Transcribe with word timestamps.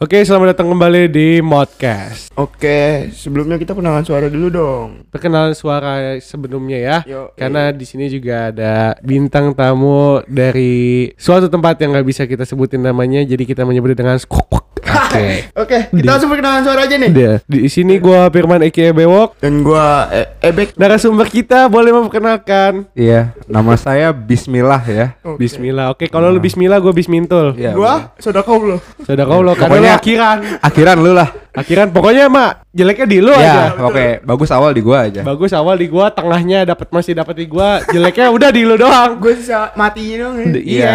Oke, 0.00 0.24
selamat 0.24 0.56
datang 0.56 0.72
kembali 0.72 1.12
di 1.12 1.44
Modcast. 1.44 2.32
Oke, 2.32 3.12
sebelumnya 3.12 3.60
kita 3.60 3.76
kenalan 3.76 4.00
suara 4.00 4.32
dulu 4.32 4.48
dong. 4.48 5.04
Perkenalan 5.12 5.52
suara 5.52 6.16
sebelumnya 6.24 6.80
ya. 6.80 6.98
Yo, 7.04 7.36
Karena 7.36 7.68
di 7.68 7.84
sini 7.84 8.08
juga 8.08 8.48
ada 8.48 8.96
bintang 9.04 9.52
tamu 9.52 10.24
dari 10.24 11.12
suatu 11.20 11.52
tempat 11.52 11.76
yang 11.84 11.92
nggak 11.92 12.08
bisa 12.08 12.24
kita 12.24 12.48
sebutin 12.48 12.80
namanya, 12.80 13.20
jadi 13.28 13.44
kita 13.44 13.68
menyebutnya 13.68 14.00
dengan 14.00 14.16
skok. 14.16 14.69
Oke. 14.90 15.26
Oke, 15.62 15.78
kita 15.92 16.08
langsung 16.08 16.30
perkenalan 16.30 16.62
suara 16.62 16.82
aja 16.84 16.96
nih. 16.96 17.10
Udah. 17.10 17.34
Di 17.44 17.68
sini 17.68 17.96
gua 17.96 18.28
Firman 18.28 18.62
Eki 18.62 18.90
Bewok. 18.90 19.38
Dan 19.38 19.62
gua 19.62 20.10
e 20.10 20.26
Ebek. 20.40 20.74
Narasumber 20.74 21.26
kita 21.26 21.66
boleh 21.66 21.90
memperkenalkan. 21.90 22.88
Iya, 22.92 23.34
nama 23.46 23.74
saya 23.74 24.10
Bismillah 24.10 24.82
ya. 24.84 25.06
Oke. 25.22 25.46
Bismillah. 25.46 25.92
Oke, 25.92 26.04
kalau 26.06 26.28
lu 26.28 26.38
Bismillah, 26.38 26.78
gua 26.78 26.90
Bismintul. 26.90 27.54
Iya, 27.54 27.72
Gua 27.72 28.12
saudara 28.16 28.46
lo. 28.46 28.78
Sudah 29.02 29.24
kau 29.24 29.40
lo, 29.40 29.52
karena 29.54 29.78
Pokoknya- 29.78 29.96
akhiran. 29.96 30.38
Akhiran 30.60 30.96
lu 31.00 31.12
lah. 31.12 31.28
Akhiran 31.50 31.90
pokoknya 31.90 32.30
mak 32.30 32.62
jeleknya 32.70 33.06
di 33.10 33.18
lu 33.18 33.34
aja. 33.34 33.74
Ya, 33.74 33.82
oke, 33.82 34.22
bagus 34.22 34.50
awal 34.54 34.70
di 34.70 34.82
gua 34.86 35.10
aja. 35.10 35.26
Bagus 35.26 35.50
awal 35.50 35.74
di 35.82 35.90
gua, 35.90 36.14
tengahnya 36.14 36.62
dapat 36.62 36.94
masih 36.94 37.18
dapat 37.18 37.34
di 37.34 37.46
gua, 37.50 37.82
jeleknya 37.90 38.30
udah 38.30 38.50
di 38.54 38.62
lu 38.62 38.78
doang. 38.78 39.18
Gue 39.18 39.34
bisa 39.34 39.74
matiin 39.74 40.16
dong. 40.22 40.34
ya. 40.38 40.46
Iya, 40.62 40.94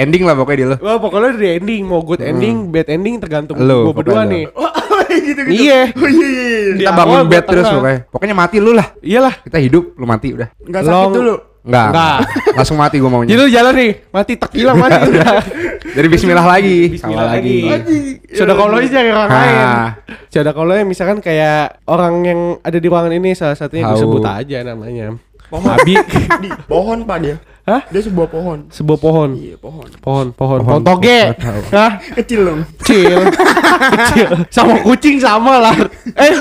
ending 0.00 0.24
lah 0.24 0.32
pokoknya 0.40 0.56
di 0.56 0.66
lu. 0.72 0.76
Wah 0.80 0.96
pokoknya 0.96 1.36
dari 1.36 1.48
ending 1.60 1.82
mau 1.84 2.00
good 2.00 2.24
ending, 2.24 2.72
bad 2.72 2.88
ending 2.88 3.20
tergantung 3.20 3.60
Lu, 3.60 3.92
gua 3.92 3.94
berdua 4.00 4.24
nih. 4.24 4.48
Oh, 4.56 4.72
gitu 5.28 5.40
gitu. 5.44 5.68
Iya. 5.68 5.92
Oh 5.92 6.08
iya 6.08 6.28
iya. 6.32 6.44
iya. 6.48 6.72
Di 6.72 6.80
Kita 6.80 6.92
bangun 6.96 7.20
gua 7.20 7.32
bed 7.36 7.44
terus 7.44 7.66
pokoknya. 7.68 7.98
Pokoknya 8.08 8.34
mati 8.36 8.56
lu 8.56 8.72
lah. 8.72 8.86
Iyalah. 9.04 9.34
Kita 9.44 9.58
hidup, 9.60 9.84
lu 10.00 10.06
mati 10.08 10.28
udah. 10.32 10.48
Enggak 10.64 10.82
sakit 10.88 11.12
dulu. 11.12 11.36
Enggak. 11.60 11.86
Enggak. 11.92 12.18
Langsung 12.56 12.76
mati 12.76 12.96
gua 12.96 13.10
maunya. 13.10 13.30
Jadi 13.30 13.40
lu 13.40 13.50
jalan 13.50 13.72
nih, 13.74 13.92
mati 14.08 14.32
tak 14.34 14.50
hilang 14.52 14.76
mati 14.76 15.00
udah. 15.06 15.32
Jadi 15.96 16.06
bismillah 16.06 16.46
lagi. 16.46 16.78
Bismillah 16.88 17.20
Salah 17.20 17.34
lagi. 17.34 17.58
Anjing. 17.66 18.04
Sudah 18.30 18.54
kalau 18.54 18.76
cari 18.78 19.10
orang 19.10 19.28
Ah. 19.28 19.36
lain. 19.36 19.58
Sudah 20.30 20.52
kalau 20.52 20.72
misalkan 20.84 21.18
kayak 21.18 21.82
orang 21.84 22.14
yang 22.22 22.40
ada 22.60 22.78
di 22.78 22.86
ruangan 22.86 23.12
ini 23.12 23.34
salah 23.34 23.54
satunya 23.54 23.84
gue 23.84 23.92
Tahu. 23.92 24.02
sebut 24.06 24.24
aja 24.24 24.58
namanya. 24.62 25.18
Pohon. 25.50 25.66
Abi. 25.68 25.98
Di 26.42 26.48
pohon 26.64 27.02
Pak 27.02 27.16
dia. 27.18 27.36
Hah? 27.66 27.82
Dia 27.86 28.00
sebuah 28.00 28.28
pohon. 28.30 28.58
Sebuah 28.70 28.98
pohon. 28.98 29.28
Iya, 29.34 29.58
pohon. 29.58 29.88
Pohon, 29.98 30.26
pohon, 30.30 30.58
pohon, 30.62 30.80
Pohon, 30.80 30.82
toge. 30.86 31.34
pohon. 31.34 31.62
Hah? 31.74 31.92
Kecil 32.16 32.40
dong. 32.46 32.60
Kecil. 32.78 33.18
Kecil. 33.90 34.28
Sama 34.54 34.78
kucing 34.80 35.18
sama 35.18 35.58
lah. 35.60 35.74
Eh, 36.14 36.32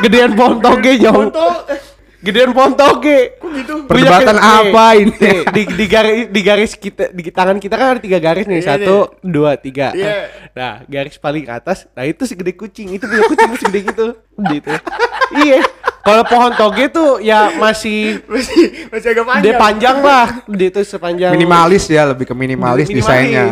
gedean 0.00 0.36
pohon 0.36 0.60
toge 0.60 1.00
jauh. 1.00 1.26
Foto. 1.26 1.48
Eh, 1.66 1.80
Gedean 2.20 2.52
pohon 2.52 2.72
toge. 2.72 3.34
kok 3.34 3.48
gitu? 3.50 3.74
Perdebatan 3.84 4.36
apa 4.36 4.86
ini? 4.94 5.08
Nih, 5.10 5.38
di, 5.46 5.62
di 5.72 5.86
garis 5.86 6.28
di 6.28 6.40
garis 6.40 6.72
kita 6.74 7.08
di 7.08 7.22
tangan 7.26 7.56
kita 7.56 7.74
kan 7.74 7.86
ada 7.90 8.00
tiga 8.00 8.18
garis 8.18 8.44
nih 8.44 8.58
Iya, 8.58 8.68
satu 8.76 8.96
dua 9.20 9.56
tiga 9.56 9.90
Iya. 9.90 10.28
nah 10.50 10.84
garis 10.84 11.16
paling 11.16 11.46
atas 11.46 11.88
nah 11.90 12.02
itu 12.02 12.22
segede 12.22 12.52
kucing 12.52 12.90
itu 12.90 13.02
punya 13.02 13.24
kucing 13.24 13.50
segede 13.56 13.80
gitu 13.86 14.06
gitu 14.46 14.70
iya 15.38 15.62
kalau 16.00 16.20
pohon 16.22 16.52
toge 16.52 16.88
tuh 16.88 17.20
ya 17.20 17.54
masih 17.54 18.20
Masih 18.26 18.88
masih 18.88 19.08
agak 19.10 19.24
panjang. 19.24 19.42
dia 19.42 19.52
panjang 19.56 19.96
lah 20.00 20.26
dia 20.46 20.68
tuh 20.70 20.82
sepanjang 20.82 21.30
Minimalis 21.30 21.84
ya, 21.86 22.04
lebih 22.04 22.24
ke 22.24 22.34
minimalis, 22.34 22.84
Minimalis. 22.84 23.06
desainnya. 23.06 23.46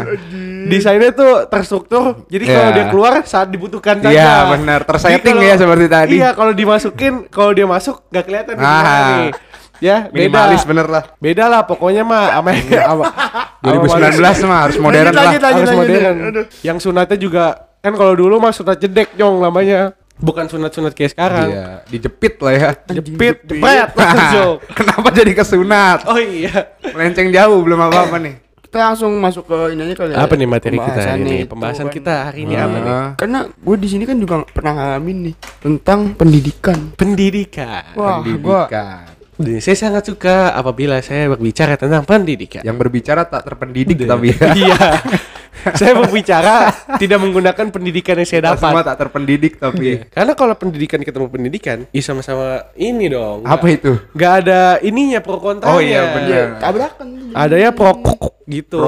Desainnya 0.69 1.11
tuh 1.11 1.33
terstruktur 1.47 2.03
jadi 2.27 2.45
kalau 2.47 2.63
Iya. 2.63 2.75
dia 2.75 2.85
keluar 2.87 3.13
saat 3.23 3.49
dibutuhkan 3.49 3.97
saja 3.99 4.11
Iya, 4.11 4.35
benar. 4.51 4.81
Tersetting 4.85 5.37
ya 5.39 5.55
seperti 5.55 5.87
tadi. 5.87 6.15
iya 6.15 6.31
kalau 6.31 6.53
dimasukin 6.53 7.27
kalau 7.27 7.51
dia 7.51 7.65
masuk 7.65 8.05
nggak 8.07 8.25
kelihatan 8.25 8.55
di 8.55 8.63
Ah. 8.63 9.29
ya 9.79 10.07
Minimalis 10.09 10.63
beda 10.63 10.69
bener 10.69 10.87
lah. 10.87 11.05
beda 11.17 11.45
lah 11.47 11.63
pokoknya 11.63 12.03
mah 12.03 12.35
sama 12.35 12.51
sama 12.51 13.05
2019 13.61 14.19
mah 14.51 14.59
harus 14.61 14.77
modern 14.77 15.05
Lanjut, 15.05 15.15
lah. 15.15 15.23
lanjut, 15.25 15.41
lanjut. 15.41 15.59
harus 15.59 15.73
modern 15.73 16.17
Aduh. 16.25 16.45
yang 16.63 16.79
sunatnya 16.79 17.17
juga 17.17 17.45
kan 17.79 17.95
kalau 17.95 18.13
dulu 18.13 18.37
mah 18.37 18.51
sunat 18.51 18.77
jedek 18.77 19.15
nyong 19.15 19.39
namanya 19.41 19.95
bukan 20.19 20.45
sunat-sunat 20.45 20.93
kayak 20.93 21.15
sekarang 21.15 21.47
Iya, 21.49 21.67
dijepit 21.87 22.35
lah 22.41 22.53
ya. 22.53 22.69
jepit 22.91 23.39
jepit. 23.41 23.63
langsung 23.95 24.59
Kenapa 24.75 25.09
jadi 25.13 25.31
kesunat? 25.33 25.99
oh 26.05 26.19
iya 26.19 26.75
Melenceng 26.89 27.31
jauh 27.31 27.63
belum 27.63 27.79
apa-apa 27.81 28.19
nih. 28.27 28.35
Kita 28.69 28.85
langsung 28.85 29.17
masuk 29.17 29.45
ke 29.45 29.73
ini 29.73 29.81
aja 29.83 29.95
kali 29.97 30.13
ya. 30.13 30.17
apa 30.21 30.35
nih 30.35 30.45
materi 30.45 30.77
kita 30.77 30.85
Pembahasan 30.85 31.09
hari 31.09 31.23
ini 31.23 31.33
nih, 31.33 31.43
pembahasan 31.49 31.79
tuh 31.79 31.89
kan. 31.89 31.97
kita 31.97 32.15
hari 32.23 32.41
ini 32.43 32.55
apa 32.55 32.77
nih 32.77 32.93
Ah, 32.93 33.09
Karena 33.17 33.39
gue 33.49 33.77
di 33.77 33.89
sini 33.89 34.05
kan 34.05 34.17
juga 34.17 34.35
pernah 34.45 34.73
ngalamin 34.75 35.19
nih 35.25 35.35
tentang 35.59 36.01
pendidikan. 36.13 36.79
pendidikan 36.93 37.83
Wah, 37.95 38.21
gua 38.21 38.69
pendidikan. 38.69 39.01
Dan 39.35 39.59
saya 39.59 39.77
sangat 39.79 40.03
suka 40.05 40.51
apabila 40.51 40.99
saya 40.99 41.31
berbicara 41.31 41.75
tentang 41.75 42.03
pendidikan 42.03 42.61
Yang 42.61 42.77
berbicara 42.77 43.23
tak 43.25 43.47
terpendidik 43.47 44.05
tapi 44.05 44.31
ya. 44.31 44.51
iya 44.61 44.77
saya 45.75 45.93
berbicara 45.97 46.55
tidak 46.97 47.19
menggunakan 47.19 47.67
pendidikan 47.69 48.17
yang 48.17 48.29
saya 48.29 48.43
dapat 48.53 48.73
tak 48.83 48.97
terpendidik 48.99 49.57
tapi 49.57 49.87
Iya. 49.89 50.09
Karena 50.09 50.33
kalau 50.33 50.55
pendidikan 50.55 51.01
ketemu 51.01 51.27
pendidikan, 51.27 51.79
ya 51.89 52.03
sama-sama 52.03 52.69
ini 52.75 53.09
dong. 53.09 53.43
apa 53.43 53.61
Nggak- 53.61 53.77
itu? 53.77 53.93
nggak 54.13 54.33
ada 54.39 54.61
ininya 54.81 55.19
pro 55.19 55.39
kontranya. 55.39 55.73
Oh 55.73 55.81
iya, 55.81 56.03
bener. 56.13 56.29
Iya, 56.29 56.45
tabrakan. 56.61 57.07
Ada 57.33 57.57
ya 57.57 57.71
pro 57.71 57.93
gitu. 58.45 58.81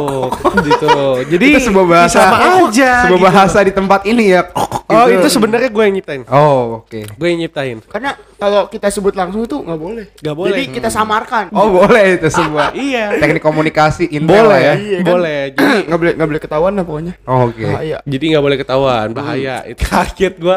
gitu. 0.62 0.88
Jadi 1.28 1.44
itu 1.46 1.60
sebuah 1.62 1.86
bahasa 1.86 2.18
sama 2.18 2.36
aja. 2.64 2.90
sebuah 3.04 3.18
gitu. 3.18 3.26
bahasa 3.26 3.58
di 3.60 3.72
tempat 3.72 4.00
ini 4.04 4.24
ya. 4.30 4.42
Oh, 4.90 5.06
Gitu. 5.06 5.16
itu 5.16 5.28
sebenarnya 5.30 5.68
gue 5.68 5.82
yang 5.82 5.94
nyiptain. 5.94 6.22
Oh, 6.26 6.82
oke. 6.82 7.00
Gue 7.08 7.26
yang 7.26 7.40
nyiptain. 7.40 7.78
Karena 7.82 8.10
kalau 8.34 8.66
kita 8.66 8.86
sebut 8.88 9.14
langsung 9.14 9.42
itu 9.42 9.56
nggak 9.56 9.78
boleh. 9.78 10.06
Nggak 10.16 10.36
boleh. 10.36 10.50
Jadi 10.50 10.64
kita 10.72 10.88
samarkan. 10.88 11.44
Oh, 11.50 11.70
boleh 11.72 12.18
itu 12.18 12.26
sebuah 12.26 12.74
Iya. 12.90 13.16
teknik 13.16 13.40
komunikasi 13.40 14.10
intel 14.10 14.44
Boleh 14.44 14.58
ya. 14.58 14.74
Iya 14.74 14.98
kan? 14.98 15.06
Boleh. 15.08 15.40
Jadi 15.52 15.76
nggak 15.86 15.98
boleh 15.98 16.12
nggak 16.14 16.28
boleh 16.28 16.42
ketahuan 16.42 16.72
lah 16.72 16.84
pokoknya. 16.84 17.14
Oh, 17.24 17.46
oke. 17.46 17.62
Bahaya. 17.62 17.98
jadi 18.02 18.24
nggak 18.28 18.44
boleh 18.44 18.58
ketahuan, 18.58 19.06
bahaya. 19.10 19.56
Itu 19.64 19.82
kaget 19.88 20.34
gue. 20.36 20.56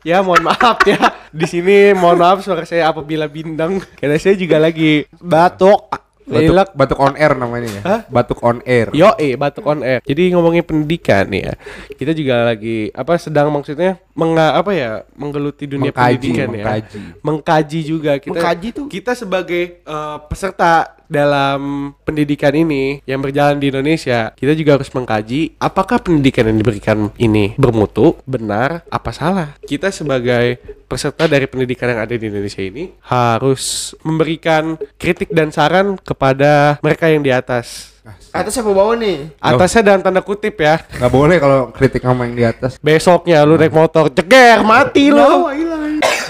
Ya 0.00 0.20
mohon 0.20 0.40
maaf 0.42 0.80
ya. 0.82 0.96
Di 1.28 1.44
sini 1.44 1.92
mohon 1.92 2.16
maaf 2.16 2.40
suara 2.40 2.64
saya 2.64 2.88
apabila 2.88 3.24
bindang. 3.24 3.80
Karena 3.96 4.16
saya 4.16 4.32
juga 4.32 4.56
lagi 4.56 5.04
batuk. 5.14 5.92
Batuk, 6.30 6.68
batuk 6.78 6.98
on 7.02 7.14
air 7.18 7.32
namanya 7.34 7.68
ya. 7.68 7.82
Hah? 7.82 8.00
Batuk 8.06 8.40
on 8.46 8.62
air. 8.62 8.86
Yo, 8.94 9.10
eh 9.18 9.34
batuk 9.34 9.66
on 9.66 9.82
air. 9.82 9.98
Jadi 10.06 10.30
ngomongin 10.30 10.62
pendidikan 10.62 11.26
nih 11.26 11.50
ya. 11.50 11.54
Kita 11.98 12.14
juga 12.14 12.54
lagi 12.54 12.94
apa 12.94 13.18
sedang 13.18 13.50
maksudnya 13.50 13.98
menga 14.20 14.52
apa 14.52 14.70
ya 14.76 14.90
menggeluti 15.16 15.64
dunia 15.64 15.88
Mengkaji, 15.88 16.12
pendidikan 16.12 16.46
ya. 16.46 16.52
mengkaji. 16.52 17.00
Mengkaji 17.24 17.80
juga 17.80 18.12
kita. 18.20 18.36
Mengkaji 18.36 18.68
tuh? 18.76 18.86
kita 18.92 19.12
sebagai 19.16 19.80
eh, 19.80 20.18
peserta 20.28 21.00
dalam 21.10 21.90
pendidikan 22.06 22.54
ini 22.54 23.02
yang 23.02 23.18
berjalan 23.18 23.58
di 23.58 23.72
Indonesia, 23.74 24.30
kita 24.38 24.54
juga 24.54 24.78
harus 24.78 24.86
mengkaji 24.94 25.58
apakah 25.58 25.98
pendidikan 25.98 26.46
yang 26.46 26.58
diberikan 26.62 27.10
ini 27.18 27.58
bermutu, 27.58 28.14
benar, 28.28 28.86
apa 28.86 29.10
salah. 29.10 29.58
Kita 29.66 29.90
sebagai 29.90 30.62
peserta 30.86 31.26
dari 31.26 31.50
pendidikan 31.50 31.90
yang 31.90 32.06
ada 32.06 32.14
di 32.14 32.30
Indonesia 32.30 32.62
ini 32.62 32.94
harus 33.02 33.94
memberikan 34.06 34.78
kritik 35.00 35.34
dan 35.34 35.50
saran 35.50 35.98
kepada 35.98 36.78
mereka 36.78 37.10
yang 37.10 37.26
di 37.26 37.34
atas. 37.34 37.89
Atas 38.30 38.54
apa 38.56 38.70
bawah 38.70 38.94
nih? 38.94 39.34
Atasnya 39.36 39.82
dalam 39.84 40.00
tanda 40.00 40.22
kutip 40.22 40.54
ya. 40.56 40.78
Nggak 40.96 41.10
boleh 41.10 41.36
kalau 41.36 41.60
kritik 41.70 41.98
sama 42.00 42.30
yang 42.30 42.34
di 42.34 42.44
atas. 42.46 42.78
Besoknya 42.78 43.42
lu 43.42 43.54
naik 43.54 43.74
motor 43.74 44.06
ceger 44.08 44.62
mati 44.62 45.10
lu. 45.10 45.50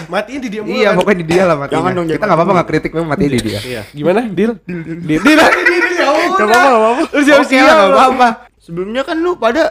Matiin 0.09 0.41
di 0.43 0.49
dia 0.51 0.63
mulu 0.65 0.75
Iya, 0.75 0.91
kan. 0.91 0.97
pokoknya 0.99 1.19
di 1.19 1.27
dia 1.29 1.43
lah 1.45 1.55
matinya. 1.55 1.77
Jangan 1.79 1.91
dong, 1.93 2.05
Kita 2.05 2.11
jangan. 2.11 2.27
nggak 2.27 2.39
apa-apa 2.41 2.53
nggak 2.57 2.69
kritik, 2.69 2.91
memang 2.91 3.09
mati 3.09 3.25
di 3.29 3.39
dia. 3.39 3.61
Iya. 3.63 3.83
Gimana? 3.95 4.21
Deal? 4.27 4.53
Deal. 4.65 4.81
Deal. 4.83 4.99
Deal. 4.99 5.21
Deal. 5.23 5.39
Ya. 5.39 6.09
Gak 6.35 6.41
apa-apa, 6.41 6.67
gak 6.67 6.81
apa-apa. 6.81 7.03
Lu 7.07 7.21
siap 7.23 7.39
Oke 7.41 7.57
lah, 7.57 7.75
nggak 7.77 7.91
apa-apa. 7.93 8.29
Sebelumnya 8.59 9.03
kan 9.05 9.17
lu 9.17 9.31
pada 9.37 9.63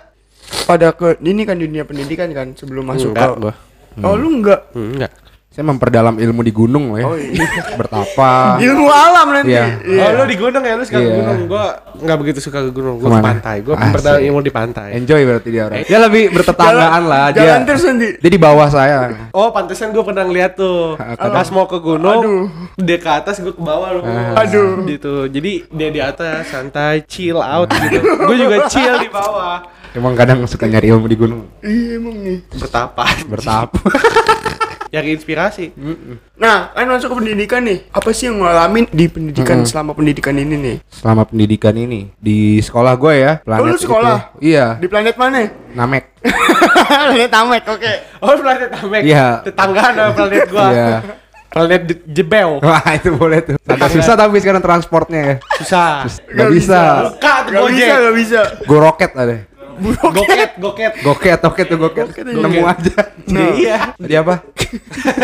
pada 0.63 0.87
ke 0.93 1.17
ini 1.19 1.43
kan 1.43 1.57
dunia 1.57 1.83
pendidikan 1.83 2.29
kan 2.31 2.47
sebelum 2.53 2.87
masuk 2.87 3.11
Enggak, 3.11 3.29
ke 3.29 3.41
gua. 3.41 3.53
Oh, 3.99 4.15
lu 4.15 4.27
enggak. 4.31 4.61
Hmm, 4.71 4.95
Enggak. 4.95 5.11
Saya 5.59 5.75
memperdalam 5.75 6.15
ilmu 6.15 6.39
di 6.39 6.55
gunung 6.55 6.95
loh 6.95 6.97
ya. 7.03 7.03
Oh, 7.03 7.19
iya. 7.19 7.43
Bertapa. 7.83 8.63
Ilmu 8.63 8.87
alam 8.87 9.27
nanti. 9.27 9.51
Iya. 9.51 9.75
Oh, 9.99 10.09
lu 10.15 10.23
di 10.23 10.39
gunung 10.39 10.63
ya? 10.63 10.79
Lu 10.79 10.87
suka 10.87 10.95
ke 10.95 11.03
Iya. 11.03 11.15
gunung. 11.19 11.39
Gua 11.51 11.65
enggak 11.99 12.17
begitu 12.23 12.39
suka 12.39 12.63
ke 12.63 12.71
gunung. 12.71 12.95
Gua 12.95 13.11
ke 13.11 13.19
pantai. 13.19 13.55
Gua 13.59 13.75
Asik. 13.75 13.99
pertama 13.99 14.23
ilmu 14.23 14.39
di 14.39 14.53
pantai. 14.55 14.95
Enjoy 14.95 15.19
berarti 15.19 15.49
dia 15.51 15.67
orang. 15.67 15.83
Dia 15.83 15.99
lebih 15.99 16.23
bertetanggaan 16.31 17.03
lah 17.11 17.25
dia. 17.35 17.41
Jalan 17.43 17.61
terus 17.67 17.83
nanti. 17.83 18.07
Dia 18.15 18.31
di 18.31 18.39
bawah 18.39 18.67
saya. 18.71 18.97
Oh, 19.35 19.51
pantesan 19.51 19.91
gua 19.91 20.07
pernah 20.07 20.23
ngeliat 20.23 20.55
tuh. 20.55 20.95
Pas 21.19 21.47
mau 21.51 21.67
ke 21.67 21.75
gunung, 21.75 22.23
Aduh. 22.23 22.47
dia 22.79 22.95
ke 22.95 23.09
atas, 23.11 23.43
gua 23.43 23.51
ke 23.51 23.59
bawah 23.59 23.99
lu. 23.99 24.01
Aduh. 24.39 24.87
Gitu. 24.87 25.27
Jadi 25.27 25.67
dia 25.67 25.89
di 25.91 25.99
atas 25.99 26.47
santai, 26.47 27.03
chill 27.03 27.35
out 27.35 27.67
gitu. 27.67 27.99
Gua 27.99 28.35
juga 28.39 28.63
chill 28.71 28.95
di 28.95 29.11
bawah. 29.11 29.59
Emang 29.91 30.15
kadang 30.15 30.39
suka 30.47 30.71
nyari 30.71 30.87
ilmu 30.87 31.03
di 31.03 31.19
gunung. 31.19 31.51
Iya 31.59 31.99
emang 31.99 32.15
nih. 32.15 32.47
Bertapa. 32.47 33.03
Bertapa. 33.27 33.75
Nyari 34.89 35.09
inspirasi. 35.13 35.69
Nah, 36.33 36.73
kan 36.73 36.85
masuk 36.85 37.13
ke 37.13 37.17
pendidikan 37.17 37.61
nih. 37.61 37.85
Apa 37.89 38.09
sih 38.09 38.25
yang 38.25 38.41
ngalamin 38.41 38.89
di 38.89 39.05
pendidikan 39.05 39.61
selama 39.61 39.93
pendidikan 39.93 40.33
ini 40.33 40.55
nih? 40.55 40.77
Selama 40.89 41.23
pendidikan 41.23 41.73
ini 41.73 42.09
di 42.15 42.57
sekolah 42.57 42.93
gue 42.95 43.13
ya. 43.15 43.31
Oh, 43.45 43.61
lu 43.61 43.77
itu. 43.77 43.85
sekolah? 43.85 44.33
Iya. 44.39 44.81
Di 44.81 44.89
planet 44.89 45.13
mana? 45.13 45.45
Namek. 45.71 46.09
planet 47.05 47.29
Tamek, 47.29 47.63
oke. 47.65 47.93
Oh, 48.19 48.33
planet 48.35 48.69
Namek. 48.71 49.01
Iya. 49.05 49.27
Tetanggaan 49.45 49.91
sama 49.93 50.11
planet 50.11 50.47
gua. 50.49 50.67
Iya. 50.69 50.89
Planet 51.49 51.81
Je- 51.83 52.01
Jebel. 52.07 52.61
Wah 52.61 52.85
itu 52.93 53.09
boleh 53.11 53.41
tuh. 53.41 53.57
Agak 53.65 53.89
susah 53.89 54.13
tapi 54.13 54.37
sekarang 54.37 54.61
transportnya 54.61 55.21
ya. 55.21 55.35
Susah. 55.57 56.05
Gak 56.29 56.49
bisa. 56.53 56.79
Buka 57.09 57.33
tuh 57.41 57.51
Gak 57.51 57.63
bisa, 57.73 57.85
Gojek. 57.85 57.97
gak 57.97 58.15
bisa. 58.17 58.41
Gue 58.65 58.79
roket 58.79 59.11
ada. 59.13 59.35
Goket, 59.79 60.51
goket. 60.57 60.91
Goket, 60.99 61.39
goket 61.39 61.65
tuh 61.65 61.77
goket. 61.77 62.05
Nemu 62.21 62.61
aja. 62.63 62.97
Nah. 63.25 63.53
Iya. 63.53 63.77
Tadi 63.95 64.15
apa? 64.15 64.35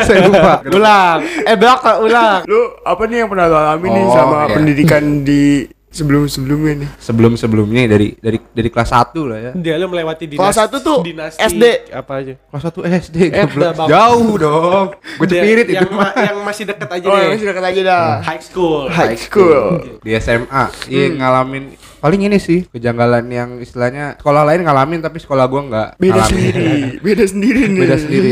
Saya 0.02 0.26
lupa. 0.26 0.54
Ulang. 0.68 1.20
Eh, 1.42 1.56
belakang 1.56 1.98
ulang. 2.02 2.42
Lu 2.44 2.60
apa 2.82 3.02
nih 3.06 3.18
yang 3.18 3.30
pernah 3.30 3.46
lu 3.46 3.56
alami 3.56 3.88
nih 3.88 4.04
Oh, 4.04 4.12
sama 4.12 4.38
iya. 4.44 4.54
pendidikan 4.54 5.04
di 5.22 5.44
sebelum-sebelumnya 5.90 6.74
nih? 6.78 6.90
Sebelum-sebelumnya 6.98 7.82
dari 7.88 8.14
dari 8.16 8.38
dari 8.44 8.68
kelas 8.68 8.92
1 8.92 9.16
lah 9.24 9.40
ya. 9.40 9.52
Dia 9.54 9.76
lu 9.76 9.88
melewati 9.88 10.28
dinas. 10.28 10.42
Kelas 10.44 10.58
satu 10.60 10.78
tuh 10.80 10.98
dinasti 11.02 11.40
SD. 11.40 11.64
apa 11.90 12.12
aja. 12.16 12.34
Kelas 12.38 12.64
1 12.68 12.84
SD 13.02 13.18
Eh. 13.32 13.48
Jauh 13.88 14.34
dong. 14.36 14.86
Gue 15.16 15.26
cepirit 15.26 15.66
itu 15.66 15.80
yang, 15.80 15.90
ma- 15.90 16.12
yang 16.14 16.38
masih 16.42 16.64
deket 16.66 16.90
aja 16.92 17.06
Oh, 17.06 17.16
deh. 17.16 17.28
masih 17.32 17.46
dekat 17.48 17.66
aja 17.66 17.82
dah. 17.82 18.08
High 18.22 18.44
school. 18.44 18.82
High 18.88 19.16
school. 19.16 19.64
di 20.02 20.12
SMA. 20.16 20.64
Iya 20.86 21.06
ngalamin 21.16 21.64
paling 21.98 22.22
ini 22.22 22.38
sih 22.38 22.68
kejanggalan 22.68 23.26
yang 23.28 23.50
istilahnya 23.58 24.16
sekolah 24.18 24.44
lain 24.44 24.62
ngalamin 24.64 25.00
tapi 25.00 25.18
sekolah 25.18 25.46
gua 25.46 25.62
nggak 25.64 25.90
Beda 25.98 26.14
ngalamin. 26.18 26.30
sendiri, 26.30 26.70
beda 27.06 27.24
sendiri 27.26 27.62
nih. 27.66 27.82
beda 27.82 27.96
sendiri 27.98 28.30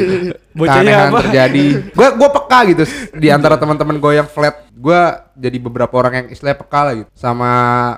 Bocahnya 0.54 1.10
apa? 1.10 1.20
terjadi 1.22 1.66
gue 1.88 2.08
gue 2.14 2.30
peka 2.32 2.60
gitu 2.68 2.84
di 3.14 3.28
antara 3.28 3.56
teman-teman 3.56 3.98
gue 3.98 4.14
yang 4.14 4.26
flat 4.26 4.54
gue 4.70 5.02
jadi 5.34 5.58
beberapa 5.58 5.94
orang 5.96 6.14
yang 6.16 6.28
istilahnya 6.30 6.60
peka 6.60 6.80
lah 6.82 6.94
gitu 6.96 7.10
sama 7.14 7.50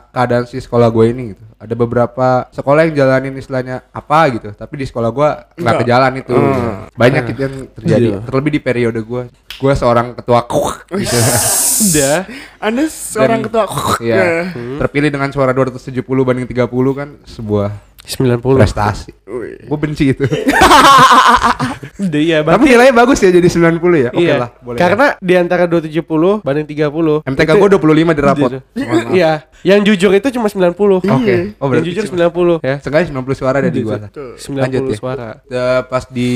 keadaan 0.09 0.45
si 0.45 0.57
sekolah 0.57 0.87
gue 0.87 1.05
ini 1.07 1.23
gitu 1.31 1.43
ada 1.55 1.73
beberapa 1.73 2.27
sekolah 2.49 2.83
yang 2.83 2.93
jalanin 2.95 3.33
istilahnya 3.33 3.83
apa 3.89 4.19
gitu 4.29 4.49
tapi 4.51 4.73
di 4.75 4.85
sekolah 4.85 5.09
gue 5.09 5.29
nggak 5.53 5.57
Nggak. 5.57 5.75
ke 5.77 5.85
jalan 5.85 6.13
itu 6.15 6.33
Hmm. 6.33 6.87
banyak 6.93 7.23
gitu 7.27 7.39
yang 7.41 7.55
terjadi 7.73 8.07
Iya. 8.07 8.19
terlebih 8.23 8.51
di 8.51 8.61
periode 8.61 8.99
gue 8.99 9.21
gue 9.55 9.73
seorang 9.73 10.13
ketua 10.13 10.43
kuk 10.43 10.83
gitu. 10.93 11.15
Udah. 11.85 12.17
Anda 12.57 12.87
seorang 12.87 13.39
Dan- 13.39 13.45
ketua. 13.45 13.63
Iya, 13.99 14.51
terpilih 14.77 15.09
dengan 15.09 15.27
suara 15.29 15.51
270 15.51 15.91
banding 16.23 16.43
30 16.45 16.67
kan 16.93 17.09
sebuah 17.25 17.71
90. 18.05 18.41
prestasi. 18.41 19.11
Gue 19.65 19.77
benci 19.77 20.13
itu. 20.13 20.23
Iya, 21.95 22.43
Tapi 22.43 22.65
nilainya 22.67 22.91
bagus 22.91 23.23
ya 23.23 23.31
jadi 23.31 23.47
90 23.47 23.79
ya. 23.95 24.09
Oke 24.11 24.19
iya. 24.19 24.35
lah, 24.35 24.49
boleh. 24.59 24.79
Karena 24.79 25.15
di 25.15 25.33
antara 25.39 25.63
270 25.63 26.43
banding 26.43 26.67
30. 26.67 27.23
MTK 27.23 27.49
gue 27.55 27.69
25 27.71 28.17
di 28.17 28.21
rapot. 28.21 28.49
Gitu. 28.51 28.59
Iya, 29.15 29.31
yang 29.63 29.79
jujur 29.81 30.11
itu 30.11 30.27
cuma 30.35 30.51
90. 30.51 30.75
Iya. 31.01 31.13
Oke. 31.15 31.35
Oh 31.57 31.65
yang 31.65 31.69
berarti 31.71 31.87
jujur 31.87 32.03
cuma- 32.05 32.59
90 32.59 32.67
ya. 32.67 32.75
Seenggaknya 32.83 33.07
90 33.15 33.33
suara 33.39 33.55
ada 33.63 33.69
di 33.71 33.79
gua. 33.81 33.97
Tuh. 34.11 34.35
90 34.35 34.59
Lanjut 34.59 34.81
ya. 34.85 34.95
suara. 34.99 35.29
Eh, 35.47 35.81
pas 35.87 36.03
di 36.11 36.31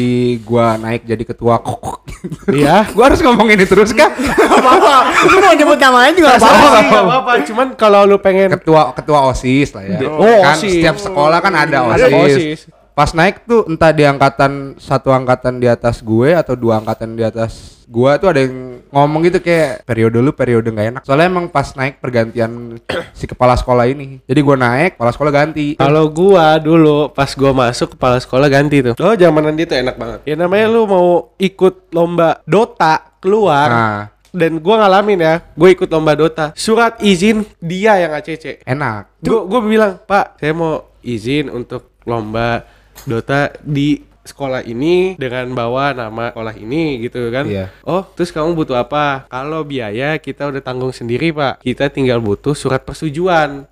gua 0.48 0.80
naik 0.80 1.04
jadi 1.04 1.24
ketua 1.28 1.60
kok. 1.60 2.08
Iya. 2.50 2.88
gua 2.96 3.04
harus 3.12 3.20
ngomong 3.20 3.48
ini 3.52 3.66
terus 3.68 3.92
kah? 3.92 4.10
Gak 4.18 4.50
apa-apa. 4.50 4.96
Lu 5.28 5.38
mau 5.44 5.54
nyebut 5.54 5.78
namanya 5.78 6.12
juga 6.16 6.30
apa-apa. 6.36 6.58
sih 6.58 6.88
enggak 6.88 7.04
apa-apa, 7.06 7.32
cuman 7.46 7.68
kalau 7.76 8.02
lu 8.08 8.18
pengen 8.20 8.50
ketua 8.56 8.92
ketua 8.96 9.20
OSIS 9.32 9.70
lah 9.76 9.84
ya. 9.86 9.98
Oh, 10.10 10.24
kan 10.24 10.56
OSIS. 10.56 10.72
setiap 10.80 10.98
sekolah 10.98 11.40
kan 11.44 11.54
ada 11.66 11.78
Ada 11.96 12.08
OSIS. 12.08 12.36
OSIS. 12.38 12.60
Pas 12.96 13.12
naik 13.16 13.48
tuh 13.48 13.64
entah 13.68 13.96
di 13.96 14.04
angkatan 14.04 14.76
satu 14.76 15.16
angkatan 15.16 15.60
di 15.64 15.68
atas 15.72 16.04
gue 16.04 16.36
atau 16.36 16.52
dua 16.56 16.84
angkatan 16.84 17.16
di 17.16 17.24
atas 17.24 17.80
gua 17.90 18.22
tuh 18.22 18.30
ada 18.30 18.46
yang 18.46 18.86
ngomong 18.94 19.26
gitu 19.26 19.42
kayak 19.42 19.82
periode 19.82 20.22
lu 20.22 20.30
periode 20.30 20.70
nggak 20.70 20.88
enak. 20.94 21.02
Soalnya 21.04 21.28
emang 21.34 21.50
pas 21.50 21.74
naik 21.74 21.98
pergantian 21.98 22.78
si 23.18 23.26
kepala 23.26 23.58
sekolah 23.58 23.90
ini. 23.90 24.22
Jadi 24.30 24.40
gua 24.46 24.56
naik, 24.56 24.96
kepala 24.96 25.12
sekolah 25.12 25.32
ganti. 25.34 25.74
Kalau 25.74 26.06
gua 26.14 26.62
dulu 26.62 27.10
pas 27.10 27.34
gua 27.34 27.52
masuk 27.52 27.98
kepala 27.98 28.22
sekolah 28.22 28.46
ganti 28.48 28.86
tuh. 28.86 28.94
Oh, 29.02 29.18
zamanan 29.18 29.58
dia 29.58 29.66
tuh 29.66 29.82
enak 29.82 29.98
banget. 29.98 30.20
Ya 30.30 30.38
namanya 30.38 30.70
lu 30.70 30.86
mau 30.86 31.34
ikut 31.42 31.90
lomba 31.92 32.46
Dota 32.46 33.18
keluar 33.18 33.68
Nah, 33.70 34.02
dan 34.30 34.62
gua 34.62 34.86
ngalamin 34.86 35.20
ya, 35.26 35.36
gue 35.58 35.70
ikut 35.74 35.90
lomba 35.90 36.14
Dota. 36.14 36.54
Surat 36.54 37.02
izin 37.02 37.42
dia 37.58 37.98
yang 37.98 38.14
ACC. 38.14 38.62
enak. 38.62 39.10
Gue 39.26 39.42
gue 39.50 39.60
bilang, 39.66 39.98
"Pak, 40.06 40.38
saya 40.38 40.54
mau 40.54 40.89
izin 41.02 41.50
untuk 41.50 41.92
lomba 42.04 42.64
Dota 43.08 43.54
di 43.64 44.04
sekolah 44.20 44.62
ini 44.62 45.18
dengan 45.18 45.50
bawa 45.58 45.96
nama 45.96 46.30
sekolah 46.30 46.56
ini 46.60 47.02
gitu 47.02 47.32
kan. 47.34 47.50
Iya. 47.50 47.74
Oh, 47.82 48.06
terus 48.14 48.30
kamu 48.30 48.54
butuh 48.54 48.78
apa? 48.78 49.26
Kalau 49.32 49.66
biaya 49.66 50.22
kita 50.22 50.52
udah 50.52 50.62
tanggung 50.62 50.94
sendiri, 50.94 51.34
Pak. 51.34 51.66
Kita 51.66 51.90
tinggal 51.90 52.22
butuh 52.22 52.54
surat 52.54 52.86
persetujuan. 52.86 53.66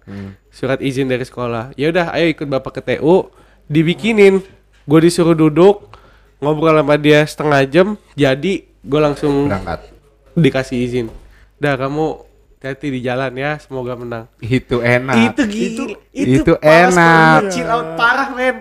Surat 0.50 0.81
izin 0.81 1.06
dari 1.06 1.21
sekolah. 1.21 1.77
Ya 1.77 1.94
udah, 1.94 2.09
ayo 2.18 2.33
ikut 2.33 2.50
Bapak 2.50 2.79
ke 2.79 2.81
TU, 2.81 3.30
dibikinin. 3.69 4.41
Gue 4.88 5.00
disuruh 5.03 5.35
duduk 5.38 5.85
ngobrol 6.41 6.80
sama 6.80 6.95
dia 6.97 7.21
setengah 7.27 7.62
jam, 7.68 7.88
jadi 8.15 8.63
gue 8.65 9.00
langsung 9.03 9.51
Berangkat. 9.51 9.89
dikasih 10.33 10.77
izin. 10.80 11.07
Dah 11.59 11.75
kamu 11.75 12.23
hati 12.59 12.88
di 12.89 13.00
jalan 13.00 13.31
ya, 13.31 13.56
semoga 13.57 13.94
menang. 13.94 14.25
Itu 14.38 14.80
enak. 14.80 15.33
Itu 15.33 15.44
gila. 15.45 15.86
itu 16.12 16.51
parah 16.54 16.81
enak. 16.83 17.38
sekali. 17.39 17.54
Chill 17.54 17.69
out 17.69 17.88
parah, 17.94 18.30
men. 18.31 18.56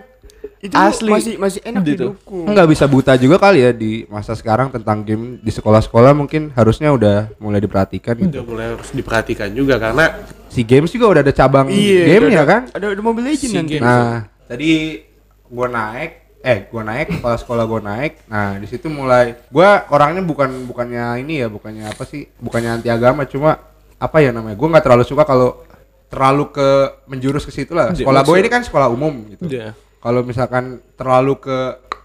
Itu 0.56 0.72
Asli. 0.72 1.10
masih 1.12 1.34
masih 1.36 1.60
enak 1.62 1.82
Gitu. 1.84 2.16
hidupku. 2.16 2.48
nggak 2.48 2.66
bisa 2.66 2.84
buta 2.84 3.12
juga 3.14 3.36
kali 3.36 3.60
ya 3.60 3.70
di 3.70 4.02
masa 4.08 4.32
sekarang 4.32 4.72
tentang 4.72 5.04
game 5.04 5.36
di 5.38 5.52
sekolah-sekolah 5.52 6.10
mungkin 6.10 6.48
harusnya 6.52 6.90
udah 6.90 7.28
mulai 7.38 7.60
diperhatikan 7.60 8.16
Udah 8.16 8.24
gitu. 8.26 8.40
mulai 8.42 8.72
harus 8.72 8.88
diperhatikan 8.90 9.52
juga 9.52 9.76
karena 9.76 10.16
Si 10.48 10.64
games 10.64 10.88
juga 10.88 11.12
udah 11.12 11.20
ada 11.20 11.30
cabang 11.30 11.68
Iya, 11.68 12.08
game 12.08 12.32
ya 12.32 12.42
kan? 12.42 12.62
Ada 12.72 12.86
ada 12.88 13.02
Mobile 13.04 13.28
Legends 13.28 13.52
Si 13.52 13.54
nanti. 13.54 13.76
Nah, 13.76 14.24
tadi 14.48 15.04
gua 15.46 15.68
naik 15.68 16.10
eh 16.40 16.58
gua 16.66 16.82
naik 16.82 17.20
kepala 17.20 17.36
sekolah 17.36 17.64
gua 17.64 17.80
naik. 17.84 18.24
Nah, 18.24 18.56
di 18.56 18.66
situ 18.66 18.88
mulai 18.88 19.36
gua 19.48 19.84
orangnya 19.86 20.24
bukan 20.24 20.64
bukannya 20.64 21.20
ini 21.20 21.44
ya, 21.44 21.52
bukannya 21.52 21.84
apa 21.84 22.02
sih? 22.02 22.26
Bukannya 22.38 22.80
anti 22.80 22.88
agama, 22.88 23.22
cuma 23.22 23.60
apa 23.96 24.16
ya 24.20 24.30
namanya? 24.30 24.54
Gua 24.54 24.68
nggak 24.70 24.84
terlalu 24.84 25.04
suka 25.04 25.22
kalau 25.22 25.62
terlalu 26.06 26.44
ke 26.50 26.68
menjurus 27.06 27.42
ke 27.42 27.50
situ 27.50 27.74
lah. 27.74 27.90
Sekolah 27.90 28.22
gue 28.22 28.30
maksud- 28.30 28.40
ini 28.40 28.48
kan 28.48 28.62
sekolah 28.62 28.86
umum 28.86 29.26
gitu. 29.28 29.44
Iya. 29.46 29.74
Kalau 29.98 30.22
misalkan 30.22 30.78
terlalu 30.94 31.34
ke 31.36 31.58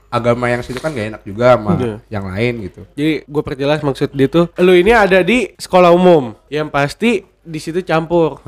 agama 0.09 0.45
yang 0.45 0.59
situ 0.59 0.75
kan 0.75 0.91
gak 0.91 1.07
enak 1.07 1.21
juga 1.23 1.55
sama 1.55 1.71
Iya. 1.77 1.95
yang 2.11 2.25
lain 2.27 2.53
gitu. 2.67 2.83
jadi 2.91 3.23
gue 3.23 3.43
perjelas 3.45 3.79
maksud 3.79 4.11
dia 4.11 4.27
tuh, 4.27 4.51
lu 4.59 4.75
ini 4.75 4.91
ada 4.91 5.23
di 5.23 5.55
sekolah 5.55 5.87
umum 5.87 6.35
yang 6.49 6.67
pasti 6.67 7.23
di 7.39 7.57
situ 7.57 7.79
campur. 7.81 8.43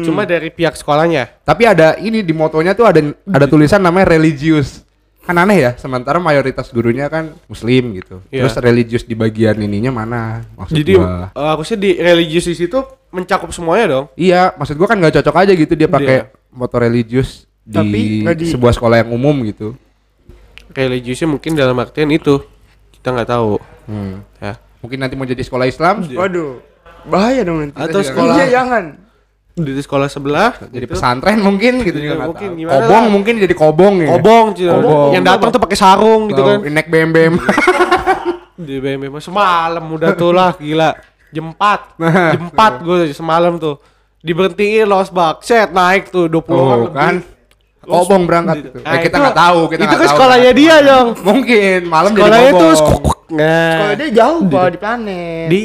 Cuma 0.00 0.22
dari 0.22 0.48
pihak 0.48 0.72
sekolahnya. 0.72 1.42
Tapi 1.42 1.66
ada 1.66 1.98
ini 1.98 2.22
di 2.22 2.30
motonya 2.30 2.72
tuh 2.72 2.86
ada 2.86 3.00
ada 3.26 3.44
tulisan 3.44 3.82
namanya 3.82 4.12
religius. 4.12 4.86
Kan 5.28 5.36
aneh 5.36 5.60
ya, 5.60 5.70
sementara 5.76 6.16
mayoritas 6.16 6.72
gurunya 6.72 7.04
kan 7.06 7.36
muslim 7.44 7.92
gitu. 7.92 8.24
Iya. 8.32 8.48
Terus 8.48 8.56
religius 8.58 9.04
di 9.04 9.12
bagian 9.12 9.60
ininya 9.60 9.92
mana? 9.92 10.40
Maksud 10.56 10.72
Jadi 10.72 10.96
gua. 10.96 11.28
eh, 11.28 11.48
harusnya 11.52 11.76
di 11.76 11.90
religius 11.94 12.48
di 12.48 12.56
situ 12.56 12.80
mencakup 13.08 13.52
semuanya 13.52 13.86
dong. 13.86 14.06
Iya, 14.16 14.56
maksud 14.56 14.72
gua 14.74 14.88
kan 14.88 14.96
nggak 14.96 15.20
cocok 15.20 15.36
aja 15.36 15.52
gitu 15.52 15.76
dia 15.76 15.84
pakai 15.84 16.16
Iya. 16.18 16.32
moto 16.48 16.80
religius 16.80 17.44
di, 17.60 17.76
Tapi 17.76 18.00
di- 18.24 18.48
sebuah 18.48 18.72
sekolah 18.72 19.04
yang 19.04 19.12
umum 19.12 19.36
gitu. 19.44 19.76
Religiusnya 20.68 21.28
mungkin 21.28 21.52
dalam 21.52 21.76
artian 21.76 22.08
itu 22.08 22.40
kita 22.90 23.12
nggak 23.12 23.28
tahu. 23.28 23.60
Hmm. 23.84 24.24
Ya. 24.38 24.56
Mungkin 24.80 24.96
nanti 24.96 25.12
mau 25.12 25.24
jadi 25.24 25.40
sekolah 25.40 25.66
Islam, 25.66 26.08
Waduh. 26.08 26.64
Bahaya 27.04 27.44
dong 27.44 27.62
nanti. 27.62 27.76
Atau 27.76 28.00
sekolah 28.00 28.32
Iya, 28.38 28.46
jangan. 28.54 28.84
Di 29.58 29.72
sekolah 29.76 30.06
sebelah 30.06 30.54
jadi 30.64 30.82
gitu. 30.82 30.94
pesantren 30.94 31.38
mungkin 31.38 31.80
gitu 31.80 31.96
juga 31.96 32.14
nggak 32.16 32.28
Mungkin 32.30 32.48
tahu. 32.48 32.58
gimana 32.58 32.74
Kobong 32.76 33.02
lah. 33.02 33.10
mungkin 33.10 33.34
jadi 33.36 33.54
kobong 33.54 33.94
ya. 33.98 34.08
Kobong, 34.10 34.46
Cil. 34.52 34.70
Kobong. 34.72 35.10
yang 35.12 35.24
datang 35.24 35.48
tuh 35.48 35.58
pakai 35.58 35.74
sarung 35.74 36.22
gitu 36.26 36.40
kan. 36.40 36.58
Naik 36.64 36.86
bem 36.86 37.08
bem. 37.08 37.32
Di 38.58 38.76
BM 38.76 39.06
semalam 39.18 39.84
udah 39.84 40.10
tuh 40.12 40.30
lah 40.30 40.50
gila. 40.54 40.90
Jempat. 41.28 41.94
Nah. 41.96 42.32
Jempat 42.32 42.72
gue 42.80 43.12
semalam 43.12 43.54
tuh. 43.56 43.78
Diberhentiin 44.18 44.82
los 44.82 45.08
bak. 45.08 45.40
Set 45.40 45.70
naik 45.70 46.08
tuh 46.08 46.26
20 46.26 46.42
orang 46.50 46.58
Oh, 46.58 46.78
lebih. 46.84 46.92
kan. 46.92 47.14
Kobong 47.80 48.22
berangkat 48.24 48.56
gitu. 48.60 48.78
Nah, 48.78 48.90
Eh, 48.90 49.00
kita 49.00 49.08
itu- 49.08 49.22
nggak 49.22 49.36
tahu, 49.38 49.60
kita 49.68 49.80
Itu 49.80 49.88
kan 49.88 50.00
tahu. 50.00 50.12
sekolahnya 50.12 50.52
dia 50.52 50.76
dong. 50.82 51.06
Mungkin 51.22 51.78
malam 51.86 52.10
jadi 52.10 52.20
Sekolahnya 52.20 52.50
kobong. 52.50 52.60
tuh 52.60 52.72
skuk. 52.74 53.04
Nah. 53.30 53.72
Kalau 53.78 53.94
dia 53.94 54.08
jauh 54.10 54.40
pak 54.42 54.66
di 54.66 54.78
planet. 54.78 55.46
di 55.48 55.62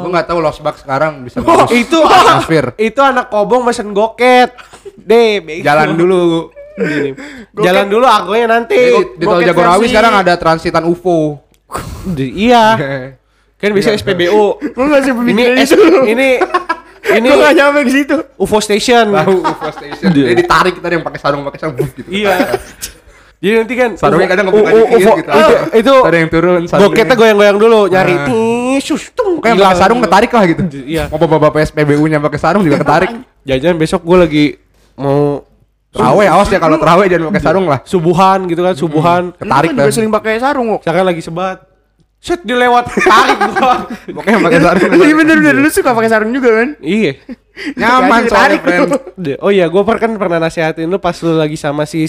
Lu 0.00 0.08
nggak 0.08 0.26
tahu 0.26 0.38
Losbak 0.38 0.76
sekarang 0.76 1.20
bisa 1.20 1.40
Oh, 1.40 1.44
ngurus 1.44 1.72
itu 1.72 1.98
atmosfer. 1.98 2.76
itu 2.88 3.00
anak 3.00 3.28
kobong 3.28 3.64
mesen 3.64 3.90
goket. 3.90 4.52
Deh. 4.94 5.40
Jalan 5.60 5.94
dulu. 5.94 6.52
Gini. 6.74 7.14
Jalan 7.54 7.86
dulu 7.86 8.04
akunya 8.04 8.46
nanti. 8.46 8.74
Di, 8.74 9.16
di 9.16 9.24
tol 9.24 9.40
Jagorawi 9.40 9.86
sekarang 9.86 10.14
ada 10.16 10.34
transitan 10.34 10.84
UFO. 10.84 11.38
Di- 12.04 12.34
iya. 12.44 12.74
Kan 13.60 13.70
bisa 13.72 13.90
SPBU. 13.90 14.60
Gue 14.60 14.84
gak 14.86 15.02
sih 15.02 15.12
ini 15.14 15.42
S- 15.56 15.72
itu. 15.72 15.80
ini 16.04 16.36
ini 17.16 17.26
Gue 17.26 17.38
gak 17.38 17.54
nyampe 17.54 17.80
ke 17.82 17.92
situ. 17.94 18.16
UFO 18.36 18.58
station. 18.58 19.08
Tahu 19.08 19.40
UFO 19.40 19.68
station. 19.70 20.08
Jadi 20.10 20.34
ditarik 20.36 20.74
tadi 20.76 20.94
yang 20.94 21.04
pakai 21.04 21.18
sarung 21.18 21.40
pakai 21.42 21.58
sarung 21.58 21.78
gitu. 21.78 22.04
Iya. 22.10 22.58
Jadi 23.44 23.54
nanti 23.54 23.74
kan 23.76 23.90
Sarungnya 23.94 24.24
kadang 24.26 24.44
ngebuka 24.48 24.64
U- 24.64 24.76
dikit 24.80 24.96
UFO- 24.96 25.18
gitu. 25.20 25.30
Itu, 25.30 25.54
itu 25.84 25.94
Ada 26.00 26.16
yang 26.16 26.30
turun 26.32 26.62
sarungnya. 26.64 26.88
goketnya 26.88 27.14
goyang-goyang 27.14 27.58
dulu 27.60 27.80
nyari. 27.86 28.14
Nah. 28.14 28.26
Nih, 28.26 28.78
sus, 28.80 29.12
tung, 29.12 29.36
Kayak 29.36 29.54
hilang. 29.54 29.68
pakai 29.68 29.78
sarung 29.78 30.00
ketarik 30.00 30.30
lah 30.32 30.44
gitu. 30.48 30.62
Iya. 30.94 31.04
Mau 31.06 31.18
bapak-bapak 31.18 31.60
SPBU-nya 31.66 32.18
pakai 32.18 32.40
sarung 32.40 32.64
juga 32.64 32.80
ketarik. 32.80 33.12
Jajan 33.48 33.76
besok 33.76 34.00
gue 34.02 34.16
lagi 34.18 34.44
mau 34.96 35.44
Terawih 35.92 36.26
awas 36.26 36.50
ya 36.50 36.58
kalau 36.58 36.74
terawih 36.74 37.06
jangan 37.06 37.30
pakai 37.30 37.42
sarung 37.44 37.66
lah. 37.68 37.78
subuhan 37.86 38.50
gitu 38.50 38.66
kan, 38.66 38.74
subuhan. 38.74 39.22
Ketarik 39.30 39.70
Lu 39.70 39.76
kan 39.76 39.84
juga 39.84 39.94
sering 39.94 40.10
pakai 40.10 40.32
sarung 40.40 40.66
kok. 40.72 40.80
Misalkan 40.82 41.04
lagi 41.04 41.22
sebat. 41.22 41.58
Set 42.18 42.40
dilewat 42.40 42.84
tarik 42.88 43.38
gua. 43.52 43.74
Pokoknya 44.10 44.38
pakai 44.42 44.58
sarung. 44.58 44.90
Iya 44.90 45.14
bener 45.14 45.36
bener 45.38 45.54
lu 45.54 45.68
suka 45.68 45.92
pakai 45.92 46.10
sarung 46.10 46.32
juga 46.32 46.50
kan? 46.50 46.68
iya. 46.80 47.14
Nyaman 47.78 48.26
soalnya, 48.26 48.58
friend. 48.58 48.90
Oh 49.38 49.48
iya, 49.48 49.70
gue 49.70 49.78
kan 49.78 50.10
pernah 50.18 50.42
nasihatin 50.42 50.90
lu 50.90 50.98
pas 50.98 51.14
lu 51.22 51.38
lagi 51.38 51.54
sama 51.54 51.86
si 51.86 52.02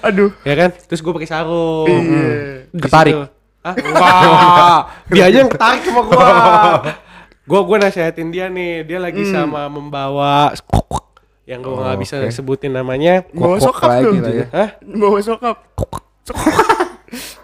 Aduh. 0.00 0.32
ya 0.42 0.54
kan? 0.56 0.70
Terus 0.72 1.04
gue 1.04 1.12
pakai 1.12 1.28
sarung. 1.28 1.84
Iya. 1.84 2.64
Di 2.72 2.80
Ketarik. 2.80 3.14
situ. 3.14 3.24
Hah? 3.58 3.74
Wah, 3.74 4.80
dia 5.12 5.28
aja 5.28 5.38
yang 5.42 5.50
ketarik 5.50 5.82
sama 5.82 6.00
gua. 6.02 6.24
gua 7.50 7.60
gua 7.64 7.76
nasihatin 7.80 8.30
dia 8.30 8.46
nih, 8.46 8.86
dia 8.86 8.96
lagi 8.96 9.26
sama 9.26 9.66
membawa 9.66 10.54
yang 11.44 11.60
gua 11.60 11.74
nggak 11.82 11.96
Oh, 11.96 12.00
bisa 12.00 12.14
oke. 12.22 12.30
sebutin 12.30 12.72
namanya. 12.72 13.26
Bawa 13.28 13.58
Kok- 13.58 13.60
kok 13.60 13.66
sokap 13.74 13.90
tuh. 14.00 14.14
lah 14.14 14.32
ya. 14.32 14.46
Hah? 14.54 14.68
Bawa 14.80 15.18
sokap. 15.20 15.56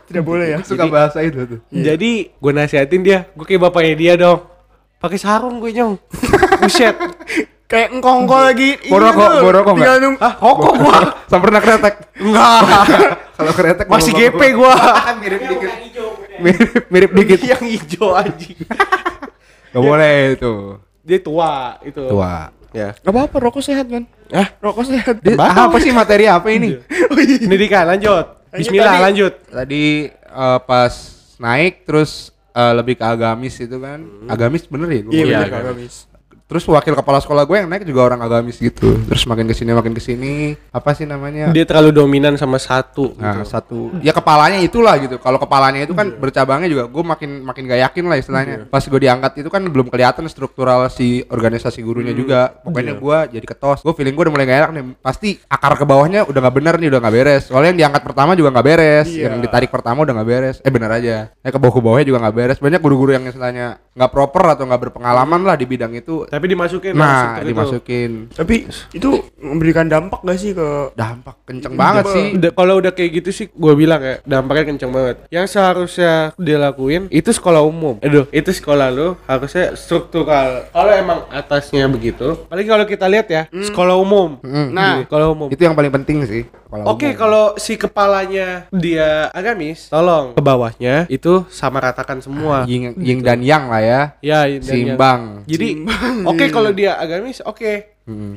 Tidak 0.04 0.22
boleh 0.22 0.46
ya. 0.54 0.58
Suka 0.62 0.86
bahasa 0.86 1.18
itu 1.20 1.44
tuh. 1.44 1.60
Jadi 1.68 2.30
gua 2.38 2.52
nasihatin 2.54 3.02
dia, 3.02 3.26
gua 3.34 3.44
kayak 3.44 3.60
bapaknya 3.60 3.94
dia 3.94 4.12
dong. 4.14 4.40
Pakai 4.94 5.20
sarung 5.20 5.60
gue 5.60 5.68
nyong. 5.68 6.00
Buset. 6.64 6.96
Kayak 7.74 7.88
engkong-engkong 7.90 8.42
lagi. 8.44 8.68
Bawa 8.78 8.86
ini 8.86 8.94
rokok, 9.02 9.26
tuh, 9.26 9.40
bawa 9.42 9.52
rokok 9.52 9.72
tinggal 9.74 9.90
nggak? 9.90 10.04
nung- 10.06 10.20
Hah, 10.22 10.34
koko 10.38 10.68
gua. 10.78 10.98
Sempurna 11.30 11.58
kretek. 11.58 11.94
Enggak. 12.16 12.60
Kalau 13.36 13.52
kretek 13.52 13.86
Masih 13.90 14.12
GP 14.14 14.40
gua. 14.54 14.74
mirip 15.20 15.42
dikit. 15.42 15.70
Mirip 16.38 16.70
mirip 16.86 17.10
dikit. 17.12 17.38
yang 17.42 17.62
hijau 17.66 18.14
anjing. 18.14 18.58
Gak 19.74 19.82
boleh 19.82 20.38
itu. 20.38 20.52
Dia 21.02 21.18
tua 21.18 21.82
itu. 21.82 21.98
Tua. 21.98 22.54
Ya. 22.70 22.94
Gak 22.94 23.10
apa-apa, 23.10 23.36
rokok 23.42 23.62
sehat 23.62 23.90
kan? 23.90 24.06
Hah? 24.30 24.54
Rokok 24.62 24.86
sehat. 24.86 25.18
Dia, 25.18 25.34
apa 25.34 25.76
sih 25.82 25.90
materi 25.90 26.30
apa 26.30 26.46
ini? 26.50 26.78
Pendidikan 27.10 27.90
lanjut. 27.90 28.38
Bismillah 28.54 28.94
tadi. 28.94 29.02
lanjut. 29.02 29.32
Tadi 29.50 29.84
eh, 30.14 30.58
pas 30.62 30.94
naik 31.42 31.82
terus 31.82 32.30
eh, 32.54 32.72
lebih 32.72 32.94
ke 32.94 33.02
agamis 33.02 33.58
itu 33.58 33.82
kan. 33.82 33.98
Agamis 34.30 34.62
bener 34.70 34.88
ya? 34.90 35.00
Gua 35.02 35.10
Iya. 35.10 35.24
Iya, 35.26 35.38
iya. 35.42 35.46
Kak 35.50 36.13
Terus 36.54 36.70
wakil 36.70 36.94
kepala 36.94 37.18
sekolah 37.18 37.42
gue 37.50 37.56
yang 37.58 37.66
naik 37.66 37.82
juga 37.82 38.06
orang 38.06 38.22
agamis 38.22 38.62
gitu. 38.62 38.94
Terus 39.10 39.26
makin 39.26 39.50
ke 39.50 39.58
sini 39.58 39.74
makin 39.74 39.90
ke 39.90 39.98
sini 39.98 40.54
apa 40.70 40.94
sih 40.94 41.02
namanya? 41.02 41.50
Dia 41.50 41.66
terlalu 41.66 41.90
dominan 41.90 42.38
sama 42.38 42.62
satu. 42.62 43.10
Nah, 43.18 43.42
gitu. 43.42 43.50
satu 43.50 43.78
ya 43.98 44.14
kepalanya 44.14 44.62
itulah 44.62 44.94
gitu. 45.02 45.18
Kalau 45.18 45.42
kepalanya 45.42 45.82
itu 45.82 45.98
kan 45.98 46.14
bercabangnya 46.14 46.70
juga 46.70 46.86
gue 46.86 47.02
makin 47.02 47.42
makin 47.42 47.66
gak 47.66 47.80
yakin 47.90 48.04
lah 48.06 48.22
istilahnya. 48.22 48.70
Pas 48.70 48.86
gue 48.86 49.00
diangkat 49.02 49.42
itu 49.42 49.50
kan 49.50 49.66
belum 49.66 49.90
kelihatan 49.90 50.30
struktural 50.30 50.86
si 50.94 51.26
organisasi 51.26 51.82
gurunya 51.82 52.14
juga. 52.14 52.54
Pokoknya 52.62 52.94
gue 53.02 53.18
jadi 53.34 53.46
ketos. 53.50 53.82
Gue 53.82 53.90
feeling 53.98 54.14
gue 54.14 54.22
udah 54.30 54.34
mulai 54.38 54.46
gak 54.46 54.58
enak 54.62 54.70
nih. 54.78 54.84
Pasti 55.02 55.42
akar 55.50 55.74
ke 55.74 55.82
bawahnya 55.82 56.22
udah 56.22 56.38
gak 56.38 56.54
bener 56.54 56.78
nih, 56.78 56.86
udah 56.94 57.00
gak 57.02 57.14
beres. 57.18 57.42
Soalnya 57.50 57.74
yang 57.74 57.80
diangkat 57.82 58.02
pertama 58.06 58.38
juga 58.38 58.54
gak 58.54 58.66
beres. 58.70 59.10
Iya. 59.10 59.26
Yang 59.26 59.50
ditarik 59.50 59.74
pertama 59.74 60.06
udah 60.06 60.14
gak 60.22 60.28
beres. 60.30 60.56
Eh 60.62 60.70
bener 60.70 60.90
aja. 60.94 61.34
Eh 61.42 61.50
ke 61.50 61.58
bawah 61.58 61.74
ke 61.74 61.82
bawahnya 61.82 62.06
juga 62.06 62.22
gak 62.22 62.36
beres. 62.38 62.58
Banyak 62.62 62.78
guru-guru 62.78 63.10
yang 63.10 63.26
istilahnya 63.26 63.82
nggak 63.94 64.10
proper 64.10 64.44
atau 64.50 64.64
nggak 64.64 64.82
berpengalaman 64.84 65.40
lah 65.40 65.54
di 65.54 65.64
bidang 65.64 65.90
itu. 65.92 66.26
Tapi 66.26 66.44
dimasukin 66.46 66.92
Nah, 66.92 67.00
langsung 67.00 67.30
ke 67.30 67.38
itu. 67.38 67.48
dimasukin. 67.48 68.10
Tapi 68.30 68.54
itu 68.92 69.08
memberikan 69.38 69.86
dampak 69.86 70.20
gak 70.20 70.36
sih 70.36 70.50
ke 70.50 70.68
Dampak 70.92 71.36
kenceng 71.44 71.74
banget 71.74 72.04
sih. 72.08 72.24
Kalau 72.50 72.74
udah 72.76 72.90
kayak 72.90 73.10
gitu 73.14 73.30
sih 73.30 73.46
gue 73.48 73.74
bilang 73.74 74.00
ya 74.00 74.18
dampaknya 74.24 74.64
kenceng 74.66 74.90
banget 74.90 75.16
yang 75.28 75.44
seharusnya 75.44 76.12
dilakuin 76.36 77.06
itu 77.08 77.30
sekolah 77.30 77.60
umum 77.60 77.96
aduh 78.00 78.26
itu 78.30 78.50
sekolah 78.50 78.88
lu 78.88 79.14
harusnya 79.24 79.74
struktural 79.74 80.66
kalau 80.68 80.92
emang 80.92 81.18
atasnya 81.28 81.86
begitu 81.86 82.34
paling 82.44 82.64
kalau 82.64 82.84
kita 82.84 83.06
lihat 83.06 83.26
ya 83.26 83.42
sekolah 83.50 83.94
umum 83.94 84.40
Nah. 84.44 85.04
sekolah 85.04 85.26
umum 85.28 85.48
Itu 85.48 85.62
yang 85.62 85.72
paling 85.72 85.92
penting 85.92 86.24
sih. 86.24 86.42
kalau 86.64 86.90
Oke, 86.90 87.06
umum. 87.06 87.16
kalau 87.16 87.44
si 87.54 87.76
kepalanya 87.76 88.66
dia 88.68 89.30
agamis, 89.30 89.86
tolong 89.86 90.34
ke 90.34 90.42
bawahnya 90.42 91.06
itu 91.08 91.46
sama 91.48 91.78
ratakan 91.78 92.18
semua. 92.18 92.66
Ying, 92.66 92.98
ying 92.98 93.20
dan 93.20 93.38
yang 93.40 93.68
lah 93.68 93.78
ya. 93.78 93.83
Ya, 94.20 94.40
yang- 94.44 94.64
Seimbang. 94.64 95.20
Jadi, 95.44 95.68
oke 96.24 96.44
kalau 96.50 96.70
dia 96.70 96.92
agamis, 96.94 97.38
oke. 97.40 97.72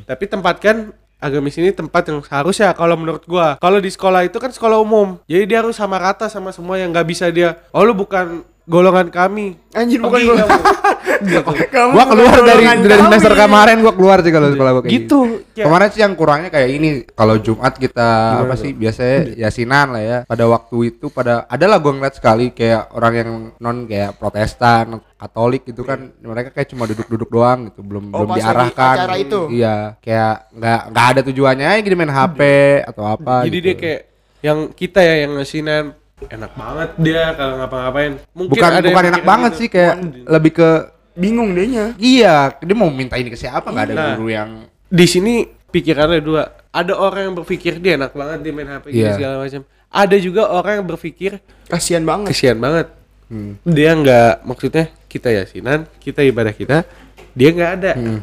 Tapi 0.01 0.23
tempatkan 0.25 0.75
agamis 1.17 1.55
ini 1.55 1.71
tempat 1.71 2.05
yang 2.05 2.21
seharusnya 2.21 2.71
kalau 2.71 2.93
menurut 2.93 3.23
gua. 3.23 3.57
Kalau 3.57 3.77
di 3.77 3.87
sekolah 3.87 4.23
itu 4.23 4.37
kan 4.37 4.49
sekolah 4.49 4.77
umum. 4.77 5.17
Jadi 5.25 5.43
dia 5.45 5.59
harus 5.59 5.73
sama 5.73 5.97
rata 5.97 6.27
sama 6.27 6.49
semua 6.49 6.75
yang 6.75 6.89
nggak 6.89 7.03
bisa 7.05 7.27
dia. 7.27 7.57
Oh, 7.69 7.81
lu 7.81 7.91
bukan 7.91 8.45
golongan 8.67 9.07
kami. 9.07 9.55
Anjir 9.71 9.97
bukan 9.97 10.19
Pergi 10.19 10.27
gua. 10.27 10.37
kamu. 10.43 11.51
Kamu 11.67 11.89
gua 11.89 12.05
keluar 12.05 12.35
dari 12.37 12.45
golongan 12.59 12.77
dari 12.83 13.01
semester 13.01 13.33
kemarin 13.33 13.75
gua 13.79 13.93
keluar 13.93 14.17
sih 14.19 14.29
kalau 14.29 14.47
sekolah 14.49 14.71
gua 14.71 14.81
kayak 14.83 14.93
Gitu. 14.93 15.19
gini. 15.23 15.63
Kemarin 15.63 15.87
sih 15.87 16.01
yang 16.01 16.13
kurangnya 16.13 16.49
kayak 16.49 16.69
ini 16.69 16.87
kalau 17.09 17.35
Jumat 17.37 17.73
kita 17.73 18.09
apa 18.43 18.53
sih 18.53 18.71
biasanya 18.71 19.17
yasinan 19.37 19.87
lah 19.89 20.01
ya. 20.01 20.17
Pada 20.23 20.45
waktu 20.45 20.75
itu 20.89 21.07
pada 21.07 21.47
adalah 21.47 21.77
gua 21.77 21.93
ngeliat 21.93 22.13
sekali 22.13 22.51
kayak 22.51 22.91
orang 22.91 23.13
yang 23.15 23.29
non 23.55 23.77
kayak 23.85 24.13
Protestan, 24.13 24.85
Katolik 25.15 25.63
gitu 25.63 25.81
kan 25.81 26.11
mereka 26.19 26.51
kayak 26.51 26.67
cuma 26.67 26.85
duduk-duduk 26.85 27.29
doang 27.29 27.67
gitu 27.67 27.81
belum 27.81 28.11
Oh, 28.11 28.21
belum 28.21 28.35
diarahkan. 28.35 28.95
acara 28.99 29.15
itu? 29.15 29.47
Iya, 29.49 29.95
kayak 29.97 30.33
nggak 30.53 30.81
nggak 30.91 31.05
ada 31.07 31.21
tujuannya 31.23 31.65
aja 31.65 31.79
gini 31.79 31.95
main 31.95 32.11
HP 32.11 32.39
atau 32.85 33.03
apa 33.07 33.41
Jadi 33.41 33.55
gitu. 33.55 33.65
dia 33.65 33.75
kayak 33.75 34.01
yang 34.37 34.59
kita 34.69 34.99
ya 35.01 35.15
yang 35.23 35.33
ngasinan 35.33 35.83
enak 36.19 36.51
banget 36.51 36.89
dia 36.97 37.23
kalau 37.33 37.53
ngapa-ngapain. 37.57 38.13
Mungkin 38.33 38.51
bukan 38.51 38.71
ada 38.71 38.87
bukan 38.87 39.05
enak 39.07 39.23
banget 39.23 39.51
gitu. 39.51 39.59
sih 39.59 39.67
kayak 39.69 39.95
lebih 40.25 40.51
ke 40.53 40.69
Bingung 41.13 41.49
dehnya. 41.51 41.97
iya 41.97 42.53
dia 42.55 42.73
mau 42.73 42.89
minta 42.89 43.13
ini 43.15 43.27
ke 43.27 43.35
siapa 43.35 43.65
nggak 43.67 43.85
ada 43.87 43.93
Nah. 43.95 44.07
guru 44.13 44.29
yang 44.29 44.49
di 44.85 45.05
sini 45.05 45.33
pikirannya 45.67 46.21
dua 46.21 46.41
ada 46.69 46.93
orang 46.93 47.21
yang 47.25 47.35
berpikir 47.35 47.77
dia 47.77 47.97
enak 47.97 48.13
banget 48.13 48.37
dia 48.39 48.53
main 48.53 48.69
HP 48.71 48.85
gitu 48.87 49.01
Iya. 49.01 49.13
segala 49.13 49.33
macam 49.39 49.61
ada 49.87 50.15
juga 50.15 50.41
orang 50.47 50.73
yang 50.75 50.87
berpikir 50.87 51.31
Kasihan 51.65 52.01
banget. 52.01 52.29
kesian 52.29 52.57
banget 52.57 52.87
Hmm. 53.27 53.57
dia 53.61 53.91
nggak 53.91 54.45
maksudnya 54.45 54.85
kita 55.05 55.33
yasinan 55.33 55.89
kita 55.97 56.21
ibadah 56.21 56.53
kita 56.53 56.85
dia 57.31 57.49
nggak 57.49 57.71
ada 57.75 57.91
Hmm. 57.93 58.21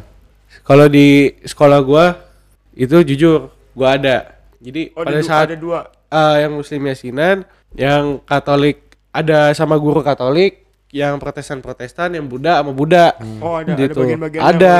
kalau 0.63 0.87
di 0.87 1.35
sekolah 1.43 1.77
gua 1.79 2.15
itu 2.71 2.95
jujur 3.05 3.51
gua 3.71 3.93
ada 3.93 4.39
jadi 4.57 4.95
Oh, 4.95 5.03
pada 5.03 5.19
saat 5.21 5.51
ada 5.51 5.55
dua. 5.55 5.91
eh, 6.07 6.35
yang 6.41 6.55
muslim 6.55 6.79
yasinan 6.81 7.43
yang 7.75 8.23
katolik 8.23 8.81
ada 9.11 9.51
sama 9.51 9.75
guru 9.75 9.99
katolik 9.99 10.63
yang 10.91 11.19
protestan 11.19 11.59
protestan 11.59 12.15
yang 12.15 12.23
buddha 12.25 12.63
sama 12.63 12.71
buddha 12.71 13.19
Oh, 13.43 13.59
ada 13.59 13.75
ada 13.75 13.79
Gitu. 13.83 13.99
bagian-bagian 13.99 14.41
Ada. 14.41 14.75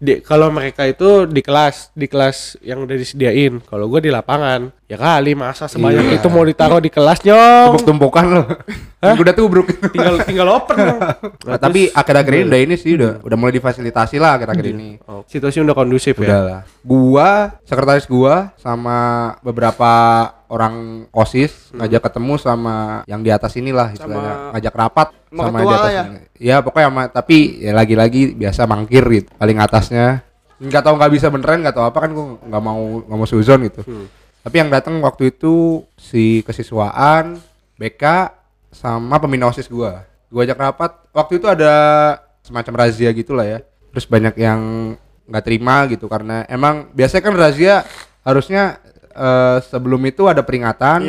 Yang 0.00 0.16
di 0.16 0.24
kalau 0.24 0.48
mereka 0.48 0.88
itu 0.88 1.28
di 1.28 1.44
kelas 1.44 1.92
di 1.92 2.08
kelas 2.08 2.56
yang 2.64 2.80
udah 2.80 2.96
disediain. 2.96 3.60
Kalau 3.60 3.84
gue 3.86 4.00
di 4.00 4.10
lapangan 4.10 4.72
ya 4.88 4.96
kali 4.96 5.36
masa 5.36 5.68
sebanyak 5.68 6.02
Iya. 6.02 6.16
itu 6.18 6.26
mau 6.26 6.42
ditaruh 6.42 6.80
di 6.80 6.88
kelas 6.88 7.20
nyong? 7.22 7.76
Tumpuk-tumpukan 7.76 8.24
loh. 8.26 8.46
Udah 9.00 9.32
tubruk. 9.32 9.68
Tinggal 9.92 10.24
tinggal 10.24 10.48
open 10.50 10.76
dong. 10.76 11.00
Nah, 11.44 11.56
tapi 11.56 11.88
akhir-akhir 11.88 12.32
ini 12.32 12.44
udah 12.48 12.60
ini 12.64 12.74
sih 12.74 12.96
udah 12.96 13.20
udah 13.20 13.36
mulai 13.36 13.52
difasilitasi 13.52 14.16
lah 14.16 14.40
akhir-akhir 14.40 14.66
ini. 14.72 14.96
Oh, 15.04 15.20
situasi 15.28 15.60
udah 15.60 15.76
kondusif 15.76 16.16
udah 16.16 16.28
ya 16.28 16.40
lah. 16.40 16.60
Gua 16.80 17.60
sekretaris 17.64 18.08
gua 18.08 18.56
sama 18.56 18.98
beberapa 19.40 19.92
orang 20.50 21.06
osis 21.14 21.70
ngajak 21.70 22.10
ketemu 22.10 22.34
sama 22.34 23.06
yang 23.06 23.22
di 23.22 23.30
atas 23.30 23.54
inilah 23.54 23.92
istilahnya. 23.94 24.32
Sama- 24.34 24.50
ngajak 24.56 24.74
rapat 24.74 25.08
sama 25.30 25.46
ketua 25.46 25.62
di 25.62 25.74
atas 25.78 25.92
ya? 25.94 26.02
ini. 26.10 26.18
ya 26.42 26.56
pokoknya 26.58 26.88
sama 26.90 27.02
tapi 27.06 27.36
ya 27.62 27.70
lagi-lagi 27.70 28.34
biasa 28.34 28.66
mangkir 28.66 29.04
gitu 29.06 29.30
paling 29.38 29.58
atasnya 29.90 30.22
nggak 30.60 30.82
tahu 30.84 30.94
nggak 30.94 31.12
bisa 31.12 31.26
beneran 31.32 31.58
nggak 31.64 31.72
tahu 31.74 31.86
apa 31.88 31.98
kan 31.98 32.10
gua 32.12 32.26
nggak 32.38 32.62
mau 32.62 32.80
nggak 33.02 33.18
mau 33.18 33.28
suzon 33.28 33.60
gitu. 33.66 33.80
Tapi 34.40 34.56
yang 34.56 34.70
datang 34.70 34.96
waktu 35.00 35.32
itu 35.32 35.84
si 35.96 36.40
kesiswaan 36.44 37.40
BK 37.76 38.04
sama 38.70 39.18
pembina 39.18 39.48
osis 39.48 39.66
gua. 39.66 40.04
Gua 40.28 40.44
ajak 40.44 40.58
rapat. 40.60 40.90
Waktu 41.10 41.40
itu 41.40 41.46
ada 41.48 41.72
semacam 42.40 42.86
razia 42.86 43.10
gitulah 43.10 43.44
ya. 43.44 43.58
Terus 43.90 44.06
banyak 44.06 44.36
yang 44.36 44.60
nggak 45.26 45.44
terima 45.44 45.86
gitu 45.88 46.06
karena 46.06 46.44
emang 46.46 46.92
biasanya 46.92 47.22
kan 47.24 47.34
razia 47.34 47.74
harusnya 48.20 48.78
eh, 49.10 49.58
sebelum 49.64 50.00
itu 50.04 50.28
ada 50.28 50.44
peringatan 50.44 51.08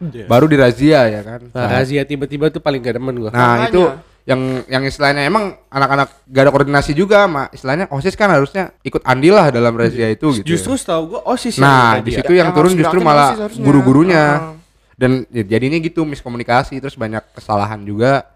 Iya. 0.00 0.24
baru 0.24 0.44
dirazia 0.44 1.08
ya 1.08 1.20
kan. 1.20 1.40
Nah, 1.52 1.68
razia 1.68 2.04
tiba-tiba 2.04 2.48
tuh 2.48 2.60
paling 2.60 2.80
gak 2.80 2.96
demen 2.96 3.16
gue 3.16 3.28
Nah 3.28 3.36
Makanya. 3.60 3.68
itu 3.68 3.82
yang 4.28 4.40
yang 4.68 4.82
istilahnya 4.84 5.24
emang 5.24 5.56
anak-anak 5.72 6.08
gak 6.28 6.42
ada 6.44 6.52
koordinasi 6.52 6.92
juga 6.92 7.24
sama 7.24 7.48
istilahnya 7.50 7.88
osis 7.88 8.14
kan 8.14 8.28
harusnya 8.28 8.70
ikut 8.84 9.00
andil 9.02 9.32
lah 9.32 9.48
dalam 9.48 9.72
razia 9.72 10.12
itu 10.12 10.40
gitu. 10.40 10.56
justru 10.56 10.76
setahu 10.76 11.16
gue 11.16 11.20
osis 11.24 11.56
yang 11.56 11.64
nah 11.64 11.92
di 12.04 12.12
ya. 12.12 12.20
situ 12.20 12.32
yang, 12.36 12.52
Yang 12.52 12.56
turun 12.56 12.72
justru 12.76 12.98
malah 13.00 13.30
guru-gurunya. 13.56 14.56
Dan 15.00 15.24
ya, 15.32 15.56
jadinya 15.56 15.80
gitu 15.80 16.04
miskomunikasi 16.04 16.76
terus 16.76 16.92
banyak 16.92 17.24
kesalahan 17.32 17.80
juga. 17.88 18.28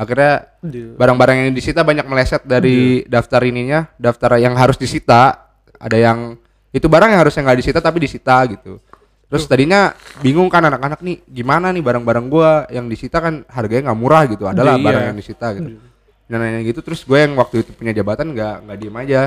Akhirnya 0.00 0.48
barang-barang 0.96 1.44
yang 1.44 1.52
disita 1.52 1.84
banyak 1.84 2.08
meleset 2.08 2.40
dari 2.48 3.04
daftar 3.04 3.44
ininya 3.44 3.84
daftar 4.00 4.40
yang 4.40 4.56
harus 4.56 4.80
disita. 4.80 5.52
Ada 5.76 6.00
yang 6.00 6.40
itu 6.72 6.88
barang 6.88 7.12
yang 7.12 7.20
harusnya 7.20 7.44
nggak 7.44 7.60
disita 7.60 7.78
tapi 7.84 8.00
disita 8.00 8.40
gitu 8.48 8.80
terus 9.26 9.44
tadinya 9.44 9.90
bingung 10.22 10.46
kan 10.46 10.62
anak-anak 10.62 11.02
nih 11.02 11.18
gimana 11.26 11.74
nih 11.74 11.82
barang-barang 11.82 12.26
gua 12.30 12.64
yang 12.70 12.86
disita 12.86 13.18
kan 13.18 13.42
harganya 13.50 13.90
nggak 13.90 13.98
murah 13.98 14.22
gitu 14.30 14.46
adalah 14.46 14.78
Iya. 14.78 14.84
barang 14.86 15.04
yang 15.10 15.18
disita 15.18 15.46
gitu. 15.54 15.82
Dan 16.26 16.38
nanya 16.42 16.58
gitu 16.62 16.82
terus 16.82 17.06
gue 17.06 17.18
yang 17.18 17.38
waktu 17.38 17.62
itu 17.62 17.70
punya 17.70 17.94
jabatan 17.94 18.34
nggak 18.34 18.54
nggak 18.66 18.76
diem 18.78 18.96
aja. 18.98 19.22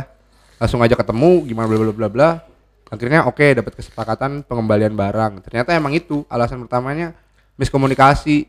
Langsung 0.59 0.83
aja 0.83 0.95
ketemu 0.99 1.47
gimana 1.47 1.67
bla 1.67 1.77
bla 1.79 1.93
bla 1.95 2.09
bla. 2.11 2.29
Akhirnya 2.91 3.23
oke 3.23 3.45
dapat 3.55 3.71
kesepakatan 3.79 4.43
pengembalian 4.43 4.95
barang. 4.95 5.43
Ternyata 5.47 5.71
emang 5.75 5.95
itu 5.95 6.27
alasan 6.27 6.59
pertamanya 6.63 7.15
miskomunikasi 7.55 8.47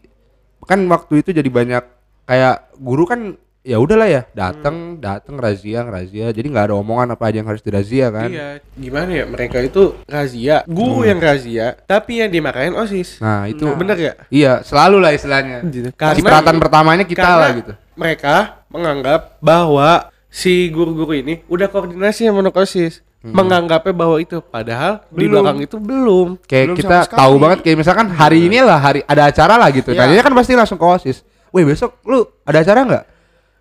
kan 0.66 0.80
waktu 0.86 1.22
itu 1.22 1.30
jadi 1.30 1.46
banyak 1.46 1.84
kayak 2.26 2.74
guru 2.78 3.06
kan 3.06 3.34
ya 3.60 3.76
udahlah 3.76 4.08
ya 4.08 4.22
datang 4.32 4.96
datang 4.96 5.36
razia 5.36 5.84
razia 5.84 6.32
jadi 6.32 6.48
nggak 6.48 6.72
ada 6.72 6.74
omongan 6.80 7.12
apa 7.12 7.28
aja 7.28 7.44
yang 7.44 7.48
harus 7.48 7.60
dirazia 7.60 8.08
kan? 8.08 8.32
Iya, 8.32 8.48
gimana 8.72 9.10
ya 9.12 9.24
mereka 9.28 9.60
itu 9.60 10.00
razia, 10.08 10.64
guru 10.64 11.04
yang 11.04 11.20
razia, 11.20 11.76
tapi 11.84 12.24
yang 12.24 12.32
dimarahin 12.32 12.72
OSIS. 12.72 13.20
nah 13.20 13.44
itu. 13.44 13.68
Bener 13.76 13.96
ya? 14.00 14.12
iya 14.32 14.52
selalu 14.64 14.96
lah 15.04 15.12
istilahnya. 15.12 15.60
Karena- 15.92 16.16
cipratan 16.16 16.56
pertamanya 16.56 17.04
kita 17.04 17.20
Karena 17.20 17.40
lah 17.40 17.50
gitu. 17.52 17.72
Mereka 18.00 18.34
menganggap 18.72 19.36
bahwa 19.44 20.08
si 20.32 20.72
guru-guru 20.72 21.12
ini 21.20 21.44
udah 21.44 21.68
koordinasi 21.68 22.32
sama 22.32 22.48
OSIS. 22.48 23.04
Menganggapnya 23.20 23.92
bahwa 23.92 24.16
itu 24.16 24.40
padahal 24.40 25.04
di 25.12 25.28
Belum. 25.28 25.44
belakang 25.44 25.58
itu 25.60 25.76
belum. 25.76 26.28
kayak 26.48 26.72
Belum 26.72 26.76
kita 26.80 26.98
tahu 27.12 27.36
banget 27.36 27.60
kayak 27.60 27.76
misalkan 27.84 28.08
hari 28.08 28.48
ini 28.48 28.64
lah 28.64 28.80
hari 28.80 29.04
ada 29.04 29.28
acara 29.28 29.60
lah 29.60 29.68
gitu. 29.68 29.92
Iya. 29.92 30.08
nah 30.08 30.24
kan 30.24 30.32
pasti 30.32 30.56
langsung 30.56 30.80
ke 30.80 30.86
osis. 30.88 31.20
Weh 31.52 31.68
besok 31.68 32.00
lu 32.08 32.24
ada 32.48 32.64
acara 32.64 32.80
nggak 32.88 33.04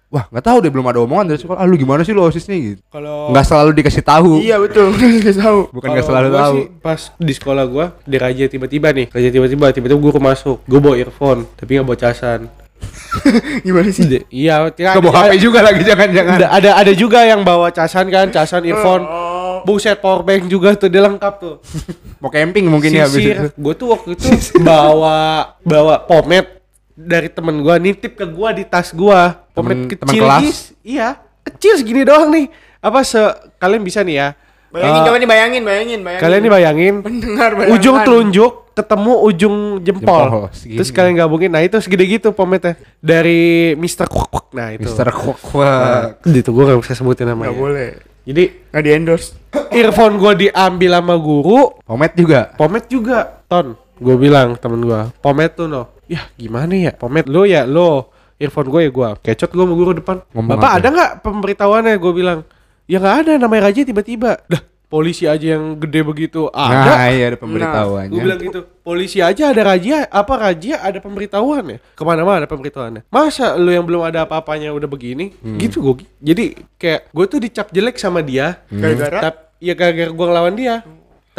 wah 0.10 0.26
nggak 0.28 0.42
tahu 0.42 0.58
deh 0.60 0.72
belum 0.74 0.86
ada 0.90 1.00
omongan 1.00 1.26
dari 1.30 1.40
sekolah. 1.40 1.62
Ah 1.62 1.66
lu 1.70 1.78
gimana 1.78 2.02
sih 2.02 2.12
lu 2.12 2.26
osis 2.26 2.50
nih 2.50 2.60
gitu? 2.74 2.82
Kalau 2.90 3.30
nggak 3.30 3.46
selalu 3.46 3.70
dikasih 3.78 4.04
tahu. 4.04 4.32
Iya 4.42 4.58
betul, 4.58 4.90
nggak 5.22 5.38
tahu. 5.38 5.60
bukan 5.70 5.88
nggak 5.94 6.06
selalu 6.10 6.28
tahu. 6.34 6.56
sih 6.58 6.66
pas 6.82 7.02
di 7.16 7.34
sekolah 7.34 7.64
gua 7.70 7.86
di 8.04 8.18
raja 8.18 8.46
tiba-tiba 8.46 8.90
nih 8.90 9.06
raja 9.14 9.30
tiba-tiba 9.30 9.66
tiba-tiba 9.70 10.00
guru 10.02 10.18
masuk. 10.18 10.58
Gua 10.66 10.80
bawa 10.82 10.96
earphone 10.98 11.46
tapi 11.54 11.78
nggak 11.78 11.86
bawa 11.86 12.00
casan. 12.00 12.50
Gimana 13.66 13.92
sih? 13.92 14.08
Di- 14.08 14.26
iya 14.32 14.64
tidak 14.72 15.04
bawa 15.04 15.28
HP 15.28 15.44
juga 15.44 15.60
lagi 15.60 15.84
jangan-jangan. 15.84 16.38
Ada, 16.40 16.48
ada 16.48 16.70
ada 16.80 16.92
juga 16.96 17.20
yang 17.28 17.44
bawa 17.44 17.70
casan 17.70 18.08
kan 18.08 18.28
casan 18.30 18.66
earphone. 18.66 19.04
Oh. 19.06 19.38
buset 19.60 20.00
power 20.00 20.24
bank 20.24 20.48
juga 20.48 20.72
tuh 20.72 20.88
dia 20.88 21.04
lengkap 21.04 21.34
tuh. 21.36 21.56
Mau 22.24 22.32
camping 22.32 22.64
mungkin 22.72 22.96
ya 22.96 23.06
habis 23.06 23.20
itu. 23.20 23.52
Gue 23.60 23.76
tuh 23.76 23.92
waktu 23.92 24.16
itu 24.16 24.32
bawa 24.64 25.52
bawa 25.62 26.00
pomade 26.08 26.59
dari 27.02 27.28
temen 27.28 27.56
gua 27.60 27.76
nitip 27.76 28.14
ke 28.14 28.26
gua 28.26 28.52
di 28.52 28.64
tas 28.64 28.92
gua 28.92 29.40
pomade 29.50 29.88
Temen- 29.88 29.96
temen 29.96 30.04
kecil 30.06 30.22
kelas? 30.22 30.42
gis 30.42 30.60
iya 30.82 31.16
kecil 31.42 31.74
segini 31.76 32.04
doang 32.04 32.28
nih 32.28 32.52
apa 32.78 33.00
se 33.02 33.20
kalian 33.56 33.80
bisa 33.82 34.02
nih 34.02 34.18
ya 34.18 34.30
Bayangin, 34.70 34.94
Eh, 34.94 35.02
coba 35.02 35.18
nih 35.18 35.26
bayangin, 35.26 35.64
bayangin, 35.64 36.00
bayangin. 36.00 36.22
kalian 36.22 36.42
nih 36.42 36.52
bayangin 36.52 36.96
Pendengar 37.02 37.52
bayangkan. 37.52 37.74
ujung 37.74 37.98
telunjuk 38.00 38.52
ketemu 38.72 39.14
ujung 39.24 39.56
jempol, 39.82 40.22
Jempol, 40.22 40.44
segini. 40.54 40.78
terus 40.78 40.90
kalian 40.92 41.16
gabungin 41.18 41.50
nah 41.50 41.60
itu 41.60 41.76
segede 41.80 42.06
gitu 42.06 42.30
pomade 42.30 42.72
dari 43.00 43.42
Mister 43.74 44.06
Kwak 44.06 44.30
Kwak 44.30 44.48
nah 44.52 44.70
itu 44.70 44.86
Mister 44.86 45.10
Kwak 45.10 45.40
Kwak 45.42 46.22
Nah, 46.22 46.32
itu 46.32 46.50
gua 46.50 46.64
gak 46.68 46.80
bisa 46.80 46.94
sebutin 46.94 47.26
namanya 47.26 47.50
Nggak 47.50 47.58
boleh. 47.58 47.90
jadi 48.24 48.44
Nggak 48.70 48.84
di 48.86 48.92
endorse. 48.94 49.28
earphone 49.72 50.16
gua 50.16 50.32
diambil 50.34 50.92
sama 50.94 51.16
guru 51.18 51.60
pomade 51.82 52.14
juga 52.14 52.40
Pomade 52.54 52.88
juga, 52.88 53.20
Ton. 53.48 53.74
Gue 53.96 54.16
bilang 54.16 54.54
temen 54.54 54.80
gue, 54.80 55.02
pomade 55.18 55.52
tuh 55.52 55.66
no. 55.66 55.90
Ya 56.10 56.26
gimana 56.36 56.74
ya, 56.74 56.92
pomade 56.92 57.30
lo 57.30 57.46
ya 57.46 57.70
lo. 57.70 58.10
Earphone 58.40 58.72
gue 58.72 58.82
ya 58.88 58.92
gue, 58.92 59.10
kecot 59.20 59.52
gue 59.52 59.66
guru 59.68 59.92
depan. 60.00 60.24
Ngomong 60.32 60.56
Bapak 60.56 60.72
apa? 60.72 60.78
ada 60.80 60.88
nggak 60.96 61.12
pemberitahuannya? 61.28 61.96
Gue 62.00 62.14
bilang, 62.16 62.40
ya 62.88 62.98
nggak 62.98 63.16
ada. 63.28 63.32
Namanya 63.36 63.68
Raja 63.68 63.84
tiba-tiba. 63.84 64.40
Dah, 64.48 64.64
polisi 64.90 65.30
aja 65.30 65.56
yang 65.56 65.78
gede 65.78 66.02
begitu. 66.02 66.50
Ada. 66.50 66.90
nah 66.90 67.08
iya 67.14 67.26
ada 67.30 67.38
pemberitahuannya 67.38 68.10
Gue 68.10 68.20
bilang 68.26 68.42
gitu, 68.42 68.60
polisi 68.82 69.22
aja 69.22 69.54
ada 69.54 69.62
raja, 69.62 70.10
apa 70.10 70.34
raja 70.34 70.82
ada 70.82 70.98
pemberitahuan 70.98 71.78
ya? 71.78 71.78
Ke 71.94 72.02
mana-mana 72.02 72.44
ada 72.44 72.50
pemberitahuannya. 72.50 73.06
Masa 73.14 73.54
lu 73.56 73.70
yang 73.70 73.86
belum 73.86 74.02
ada 74.02 74.26
apa-apanya 74.26 74.74
udah 74.74 74.90
begini? 74.90 75.38
Hmm. 75.46 75.62
Gitu 75.62 75.78
gue. 75.80 76.08
Jadi 76.20 76.58
kayak 76.82 77.14
gue 77.14 77.26
tuh 77.30 77.40
dicap 77.40 77.70
jelek 77.70 78.02
sama 78.02 78.26
dia. 78.26 78.66
Hmm. 78.74 78.82
Gara-gara 78.82 79.52
ya 79.62 79.74
gara-gara 79.78 80.10
gue 80.10 80.26
ngelawan 80.26 80.56
dia. 80.58 80.82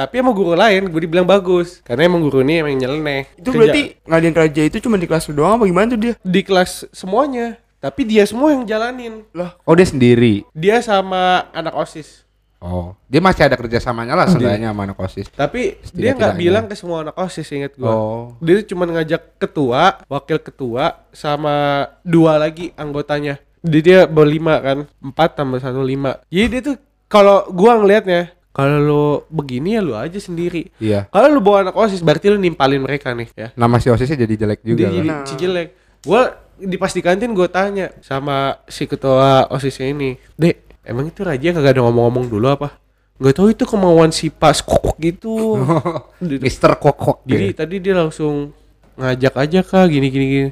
Tapi 0.00 0.16
sama 0.16 0.33
guru 0.33 0.57
lain 0.57 0.88
gue 0.88 1.00
dibilang 1.04 1.28
bagus. 1.28 1.85
Karena 1.85 2.09
emang 2.09 2.25
guru 2.25 2.40
ini 2.40 2.64
emang 2.64 2.73
nyeleneh. 2.73 3.28
itu 3.37 3.52
Kerja- 3.52 3.59
berarti 3.69 3.83
ngadain 4.09 4.33
raja 4.33 4.63
itu 4.65 4.76
cuma 4.80 4.97
di 4.97 5.04
kelas 5.04 5.28
lu 5.28 5.36
doang 5.36 5.60
apa 5.60 5.69
gimana 5.69 5.93
tuh 5.93 6.00
dia? 6.00 6.15
di 6.25 6.41
kelas 6.41 6.89
semuanya. 6.89 7.60
Tapi 7.76 8.08
dia 8.08 8.25
semua 8.25 8.56
yang 8.56 8.65
jalanin. 8.65 9.28
Lah, 9.36 9.56
oh 9.65 9.73
dia 9.73 9.84
sendiri 9.84 10.45
Dia 10.52 10.80
sama 10.80 11.49
anak 11.52 11.76
OSIS. 11.76 12.25
oh 12.60 12.93
dia 13.08 13.25
masih 13.25 13.49
ada 13.49 13.56
kerjasamanya 13.56 14.13
lah 14.13 14.28
seenggaknya 14.28 14.69
sama 14.69 14.84
anak 14.84 15.00
osis 15.00 15.32
Tapi 15.32 15.80
dia 15.97 16.13
nggak 16.13 16.36
bilang 16.36 16.69
ke 16.69 16.76
semua 16.76 17.04
anak 17.04 17.17
OSIS 17.17 17.49
inget 17.52 17.73
gua. 17.76 17.89
Oh. 17.89 18.25
Dia 18.41 18.60
cuma 18.65 18.84
ngajak 18.84 19.36
ketua, 19.36 20.00
wakil 20.08 20.41
ketua 20.41 20.97
sama 21.13 21.89
dua 22.04 22.41
lagi 22.41 22.73
anggotanya. 22.76 23.36
Jadi 23.60 23.80
dia 23.80 24.00
berlima 24.08 24.56
kan, 24.60 24.78
empat 25.00 25.36
tambah 25.36 25.60
satu 25.60 25.80
lima. 25.80 26.21
Jadi 26.28 26.47
dia 26.49 26.60
tuh 26.65 26.76
kalau 27.08 27.45
gua 27.49 27.80
ngelihatnya, 27.80 28.32
kalau 28.50 28.76
lu 28.78 29.04
begini 29.28 29.75
ya 29.75 29.80
lu 29.80 29.95
aja 29.95 30.17
sendiri. 30.17 30.75
iya 30.76 31.06
Kalau 31.06 31.28
lu 31.28 31.39
bawa 31.39 31.65
anak 31.65 31.75
OSIS 31.75 32.00
berarti 32.00 32.26
lu 32.26 32.36
nimpalin 32.36 32.80
mereka 32.80 33.10
nih 33.10 33.30
ya. 33.32 33.49
nama 33.54 33.78
si 33.78 33.86
osisnya 33.86 34.19
jadi 34.19 34.34
jelek 34.36 34.60
juga 34.60 34.84
kan? 34.84 34.93
jadi 34.93 35.08
Nah. 35.08 35.25
jelek. 35.25 35.69
Gua 36.00 36.23
di 36.56 36.76
pas 36.76 36.91
di 36.91 37.00
kantin 37.00 37.30
gue 37.30 37.47
tanya 37.47 37.95
sama 38.00 38.58
si 38.67 38.84
ketua 38.84 39.49
OSISnya 39.49 39.86
ini, 39.89 40.10
"Dek, 40.34 40.82
emang 40.82 41.06
itu 41.06 41.21
Raja 41.21 41.50
kagak 41.50 41.73
ada 41.73 41.82
ngomong-ngomong 41.82 42.26
dulu 42.26 42.47
apa?" 42.49 42.76
Gak 43.17 43.34
tahu 43.34 43.49
itu 43.49 43.65
kemauan 43.65 44.10
si 44.10 44.28
Pas 44.28 44.58
kok 44.58 44.97
gitu. 44.97 45.60
Gitu. 46.21 46.41
Mister 46.41 46.73
Kwak 46.75 47.21
Jadi 47.23 47.47
dia. 47.47 47.56
tadi 47.56 47.76
dia 47.78 47.95
langsung 47.95 48.52
ngajak 48.97 49.34
aja 49.39 49.60
kak 49.60 49.89
gini 49.89 50.08
gini 50.08 50.26
gini. 50.26 50.50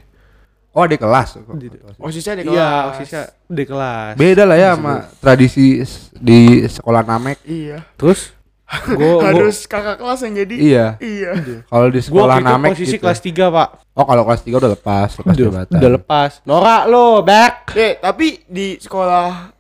Oh 0.79 0.85
ada 0.85 0.95
kelas 0.95 1.29
osisnya 1.99 2.35
di 2.37 2.47
kelas. 2.47 2.55
Iya, 2.55 2.71
OSISnya 2.89 3.23
di 3.49 3.65
kelas. 3.65 4.15
beda 4.15 4.43
lah 4.45 4.57
ya 4.57 4.71
sama 4.73 4.95
tradisi 5.19 5.83
di 6.15 6.41
sekolah 6.65 7.03
namek 7.03 7.43
Iya. 7.43 7.83
Terus 7.97 8.31
gua 8.87 9.19
gua, 9.19 9.25
Harus 9.25 9.65
kakak 9.65 9.97
kelas 9.97 10.21
yang 10.23 10.35
jadi. 10.37 10.55
iya 10.57 10.87
Iya. 10.99 11.31
kalau 11.67 11.89
di 11.89 11.99
gua 12.01 12.07
sekolah 12.23 12.37
itu 12.37 12.47
namek 12.47 12.71
posisi 12.71 12.91
gitu. 12.93 13.03
kelas 13.03 13.19
3, 13.19 13.49
Pak. 13.51 13.69
oh 13.93 14.05
kalau 14.05 14.23
kelas 14.23 14.43
3 14.43 14.55
udah 14.55 14.71
lepas 14.71 15.09
lepas 15.11 15.27
Udah, 15.27 15.43
jabatan 15.43 15.75
udah 15.75 15.91
lepas. 15.93 16.31
Norak 16.45 16.83
lo, 16.87 17.07
back. 17.21 17.55
Eh, 17.75 17.99
tapi 17.99 18.27
di 18.45 18.79
sekolah 18.79 19.51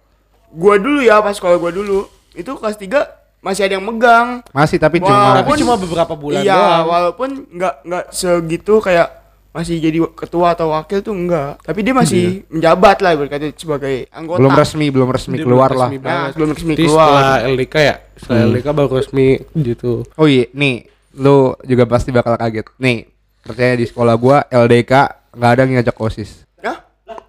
gua 0.50 0.74
dulu 0.76 1.00
ya, 1.00 1.18
pas 1.18 1.33
sekolah 1.33 1.57
gua 1.57 1.68
dulu, 1.70 2.07
itu 2.33 2.50
kelas 2.52 2.76
3 2.76 3.00
masih 3.38 3.64
ada 3.64 3.74
yang 3.74 3.87
megang. 3.87 4.42
masih 4.50 4.76
tapi 4.76 4.98
Wah, 4.98 5.07
cuma 5.07 5.16
Tapi 5.16 5.26
Walaupun- 5.46 5.59
cuma 5.59 5.74
beberapa 5.78 6.14
bulan 6.14 6.42
iya, 6.42 6.54
doang. 6.54 6.85
walaupun 6.87 7.28
nggak 7.48 7.74
nggak 7.83 8.04
segitu 8.11 8.74
kayak 8.78 9.17
masih 9.50 9.76
jadi 9.76 9.98
ketua 10.08 10.52
atau 10.52 10.70
wakil 10.70 11.00
tuh 11.00 11.12
enggak. 11.12 11.58
Tapi 11.61 11.80
dia 11.80 11.92
masih 11.92 12.24
menjabat 12.46 12.96
lah 12.98 13.12
berkata 13.14 13.48
sebagai 13.52 14.06
anggota. 14.08 14.38
belum 14.38 14.54
resmi 14.54 14.87
belum 14.88 15.08
resmi 15.08 15.34
Dia 15.34 15.44
keluar 15.44 15.68
belum 15.68 15.76
lah 15.76 15.88
resmi 15.88 15.98
Nah, 15.98 16.04
banget. 16.04 16.32
belum 16.32 16.48
resmi 16.50 16.72
Jadi 16.72 16.82
keluar. 16.82 17.08
Setelah 17.08 17.37
LDK 17.48 17.74
ya, 17.76 17.94
setelah 18.14 18.38
Hmm. 18.38 18.48
LDK 18.48 18.66
baru 18.70 18.88
resmi 18.94 19.26
gitu. 19.58 19.92
oh 20.12 20.26
iya 20.26 20.44
nih 20.52 20.76
lu 21.14 21.37
juga 21.62 21.84
pasti 21.84 22.08
bakal 22.08 22.34
kaget 22.34 22.66
nih 22.76 22.98
percaya 23.40 23.74
di 23.74 23.84
sekolah 23.84 24.14
gua 24.14 24.37
LDK 24.46 24.92
nggak 25.32 25.50
ada 25.50 25.61
yang 25.61 25.72
ngajak 25.74 25.96
osis 25.98 26.44
Hah? 26.61 26.78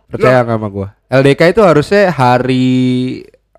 percaya 0.06 0.44
nggak 0.44 0.56
sama 0.56 0.68
gua 0.68 0.88
LDK 1.08 1.42
itu 1.50 1.62
harusnya 1.62 2.04
hari 2.10 2.68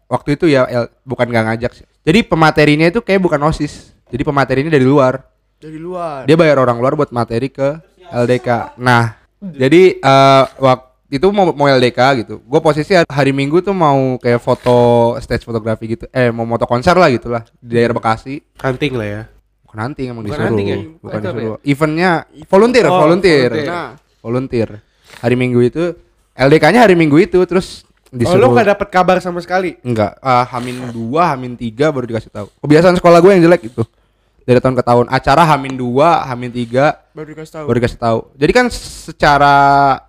waktu 0.07 0.29
itu 0.33 0.47
ya 0.47 0.69
L- 0.69 0.93
bukan 1.03 1.27
nggak 1.27 1.45
ngajak 1.47 1.73
sih 1.75 1.87
jadi 2.01 2.23
pematerinya 2.23 2.87
itu 2.87 3.01
kayak 3.01 3.19
bukan 3.19 3.41
osis 3.45 3.91
jadi 4.07 4.23
pematerinya 4.23 4.69
dari 4.69 4.85
luar 4.85 5.25
Dari 5.57 5.77
luar. 5.77 6.25
dia 6.25 6.35
bayar 6.35 6.57
orang 6.59 6.79
luar 6.79 6.95
buat 6.95 7.11
materi 7.11 7.49
ke 7.49 7.81
LDK 8.13 8.77
nah 8.77 9.17
jadi 9.41 9.97
eh 9.97 10.45
waktu 10.57 10.89
itu 11.11 11.27
mau 11.33 11.51
mau 11.51 11.67
LDK 11.67 11.99
gitu. 12.23 12.39
Gue 12.39 12.61
posisi 12.61 12.95
hari 12.95 13.33
Minggu 13.33 13.59
tuh 13.59 13.73
mau 13.73 14.15
kayak 14.15 14.39
foto 14.39 14.77
stage 15.19 15.43
fotografi 15.43 15.91
gitu. 15.91 16.07
Eh 16.13 16.31
mau 16.31 16.47
moto 16.47 16.63
konser 16.65 16.95
lah 16.95 17.11
gitu 17.11 17.27
lah 17.27 17.43
di 17.59 17.75
daerah 17.75 17.91
Bekasi. 17.91 18.39
Hunting 18.57 18.95
lah 18.95 19.09
ya. 19.09 19.23
bukan 19.65 19.79
hunting 19.81 20.07
emang 20.07 20.23
Bukan 20.23 20.31
disuruh. 20.31 20.47
hunting 20.47 20.67
ya? 20.67 20.79
bukan 20.99 21.19
disuruh. 21.21 21.57
eventnya 21.65 22.11
volunteer 22.45 22.85
Oh, 22.85 22.99
volunteer. 23.01 23.49
volunteer. 23.49 23.67
Nah, 23.67 23.91
volunteer. 24.21 24.69
Hari 25.19 25.35
Minggu 25.35 25.61
itu 25.63 25.85
LDK-nya 26.33 26.81
hari 26.83 26.95
Minggu 26.95 27.19
itu 27.19 27.39
terus 27.45 27.83
Oh, 28.07 28.19
disuruh 28.19 28.43
lo 28.45 28.53
gak 28.53 28.67
dapet 28.69 28.89
kabar 28.91 29.17
sama 29.19 29.39
sekali? 29.39 29.79
enggak 29.81 30.19
ah, 30.19 30.43
Hamin 30.45 30.91
dua 30.91 31.31
Hamin 31.31 31.55
tiga 31.55 31.89
baru 31.89 32.07
dikasih 32.07 32.29
tahu. 32.29 32.47
Kebiasaan 32.61 32.99
sekolah 32.99 33.19
gue 33.19 33.31
yang 33.33 33.43
jelek 33.47 33.67
itu 33.67 33.83
dari 34.43 34.59
tahun 34.59 34.75
ke 34.75 34.83
tahun 34.83 35.07
acara 35.07 35.43
Hamin 35.45 35.75
dua 35.75 36.25
Hamin 36.25 36.49
tiga 36.49 37.01
baru 37.11 37.31
dikasih 37.31 37.53
tahu. 37.53 37.65
baru 37.67 37.77
dikasih 37.79 37.99
tahu 37.99 38.19
jadi 38.35 38.53
kan 38.53 38.67
secara 38.71 39.55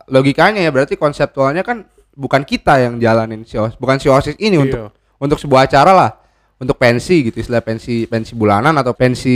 logikanya 0.06 0.60
ya 0.60 0.70
berarti 0.70 0.96
konseptualnya 0.96 1.62
kan 1.62 1.84
bukan 2.12 2.42
kita 2.42 2.78
yang 2.78 2.98
jalanin 2.98 3.42
si 3.42 3.56
OSIS 3.56 3.76
bukan 3.76 3.98
si 3.98 4.08
OSIS 4.08 4.36
ini 4.38 4.56
Iya. 4.56 4.62
untuk 4.62 4.82
untuk 5.18 5.38
sebuah 5.38 5.66
acara 5.66 5.92
lah 5.92 6.12
untuk 6.58 6.78
pensi 6.78 7.26
gitu 7.26 7.38
istilah 7.38 7.58
pensi 7.60 8.06
pensi 8.06 8.34
bulanan 8.34 8.76
atau 8.76 8.94
pensi 8.94 9.34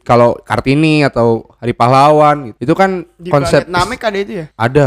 kalau 0.00 0.38
kartini 0.38 1.02
atau 1.02 1.42
hari 1.58 1.72
pahlawan 1.72 2.54
gitu 2.54 2.70
itu 2.70 2.74
kan 2.74 3.02
Di 3.14 3.28
konsep 3.28 3.66
planet 3.66 3.74
Namek 3.74 4.00
ada 4.00 4.18
itu 4.18 4.32
ya? 4.34 4.46
ada 4.54 4.86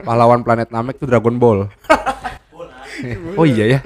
pahlawan 0.00 0.44
planet 0.44 0.68
Namek 0.68 0.96
itu 0.96 1.06
Dragon 1.06 1.36
Ball 1.36 1.64
oh 3.34 3.46
iya 3.46 3.78
ya. 3.78 3.80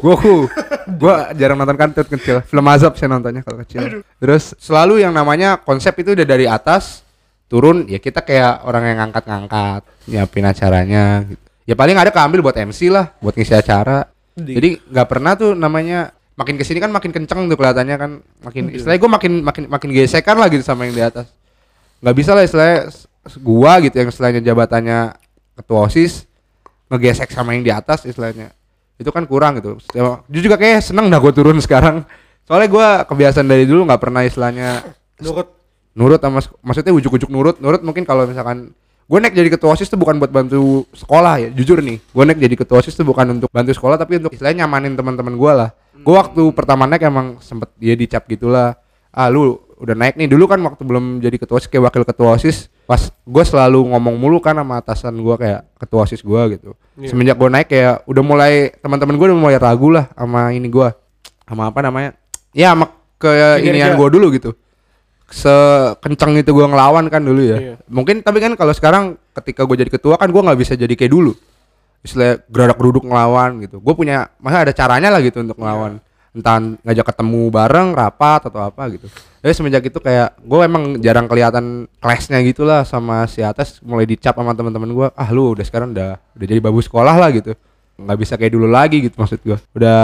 Goku 0.00 0.48
gua 0.96 1.30
jarang 1.36 1.58
nonton 1.60 1.76
kan 1.76 1.90
kecil. 1.92 2.40
Film 2.46 2.66
azab 2.70 2.96
saya 2.96 3.10
nontonnya 3.12 3.44
kalau 3.44 3.60
kecil. 3.64 4.02
Terus 4.16 4.56
selalu 4.56 5.02
yang 5.02 5.12
namanya 5.12 5.60
konsep 5.60 5.92
itu 6.00 6.16
udah 6.16 6.26
dari 6.26 6.46
atas 6.48 7.04
turun 7.50 7.84
ya 7.90 7.98
kita 7.98 8.22
kayak 8.22 8.62
orang 8.62 8.82
yang 8.86 8.98
ngangkat-ngangkat 9.02 9.82
nyiapin 10.06 10.46
acaranya 10.46 11.26
gitu. 11.26 11.42
ya 11.66 11.74
paling 11.74 11.98
ada 11.98 12.14
keambil 12.14 12.46
buat 12.46 12.54
MC 12.54 12.86
lah 12.94 13.10
buat 13.18 13.34
ngisi 13.34 13.54
acara. 13.54 14.06
Di- 14.38 14.54
jadi 14.54 14.68
nggak 14.78 15.08
pernah 15.10 15.34
tuh 15.34 15.58
namanya 15.58 16.14
makin 16.38 16.54
ke 16.56 16.62
sini 16.62 16.78
kan 16.78 16.94
makin 16.94 17.10
kenceng 17.10 17.50
tuh 17.50 17.56
kelihatannya 17.58 17.96
kan. 17.98 18.10
Makin 18.46 18.70
istilahnya 18.70 19.00
gue 19.02 19.10
makin 19.10 19.32
makin 19.42 19.64
makin 19.66 19.88
gesekan 19.90 20.38
lah 20.38 20.46
gitu 20.46 20.62
sama 20.62 20.86
yang 20.86 20.94
di 20.94 21.02
atas. 21.02 21.26
Nggak 22.00 22.16
bisa 22.16 22.30
lah 22.32 22.46
istilahnya 22.46 22.88
gua 23.44 23.76
gitu 23.84 24.00
yang 24.00 24.08
istilahnya 24.08 24.40
jabatannya 24.40 25.12
ketua 25.60 25.84
osis 25.84 26.24
ngegesek 26.90 27.30
sama 27.30 27.54
yang 27.54 27.62
di 27.62 27.70
atas 27.70 28.02
istilahnya. 28.04 28.50
Itu 28.98 29.14
kan 29.14 29.24
kurang 29.24 29.62
gitu. 29.62 29.78
Dia 30.28 30.40
juga 30.42 30.58
kayak 30.58 30.84
seneng 30.84 31.08
dah 31.08 31.22
gue 31.22 31.32
turun 31.32 31.56
sekarang. 31.64 32.04
Soalnya 32.44 32.68
gue 32.68 32.86
kebiasaan 33.06 33.46
dari 33.46 33.64
dulu 33.64 33.86
nggak 33.86 34.02
pernah 34.02 34.26
istilahnya 34.26 34.82
Nurut. 35.22 35.48
nurut 35.94 36.20
sama 36.22 36.42
maksudnya 36.66 36.92
ujuk-ujuk 36.92 37.30
nurut. 37.30 37.56
Nurut 37.62 37.80
mungkin 37.86 38.02
kalau 38.02 38.26
misalkan 38.26 38.74
gue 39.10 39.18
naik 39.18 39.34
jadi 39.34 39.50
ketua 39.54 39.74
osis 39.74 39.90
tuh 39.90 39.98
bukan 39.98 40.18
buat 40.18 40.30
bantu 40.30 40.86
sekolah 40.92 41.46
ya 41.46 41.48
jujur 41.54 41.78
nih. 41.78 42.02
Gue 42.10 42.24
naik 42.26 42.38
jadi 42.42 42.54
ketua 42.58 42.82
osis 42.82 42.98
tuh 42.98 43.06
bukan 43.06 43.38
untuk 43.38 43.48
bantu 43.54 43.70
sekolah 43.70 43.96
tapi 43.96 44.18
untuk 44.18 44.34
istilahnya 44.34 44.66
nyamanin 44.66 44.98
teman-teman 44.98 45.34
gue 45.38 45.52
lah. 45.54 45.70
Gue 46.00 46.14
waktu 46.16 46.42
pertama 46.56 46.90
naik 46.90 47.06
emang 47.06 47.38
sempet 47.38 47.70
dia 47.78 47.94
dicap 47.94 48.26
gitulah 48.26 48.74
ah 49.10 49.28
lu 49.30 49.58
udah 49.80 49.96
naik 49.96 50.20
nih 50.20 50.28
dulu 50.28 50.44
kan 50.44 50.60
waktu 50.60 50.82
belum 50.84 51.24
jadi 51.24 51.40
ketua 51.40 51.56
osis 51.56 51.72
kayak 51.72 51.88
wakil 51.88 52.04
ketua 52.04 52.36
osis 52.36 52.68
pas 52.84 53.00
gue 53.08 53.44
selalu 53.48 53.90
ngomong 53.96 54.20
mulu 54.20 54.38
kan 54.38 54.52
sama 54.52 54.76
atasan 54.78 55.16
gue 55.16 55.34
kayak 55.40 55.64
ketua 55.80 56.04
osis 56.04 56.20
gue 56.20 56.42
gitu 56.60 56.76
Iya. 57.00 57.08
semenjak 57.16 57.36
gue 57.40 57.48
naik 57.48 57.68
kayak 57.72 58.04
udah 58.04 58.22
mulai 58.22 58.52
teman-teman 58.84 59.16
gue 59.16 59.26
udah 59.32 59.38
mulai 59.40 59.56
ragu 59.56 59.88
lah 59.88 60.12
sama 60.12 60.52
ini 60.52 60.68
gue 60.68 60.88
sama 61.48 61.72
apa 61.72 61.80
namanya 61.80 62.12
ya 62.52 62.76
sama 62.76 62.92
ke 63.16 63.30
inian 63.64 63.96
gue 63.96 64.08
dulu 64.12 64.28
gitu 64.36 64.52
sekenceng 65.30 66.42
itu 66.42 66.50
gua 66.50 66.66
ngelawan 66.66 67.06
kan 67.06 67.22
dulu 67.22 67.38
ya. 67.38 67.56
Iya. 67.56 67.74
Mungkin 67.86 68.26
tapi 68.26 68.42
kan 68.42 68.58
kalau 68.58 68.74
sekarang 68.74 69.14
ketika 69.38 69.62
gue 69.62 69.76
jadi 69.78 69.90
ketua 69.90 70.18
kan 70.18 70.28
gua 70.34 70.42
nggak 70.50 70.58
bisa 70.58 70.74
jadi 70.74 70.90
kayak 70.90 71.14
dulu. 71.14 71.32
Istilah 72.02 72.42
geradak 72.50 72.76
geruduk 72.76 73.06
ngelawan 73.06 73.62
gitu. 73.62 73.78
Gue 73.78 73.94
punya 73.94 74.26
masa 74.42 74.66
ada 74.66 74.74
caranya 74.74 75.14
lah 75.14 75.22
gitu 75.22 75.38
untuk 75.38 75.54
ngelawan. 75.54 76.02
Entah 76.30 76.62
ngajak 76.86 77.06
ketemu 77.10 77.50
bareng, 77.50 77.88
rapat 77.90 78.46
atau 78.46 78.62
apa 78.62 78.86
gitu. 78.94 79.10
Jadi 79.40 79.52
semenjak 79.56 79.82
itu 79.82 79.98
kayak 79.98 80.38
gue 80.38 80.60
emang 80.62 81.00
jarang 81.00 81.26
kelihatan 81.26 81.88
kelasnya 81.98 82.38
gitu 82.44 82.62
lah 82.62 82.86
sama 82.86 83.26
si 83.26 83.40
atas 83.40 83.80
mulai 83.80 84.06
dicap 84.06 84.36
sama 84.36 84.54
teman-teman 84.54 84.90
gua. 84.92 85.08
Ah 85.16 85.26
lu 85.32 85.56
udah 85.56 85.64
sekarang 85.64 85.90
udah 85.90 86.20
udah 86.22 86.46
jadi 86.46 86.60
babu 86.60 86.78
sekolah 86.78 87.16
lah 87.16 87.30
gitu. 87.32 87.56
nggak 88.00 88.16
bisa 88.16 88.40
kayak 88.40 88.56
dulu 88.56 88.64
lagi 88.64 89.04
gitu 89.04 89.16
maksud 89.16 89.40
gua. 89.44 89.58
Udah 89.76 89.98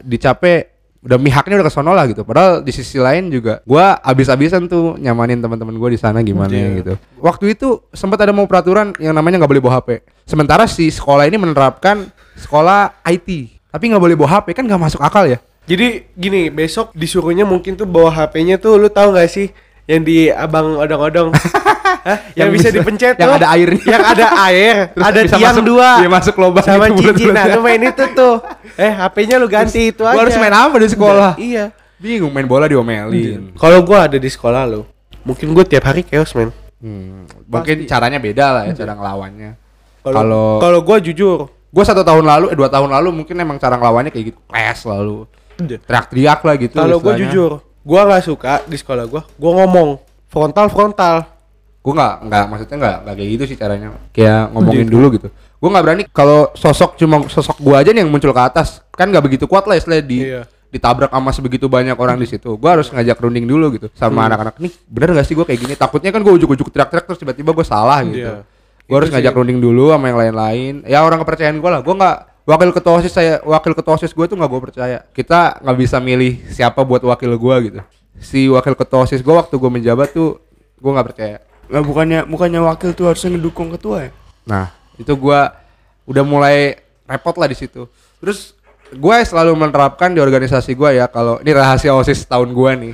dicape 0.00 0.72
udah 1.04 1.20
mihaknya 1.20 1.60
udah 1.60 1.68
kesono 1.68 1.92
lah 1.92 2.08
gitu. 2.08 2.24
Padahal 2.24 2.64
di 2.64 2.72
sisi 2.72 2.96
lain 2.96 3.28
juga 3.28 3.60
gua 3.68 4.00
abis-abisan 4.00 4.64
tuh 4.64 4.96
nyamanin 4.96 5.42
teman-teman 5.42 5.76
gua 5.76 5.92
di 5.92 6.00
sana 6.00 6.24
gimana 6.24 6.48
Iya. 6.48 6.80
gitu. 6.80 6.92
Waktu 7.20 7.52
itu 7.52 7.84
sempat 7.92 8.16
ada 8.24 8.32
mau 8.32 8.48
peraturan 8.48 8.96
yang 8.96 9.12
namanya 9.12 9.44
nggak 9.44 9.52
boleh 9.52 9.64
bawa 9.64 9.84
HP. 9.84 10.00
Sementara 10.24 10.64
si 10.64 10.88
sekolah 10.88 11.28
ini 11.28 11.36
menerapkan 11.36 12.08
sekolah 12.34 13.04
IT, 13.04 13.28
tapi 13.68 13.92
nggak 13.92 14.00
boleh 14.00 14.16
bawa 14.16 14.40
HP 14.40 14.56
kan 14.56 14.64
nggak 14.64 14.80
masuk 14.80 15.04
akal 15.04 15.28
ya. 15.28 15.36
Jadi 15.64 15.86
gini, 16.12 16.48
besok 16.48 16.92
disuruhnya 16.92 17.42
mungkin 17.42 17.72
tuh 17.72 17.84
bawa 17.84 18.12
HP-nya 18.12 18.56
tuh 18.56 18.76
lu 18.76 18.88
tahu 18.88 19.12
nggak 19.12 19.28
sih 19.28 19.48
yang 19.84 20.00
di 20.00 20.28
abang 20.28 20.76
odong-odong? 20.76 21.32
Hah? 22.04 22.20
yang, 22.36 22.48
Yang 22.48 22.48
bisa, 22.52 22.68
bisa- 22.68 22.76
dipencet 22.76 23.14
yang 23.16 23.32
tuh. 23.32 23.38
ada 23.40 23.46
airnya. 23.48 23.80
Yang 23.88 24.04
ada 24.04 24.26
air, 24.44 24.74
Terus 24.92 25.04
ada 25.08 25.20
bisa 25.24 25.36
tiang 25.40 25.56
masuk- 25.56 25.64
dua. 25.64 25.88
iya, 25.96 26.08
masuk 26.12 26.34
lubang 26.36 26.60
sama 26.62 26.84
gitu 26.92 27.00
cincin. 27.16 27.32
Nah, 27.32 27.44
lu 27.48 27.60
main 27.64 27.80
itu 27.80 28.04
tuh. 28.12 28.34
Eh, 28.76 28.90
HP-nya 28.90 29.36
lu 29.38 29.46
ganti 29.46 29.88
itu 29.88 30.02
aja. 30.02 30.12
Gua 30.12 30.22
harus 30.26 30.36
main 30.36 30.52
apa 30.52 30.76
di 30.76 30.88
sekolah? 30.90 31.32
Iya. 31.38 31.70
Bingung 31.96 32.28
main 32.28 32.44
bola 32.44 32.66
diomelin. 32.66 33.54
Kalau 33.54 33.80
gua 33.80 34.04
ada 34.04 34.18
di 34.18 34.26
sekolah 34.26 34.66
lu, 34.66 34.82
mungkin 35.22 35.54
gua 35.54 35.64
tiap 35.64 35.86
hari 35.86 36.02
chaos, 36.02 36.34
men. 36.34 36.50
Hmm, 36.76 37.24
mungkin 37.46 37.86
caranya 37.86 38.20
beda 38.20 38.46
lah 38.50 38.62
ya 38.66 38.76
cara 38.76 38.92
ngelawannya. 38.92 39.50
Kalau 40.02 40.60
Kalau 40.60 40.78
gua 40.82 41.00
jujur, 41.00 41.38
gue 41.48 41.84
satu 41.86 42.02
tahun 42.02 42.20
lalu, 42.22 42.52
eh 42.52 42.56
dua 42.58 42.68
tahun 42.68 42.92
lalu 42.92 43.08
mungkin 43.14 43.38
emang 43.38 43.56
cara 43.56 43.74
ngelawannya 43.74 44.10
kayak 44.10 44.26
gitu, 44.28 44.38
clash 44.44 44.84
lalu, 44.84 45.24
teriak-teriak 45.56 46.40
lah 46.40 46.54
gitu. 46.56 46.74
kalau 46.74 46.98
istilahnya. 46.98 47.20
jujur, 47.26 47.50
gua 47.80 48.00
nggak 48.04 48.22
suka 48.22 48.52
di 48.64 48.76
sekolah 48.76 49.04
gua, 49.04 49.22
gua 49.34 49.52
ngomong 49.60 49.88
frontal 50.26 50.66
frontal. 50.68 51.16
gue 51.78 51.92
nggak 51.92 52.14
nggak 52.24 52.44
maksudnya 52.48 52.76
nggak 52.80 52.96
nggak 53.04 53.14
kayak 53.14 53.30
gitu 53.30 53.44
sih 53.44 53.56
caranya 53.60 53.88
kayak 54.08 54.48
ngomongin 54.50 54.88
dulu 54.88 55.06
gitu 55.12 55.28
gue 55.28 55.68
nggak 55.68 55.84
berani 55.84 56.02
kalau 56.08 56.48
sosok 56.52 56.96
cuma 56.96 57.20
sosok 57.28 57.60
gue 57.60 57.76
aja 57.76 57.92
nih 57.92 58.00
yang 58.00 58.08
muncul 58.08 58.32
ke 58.32 58.40
atas 58.40 58.80
kan 58.88 59.04
nggak 59.04 59.20
begitu 59.20 59.44
kuat 59.44 59.68
lah 59.68 59.76
istilah 59.76 60.00
di 60.00 60.24
Iya. 60.24 60.48
ditabrak 60.72 61.12
sama 61.12 61.28
sebegitu 61.28 61.68
banyak 61.68 61.92
orang 61.92 62.16
di 62.16 62.24
situ 62.24 62.56
gue 62.56 62.70
harus 62.72 62.88
ngajak 62.88 63.20
runding 63.20 63.44
dulu 63.44 63.76
gitu 63.76 63.92
sama 63.92 64.24
anak-anak 64.24 64.56
nih 64.58 64.72
bener 64.88 65.12
gak 65.12 65.28
sih 65.28 65.36
gue 65.36 65.44
kayak 65.44 65.60
gini 65.60 65.74
takutnya 65.76 66.08
kan 66.08 66.24
gue 66.24 66.32
ujuk-ujuk 66.32 66.72
teriak-teriak 66.72 67.04
terus 67.04 67.20
tiba-tiba 67.20 67.52
gue 67.52 67.66
salah 67.68 68.00
gitu 68.00 68.32
Iya. 68.32 68.48
gue 68.80 68.96
harus 68.96 69.10
ngajak 69.12 69.28
sih. 69.28 69.38
runding 69.44 69.58
dulu 69.60 69.92
sama 69.92 70.08
yang 70.08 70.18
lain-lain 70.24 70.74
ya 70.88 71.04
orang 71.04 71.20
kepercayaan 71.20 71.60
gue 71.60 71.68
lah 71.68 71.84
gue 71.84 71.94
nggak 71.94 72.16
wakil 72.44 72.70
ketua 72.76 73.00
osis 73.00 73.12
saya 73.12 73.40
wakil 73.44 73.72
ketua 73.72 73.96
osis 73.96 74.12
gue 74.12 74.26
tuh 74.28 74.36
nggak 74.36 74.50
gue 74.52 74.62
percaya 74.70 74.98
kita 75.16 75.64
nggak 75.64 75.76
bisa 75.80 75.96
milih 75.98 76.44
siapa 76.52 76.84
buat 76.84 77.00
wakil 77.00 77.32
gue 77.34 77.56
gitu 77.68 77.80
si 78.20 78.46
wakil 78.52 78.76
ketua 78.76 79.08
osis 79.08 79.24
gue 79.24 79.34
waktu 79.34 79.56
gue 79.56 79.70
menjabat 79.72 80.12
tuh 80.12 80.38
gue 80.78 80.90
nggak 80.92 81.08
percaya 81.08 81.38
Lah 81.72 81.80
bukannya 81.80 82.28
bukannya 82.28 82.60
wakil 82.60 82.92
tuh 82.92 83.08
harusnya 83.08 83.36
ngedukung 83.36 83.72
ketua 83.72 84.08
ya? 84.08 84.10
Nah, 84.44 84.66
itu 85.00 85.12
gua 85.16 85.56
udah 86.04 86.24
mulai 86.24 86.76
repot 87.08 87.32
lah 87.40 87.48
di 87.48 87.56
situ. 87.56 87.88
Terus 88.20 88.52
gue 88.92 89.16
selalu 89.24 89.56
menerapkan 89.56 90.12
di 90.12 90.20
organisasi 90.20 90.76
gua 90.76 90.92
ya 90.92 91.08
kalau 91.08 91.40
ini 91.40 91.50
rahasia 91.56 91.96
OSIS 91.96 92.28
tahun 92.28 92.52
gua 92.52 92.76
nih. 92.76 92.92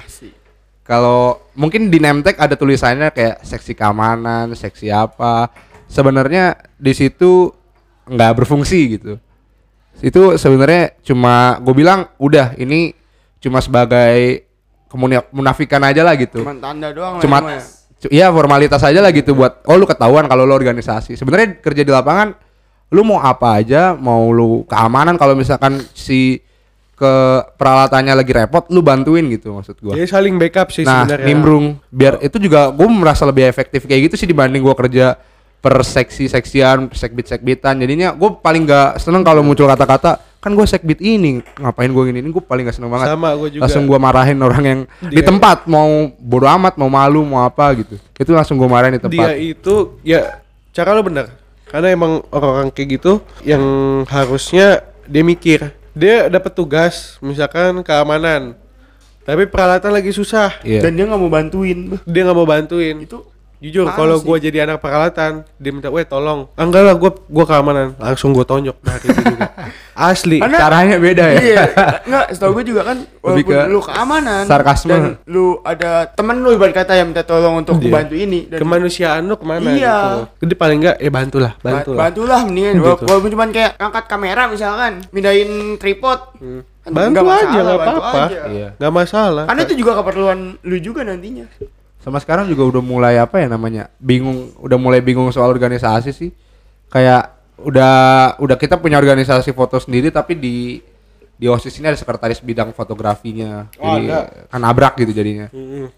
Kalau 0.86 1.42
mungkin 1.54 1.90
di 1.90 1.98
Nemtek 2.02 2.38
ada 2.38 2.54
tulisannya 2.58 3.14
kayak 3.14 3.46
seksi 3.46 3.78
keamanan, 3.78 4.54
seksi 4.54 4.90
apa. 4.90 5.50
Sebenarnya 5.90 6.58
di 6.78 6.94
situ 6.94 7.50
nggak 8.06 8.42
berfungsi 8.42 8.98
gitu. 8.98 9.18
Itu 10.00 10.36
sebenarnya 10.40 10.96
cuma 11.04 11.60
gue 11.60 11.74
bilang 11.76 12.08
udah 12.16 12.56
ini 12.56 12.96
cuma 13.40 13.60
sebagai 13.64 14.44
munafikan 15.30 15.80
aja 15.86 16.02
lah 16.02 16.18
gitu 16.18 16.42
Cuman 16.42 16.58
tanda 16.58 16.90
doang 16.90 17.16
lah 17.18 17.22
cuma 17.22 17.38
emang 17.38 17.62
ya. 18.02 18.08
iya 18.10 18.26
formalitas 18.28 18.82
aja 18.82 18.98
lah 18.98 19.14
gitu 19.14 19.38
buat 19.38 19.62
oh 19.70 19.76
lu 19.78 19.86
ketahuan 19.86 20.26
kalau 20.26 20.42
lu 20.42 20.52
organisasi 20.52 21.14
sebenarnya 21.14 21.62
kerja 21.62 21.86
di 21.86 21.92
lapangan 21.94 22.34
lu 22.90 23.06
mau 23.06 23.22
apa 23.22 23.62
aja 23.62 23.94
mau 23.94 24.34
lu 24.34 24.66
keamanan 24.66 25.14
kalau 25.14 25.38
misalkan 25.38 25.78
si 25.94 26.42
ke 26.98 27.14
peralatannya 27.56 28.12
lagi 28.12 28.32
repot 28.34 28.66
lu 28.68 28.82
bantuin 28.84 29.24
gitu 29.30 29.56
maksud 29.56 29.78
gua 29.80 29.94
Jadi 29.96 30.10
saling 30.10 30.36
backup 30.36 30.68
sih 30.74 30.84
nah 30.84 31.06
sebenarnya. 31.06 31.26
nimbrung 31.32 31.66
biar 31.88 32.20
itu 32.20 32.36
juga 32.42 32.68
gua 32.74 32.90
merasa 32.90 33.24
lebih 33.24 33.46
efektif 33.46 33.86
kayak 33.86 34.10
gitu 34.10 34.20
sih 34.20 34.28
dibanding 34.28 34.60
gua 34.60 34.76
kerja 34.76 35.16
per 35.60 35.76
seksi 35.84 36.24
seksian 36.24 36.88
sekbit 36.96 37.28
sekbitan 37.28 37.76
jadinya 37.76 38.16
gue 38.16 38.30
paling 38.40 38.64
gak 38.64 38.96
seneng 38.96 39.20
kalau 39.20 39.44
muncul 39.44 39.68
kata-kata 39.68 40.16
kan 40.40 40.56
gue 40.56 40.64
sekbit 40.64 41.04
ini 41.04 41.44
ngapain 41.60 41.92
gue 41.92 42.02
gini 42.08 42.24
ini 42.24 42.32
gue 42.32 42.40
paling 42.40 42.64
gak 42.64 42.80
seneng 42.80 42.88
banget. 42.88 43.12
Sama 43.12 43.36
gua 43.36 43.48
juga. 43.52 43.62
langsung 43.68 43.84
gua 43.84 44.00
marahin 44.00 44.40
orang 44.40 44.64
yang 44.64 44.80
di 45.04 45.20
Dia- 45.20 45.28
tempat 45.28 45.68
mau 45.68 46.08
bodo 46.16 46.48
amat 46.48 46.80
mau 46.80 46.88
malu 46.88 47.20
mau 47.28 47.44
apa 47.44 47.76
gitu. 47.76 48.00
Itu 48.16 48.32
langsung 48.32 48.56
gua 48.56 48.72
marahin 48.72 48.96
di 48.96 49.04
dia 49.04 49.04
tempat 49.04 49.28
itu 49.36 50.00
ya 50.00 50.40
cara 50.72 50.96
lo 50.96 51.04
bener. 51.04 51.28
Karena 51.68 51.92
emang 51.92 52.24
orang-orang 52.32 52.72
kayak 52.72 52.88
gitu 52.96 53.20
yang 53.44 53.62
harusnya 54.08 54.80
dia 55.04 55.20
mikir. 55.20 55.76
Dia 55.92 56.32
dapat 56.32 56.56
tugas 56.56 57.20
misalkan 57.20 57.84
keamanan. 57.84 58.56
Tapi 59.28 59.44
peralatan 59.44 59.92
lagi 59.92 60.10
susah. 60.10 60.56
Iya. 60.64 60.88
Dan 60.88 60.96
dia 60.96 61.04
nggak 61.04 61.20
mau 61.20 61.28
bantuin. 61.28 62.00
Dia 62.08 62.20
nggak 62.24 62.38
mau 62.40 62.48
bantuin. 62.48 62.96
Itu 63.04 63.28
jujur 63.60 63.86
kalau 63.88 64.16
gue 64.18 64.36
jadi 64.40 64.64
anak 64.64 64.78
peralatan 64.78 65.44
dia 65.54 65.70
minta 65.70 65.86
weh 65.86 66.02
tolong. 66.02 66.48
Ah, 66.54 66.64
enggak 66.64 66.80
lah 66.82 66.94
gue 66.94 67.10
gua 67.26 67.44
keamanan. 67.44 67.92
Langsung 67.94 68.32
gue 68.32 68.42
tonjok. 68.42 68.76
Nah 68.78 68.94
itu 68.96 69.06
juga. 69.12 69.48
Asli 69.92 70.40
Karena- 70.40 70.56
caranya 70.58 70.96
beda 70.96 71.24
ya. 71.28 71.38
Iya, 71.38 71.62
enggak, 72.08 72.24
setahu 72.30 72.56
gue 72.56 72.64
juga 72.66 72.82
kan 72.82 72.96
walaupun 73.20 73.52
ke 73.52 73.58
lu 73.68 73.80
keamanan 73.80 74.42
sarkasme. 74.44 74.88
dan 74.88 75.02
lu 75.26 75.60
ada 75.60 76.08
temen 76.08 76.36
lu 76.36 76.50
ibarat 76.50 76.72
kata 76.74 76.92
yang 76.94 77.08
minta 77.08 77.20
tolong 77.20 77.60
untuk 77.60 77.76
Iya. 77.78 77.92
bantu 77.92 78.14
ini 78.14 78.48
dan 78.48 78.58
kemanusiaan 78.58 79.22
lo 79.22 79.36
ke 79.36 79.44
mana 79.44 79.68
Iya. 79.68 79.92
gitu 79.92 80.20
jadi 80.40 80.54
paling 80.56 80.78
enggak 80.80 80.96
eh 80.98 81.10
bantulah 81.10 81.52
ba- 81.54 81.68
bantulah. 81.76 81.98
bantulah 82.00 82.40
mendingan. 82.42 82.74
Gitu. 82.74 82.86
Wala- 82.86 83.04
walaupun 83.04 83.30
cuma 83.30 83.44
kayak 83.46 83.72
angkat 83.76 84.04
kamera 84.06 84.42
misalkan 84.46 84.92
mindahin 85.10 85.50
tripod. 85.76 86.18
Kan 86.80 86.90
bantu 86.90 87.12
nggak 87.12 87.24
aja 87.26 87.44
masalah, 87.44 87.60
nggak 87.60 87.76
bantu 87.78 88.00
apa-apa. 88.00 88.20
aja. 88.24 88.38
Iya. 88.48 88.68
nggak 88.74 88.92
masalah. 88.94 89.44
Karena 89.44 89.60
itu 89.62 89.74
juga 89.76 89.92
keperluan 89.94 90.38
lu 90.58 90.76
juga 90.78 91.00
nantinya 91.02 91.44
sama 92.00 92.16
sekarang 92.16 92.48
juga 92.48 92.64
udah 92.64 92.82
mulai 92.82 93.20
apa 93.20 93.44
ya 93.44 93.48
namanya 93.52 93.92
bingung 94.00 94.56
udah 94.56 94.78
mulai 94.80 95.04
bingung 95.04 95.28
soal 95.28 95.52
organisasi 95.52 96.10
sih. 96.16 96.30
Kayak 96.88 97.36
udah 97.60 97.94
udah 98.40 98.56
kita 98.56 98.80
punya 98.80 98.96
organisasi 98.96 99.52
foto 99.52 99.76
sendiri 99.76 100.08
tapi 100.08 100.32
di 100.32 100.80
di 101.36 101.46
osis 101.48 101.76
ini 101.76 101.92
ada 101.92 102.00
sekretaris 102.00 102.40
bidang 102.40 102.72
fotografinya. 102.72 103.68
Oh, 103.76 104.00
jadi 104.00 104.16
ada. 104.16 104.48
kan 104.48 104.60
abrak 104.64 104.96
gitu 104.96 105.12
jadinya. 105.12 105.52
Mm-mm. 105.52 105.92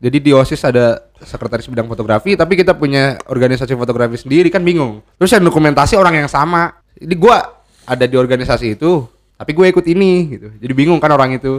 jadi 0.00 0.16
di 0.16 0.32
osis 0.32 0.64
ada 0.64 1.04
sekretaris 1.20 1.68
bidang 1.68 1.84
fotografi 1.84 2.32
tapi 2.32 2.56
kita 2.56 2.72
punya 2.72 3.20
organisasi 3.28 3.74
fotografi 3.74 4.22
sendiri 4.22 4.54
kan 4.54 4.62
bingung. 4.62 5.02
Terus 5.18 5.34
yang 5.34 5.42
dokumentasi 5.42 5.98
orang 5.98 6.24
yang 6.24 6.30
sama. 6.30 6.78
Jadi 6.94 7.14
gua 7.18 7.58
ada 7.84 8.06
di 8.06 8.14
organisasi 8.14 8.78
itu 8.78 9.02
tapi 9.34 9.50
gue 9.56 9.66
ikut 9.66 9.86
ini 9.90 10.12
gitu. 10.36 10.48
Jadi 10.62 10.72
bingung 10.78 11.02
kan 11.02 11.10
orang 11.10 11.34
itu. 11.34 11.58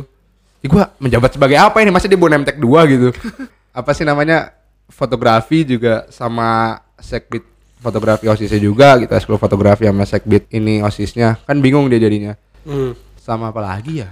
Jadi 0.64 0.68
gua 0.72 0.96
menjabat 0.96 1.36
sebagai 1.36 1.60
apa 1.60 1.84
ini? 1.84 1.92
Masa 1.92 2.08
dia 2.08 2.16
bawa 2.16 2.40
nemtek 2.40 2.56
dua 2.56 2.88
gitu 2.88 3.12
apa 3.72 3.92
sih 3.92 4.04
namanya 4.04 4.52
fotografi 4.88 5.64
juga 5.64 6.06
sama 6.08 6.76
sekbit 6.98 7.48
fotografi 7.78 8.28
osisnya 8.28 8.60
juga 8.60 9.00
gitu 9.00 9.10
eskul 9.10 9.36
fotografi 9.36 9.84
sama 9.84 10.04
sekbit 10.04 10.46
ini 10.50 10.80
osisnya 10.80 11.40
kan 11.42 11.58
bingung 11.58 11.88
dia 11.88 11.98
jadinya. 11.98 12.36
Hmm. 12.62 12.94
sama 13.18 13.50
apa 13.50 13.58
lagi 13.58 14.02
ya? 14.02 14.10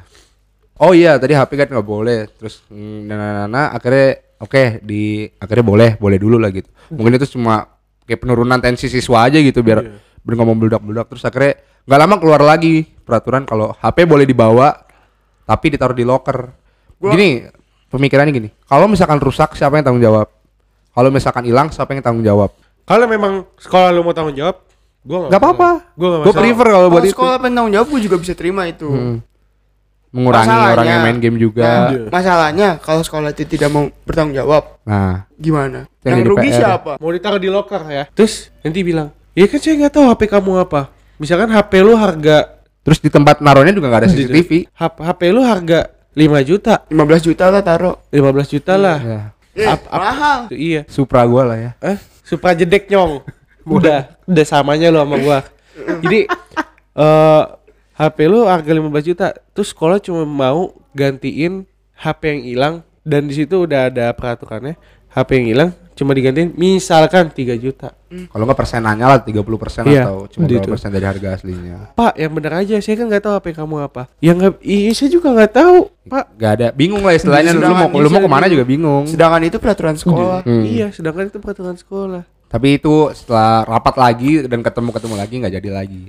Oh 0.77 0.93
iya 0.93 1.17
tadi 1.17 1.33
HP 1.33 1.53
kan 1.55 1.67
nggak 1.67 1.83
boleh 1.83 2.29
terus 2.31 2.61
mm, 2.65 2.99
nah, 3.03 3.15
nah, 3.15 3.31
nah, 3.35 3.47
nah, 3.47 3.67
akhirnya 3.69 4.07
oke 4.39 4.79
di 4.79 5.27
akhirnya 5.35 5.65
boleh 5.65 5.89
boleh 5.97 6.17
dulu 6.17 6.37
lah 6.37 6.49
gitu. 6.49 6.69
Mungkin 6.89 7.17
itu 7.17 7.35
cuma 7.35 7.67
kayak 8.05 8.21
penurunan 8.21 8.57
tensi 8.57 8.87
siswa 8.87 9.25
aja 9.25 9.37
gitu 9.37 9.59
biar 9.59 9.81
bener 10.19 10.35
ngomong 10.35 10.57
beludak-beludak 10.57 11.09
terus 11.09 11.25
akhirnya 11.25 11.57
nggak 11.83 11.99
lama 11.99 12.15
keluar 12.17 12.41
lagi 12.41 12.85
peraturan 13.01 13.43
kalau 13.43 13.73
HP 13.75 14.05
boleh 14.05 14.25
dibawa 14.25 14.71
tapi 15.43 15.73
ditaruh 15.73 15.93
di 15.93 16.05
locker. 16.05 16.53
Gua- 16.95 17.13
Gini 17.13 17.43
pemikirannya 17.89 18.31
gini, 18.31 18.49
kalau 18.63 18.85
misalkan 18.85 19.17
rusak 19.17 19.53
siapa 19.53 19.73
yang 19.73 19.83
tanggung 19.83 20.01
jawab? 20.01 20.29
Kalau 20.89 21.09
misalkan 21.09 21.43
hilang 21.43 21.69
siapa 21.69 21.91
yang 21.91 22.01
tanggung 22.01 22.23
jawab? 22.23 22.53
Kalau 22.83 23.05
memang 23.05 23.45
sekolah 23.55 23.89
lu 23.89 24.01
mau 24.01 24.11
tanggung 24.11 24.33
jawab, 24.33 24.61
gua 25.01 25.27
Gak 25.27 25.37
apa-apa. 25.37 25.69
Gua 25.93 26.07
gak 26.11 26.19
masalah. 26.23 26.37
prefer 26.39 26.67
kalau 26.67 26.87
buat 26.87 27.03
itu. 27.03 27.13
sekolah 27.13 27.37
penanggung 27.39 27.71
jawab 27.71 27.87
gue 27.87 28.01
juga 28.01 28.17
bisa 28.17 28.33
terima 28.33 28.65
itu. 28.65 28.85
Hmm. 28.85 29.17
Mengurangi 30.09 30.41
Masalahnya- 30.43 30.73
orang 30.73 30.87
yang 30.87 31.01
main 31.05 31.17
game 31.19 31.37
juga. 31.37 31.61
Nah, 31.61 31.85
Iya. 31.87 32.01
masalahnya 32.09 32.69
kalau 32.79 33.01
sekolah 33.01 33.29
itu 33.29 33.45
tidak 33.45 33.69
mau 33.69 33.85
bertanggung 34.03 34.33
jawab, 34.35 34.81
Nah, 34.81 35.29
gimana? 35.35 35.85
Yang 36.01 36.09
Yang 36.15 36.25
rugi 36.25 36.49
PR. 36.49 36.57
siapa? 36.57 36.91
Mau 36.97 37.11
ditaruh 37.13 37.37
di 37.37 37.45
locker 37.47 37.81
ya. 37.85 38.03
Terus 38.09 38.49
nanti 38.59 38.81
bilang, 38.81 39.13
"Ya 39.31 39.45
kan 39.45 39.61
saya 39.61 39.77
nggak 39.77 39.93
tahu 39.93 40.05
HP 40.09 40.21
kamu 40.27 40.51
apa." 40.59 40.89
Misalkan 41.15 41.53
HP 41.53 41.71
lu 41.79 41.93
harga 41.93 42.57
terus 42.81 42.97
di 42.97 43.07
tempat 43.07 43.37
naruhnya 43.37 43.69
juga 43.69 43.85
nggak 43.87 44.01
ada 44.01 44.09
CCTV. 44.09 44.65
HP, 44.67 44.97
HP 44.97 45.21
lu 45.29 45.45
harga 45.45 45.93
5 46.17 46.41
juta, 46.43 46.83
15 46.89 47.21
juta 47.23 47.45
lah 47.49 47.61
taruh. 47.61 47.95
15 48.09 48.49
juta 48.49 48.73
lah. 48.75 48.97
Ya. 48.99 49.19
Eh, 49.55 49.67
Ap- 49.67 49.87
ap- 49.87 50.01
mahal. 50.01 50.39
Iya. 50.49 50.81
Supra 50.89 51.25
gua 51.25 51.43
lah 51.53 51.57
ya. 51.59 51.71
Eh, 51.81 51.97
Supra 52.23 52.53
jedek 52.53 52.89
nyong. 52.89 53.21
udah, 53.69 54.17
udah 54.25 54.45
samanya 54.45 54.89
lu 54.89 54.99
sama 54.99 55.15
gua. 55.19 55.39
Jadi 56.01 56.25
eh 56.95 57.43
HP 57.99 58.17
lu 58.31 58.47
harga 58.47 58.71
15 58.71 59.03
juta, 59.03 59.35
terus 59.51 59.75
sekolah 59.75 59.99
cuma 59.99 60.23
mau 60.23 60.71
gantiin 60.95 61.67
HP 61.99 62.21
yang 62.31 62.41
hilang 62.47 62.75
dan 63.03 63.27
di 63.27 63.35
situ 63.35 63.67
udah 63.67 63.91
ada 63.91 64.15
peraturannya. 64.15 64.79
HP 65.11 65.29
yang 65.35 65.47
hilang 65.51 65.69
cuma 65.99 66.15
digantiin 66.15 66.55
misalkan 66.55 67.27
3 67.27 67.59
juta. 67.59 67.91
Kalau 68.07 68.43
nggak 68.47 68.55
persenannya 68.55 69.03
lah 69.03 69.19
30% 69.19 69.59
persen 69.59 69.83
Iya, 69.83 70.07
atau 70.07 70.31
cuma 70.31 70.47
gitu. 70.47 70.63
berapa 70.63 70.71
persen 70.79 70.89
dari 70.95 71.05
harga 71.05 71.27
aslinya. 71.35 71.91
Pak, 71.93 72.15
yang 72.15 72.31
bener 72.31 72.53
aja, 72.55 72.75
saya 72.79 72.95
kan 72.95 73.05
nggak 73.11 73.23
tahu 73.27 73.33
HP 73.35 73.47
kamu 73.59 73.75
apa. 73.83 74.03
Yang 74.23 74.35
nggak, 74.39 74.53
iya 74.63 74.91
saya 74.95 75.09
juga 75.11 75.27
nggak 75.35 75.51
tahu, 75.51 75.77
Pak. 76.07 76.25
Gak 76.39 76.51
ada, 76.55 76.67
bingung 76.71 77.03
lah 77.03 77.13
istilahnya. 77.13 77.51
Lu 77.51 77.75
mau 77.75 77.91
lu 77.91 78.07
mau 78.07 78.23
ke 78.23 78.31
mana 78.31 78.47
juga 78.47 78.63
bingung. 78.63 79.03
Sedangkan 79.05 79.43
itu 79.43 79.59
peraturan 79.59 79.99
sekolah. 79.99 80.41
Hmm. 80.47 80.63
Iya, 80.63 80.87
sedangkan 80.95 81.27
itu 81.27 81.37
peraturan 81.43 81.75
sekolah. 81.75 82.23
Tapi 82.49 82.81
itu 82.81 83.13
setelah 83.13 83.61
rapat 83.61 83.93
lagi 83.93 84.31
dan 84.49 84.65
ketemu-ketemu 84.65 85.15
lagi 85.19 85.33
nggak 85.37 85.53
jadi 85.61 85.69
lagi. 85.69 86.03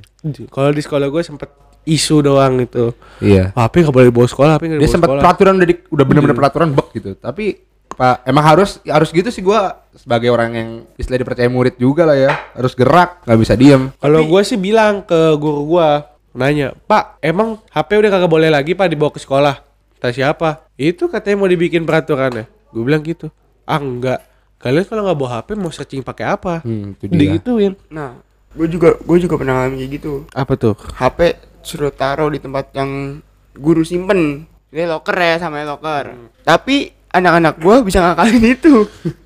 Kalau 0.48 0.70
di 0.72 0.80
sekolah 0.80 1.10
gue 1.12 1.20
sempet 1.20 1.52
isu 1.84 2.24
doang 2.24 2.64
itu. 2.64 2.96
Iya. 3.20 3.52
HP 3.52 3.84
nggak 3.84 3.92
boleh 3.92 4.08
bawa 4.08 4.28
sekolah, 4.28 4.52
HP 4.56 4.62
nggak 4.68 4.80
Dia 4.80 4.88
sekolah. 4.88 5.20
peraturan 5.20 5.52
udah 5.60 5.68
di, 5.68 5.74
udah 5.92 6.04
bener-bener 6.08 6.36
peraturan 6.36 6.68
bek 6.72 6.88
gitu. 6.96 7.10
Tapi 7.20 7.60
Pak, 8.00 8.24
emang 8.24 8.40
harus 8.40 8.80
harus 8.88 9.12
gitu 9.12 9.28
sih 9.28 9.44
gua 9.44 9.84
sebagai 9.92 10.32
orang 10.32 10.56
yang 10.56 10.68
istilah 10.96 11.20
dipercaya 11.20 11.52
murid 11.52 11.76
juga 11.76 12.08
lah 12.08 12.16
ya. 12.16 12.32
Harus 12.56 12.72
gerak, 12.72 13.20
nggak 13.28 13.38
bisa 13.44 13.52
diem. 13.60 13.92
Kalau 14.00 14.24
gue 14.24 14.40
sih 14.40 14.56
bilang 14.56 15.04
ke 15.04 15.36
guru 15.36 15.76
gua 15.76 16.08
nanya, 16.32 16.72
Pak, 16.88 17.20
emang 17.20 17.60
HP 17.68 18.00
udah 18.00 18.08
kagak 18.08 18.32
boleh 18.32 18.48
lagi 18.48 18.72
Pak 18.72 18.88
dibawa 18.88 19.12
ke 19.12 19.20
sekolah? 19.20 19.60
Kata 20.00 20.16
siapa? 20.16 20.64
Itu 20.80 21.12
katanya 21.12 21.44
mau 21.44 21.48
dibikin 21.52 21.84
peraturannya. 21.84 22.48
Gue 22.72 22.82
bilang 22.88 23.04
gitu. 23.04 23.28
Ah 23.68 23.76
enggak. 23.76 24.24
Kalian 24.56 24.88
kalau 24.88 25.04
nggak 25.04 25.18
bawa 25.20 25.30
HP 25.36 25.48
mau 25.60 25.68
searching 25.68 26.00
pakai 26.00 26.24
apa? 26.24 26.64
Hmm, 26.64 26.96
itu 26.96 27.04
dia. 27.04 27.20
Digituin. 27.20 27.76
Nah, 27.92 28.16
gue 28.56 28.64
juga 28.64 28.96
gue 28.96 29.16
juga 29.20 29.36
pernah 29.36 29.60
ngalamin 29.60 29.76
kayak 29.76 29.92
gitu. 30.00 30.12
Apa 30.32 30.56
tuh? 30.56 30.72
HP 30.96 31.36
suruh 31.60 31.92
taruh 31.92 32.32
di 32.32 32.40
tempat 32.40 32.72
yang 32.72 33.20
guru 33.52 33.84
simpen. 33.84 34.48
Ini 34.72 34.88
locker 34.88 35.20
ya 35.20 35.36
sama 35.36 35.60
locker. 35.68 36.16
Tapi 36.48 36.99
anak-anak 37.10 37.54
gue 37.56 37.76
bisa 37.84 37.98
ngakalin 38.02 38.44
itu. 38.44 38.74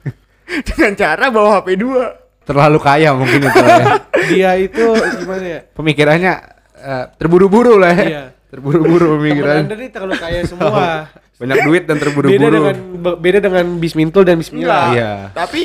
Dengan 0.68 0.92
cara 0.94 1.24
bawa 1.28 1.60
HP 1.60 1.68
dua. 1.76 2.04
Terlalu 2.44 2.78
kaya 2.78 3.16
mungkin 3.16 3.40
itu 3.40 3.60
ya. 3.60 3.84
Dia 4.30 4.50
itu 4.60 4.84
gimana 5.16 5.44
ya? 5.44 5.60
Pemikirannya 5.72 6.32
eh, 6.76 7.04
terburu-buru 7.16 7.80
lah 7.80 7.92
ya. 7.92 8.04
Iya. 8.04 8.24
Terburu-buru 8.52 9.06
Temen 9.08 9.18
pemikiran. 9.18 9.56
anda 9.64 9.74
nih 9.74 9.90
terlalu 9.90 10.16
kaya 10.16 10.40
semua. 10.44 11.08
Banyak 11.40 11.56
duit 11.66 11.82
dan 11.84 11.96
beda 11.96 12.02
terburu-buru. 12.06 12.52
dengan 12.52 12.76
be- 13.00 13.18
beda 13.18 13.38
dengan 13.40 13.64
Bismintul 13.80 14.22
dan 14.22 14.36
Bismillah. 14.38 14.86
Iya. 14.92 15.12
Tapi 15.32 15.62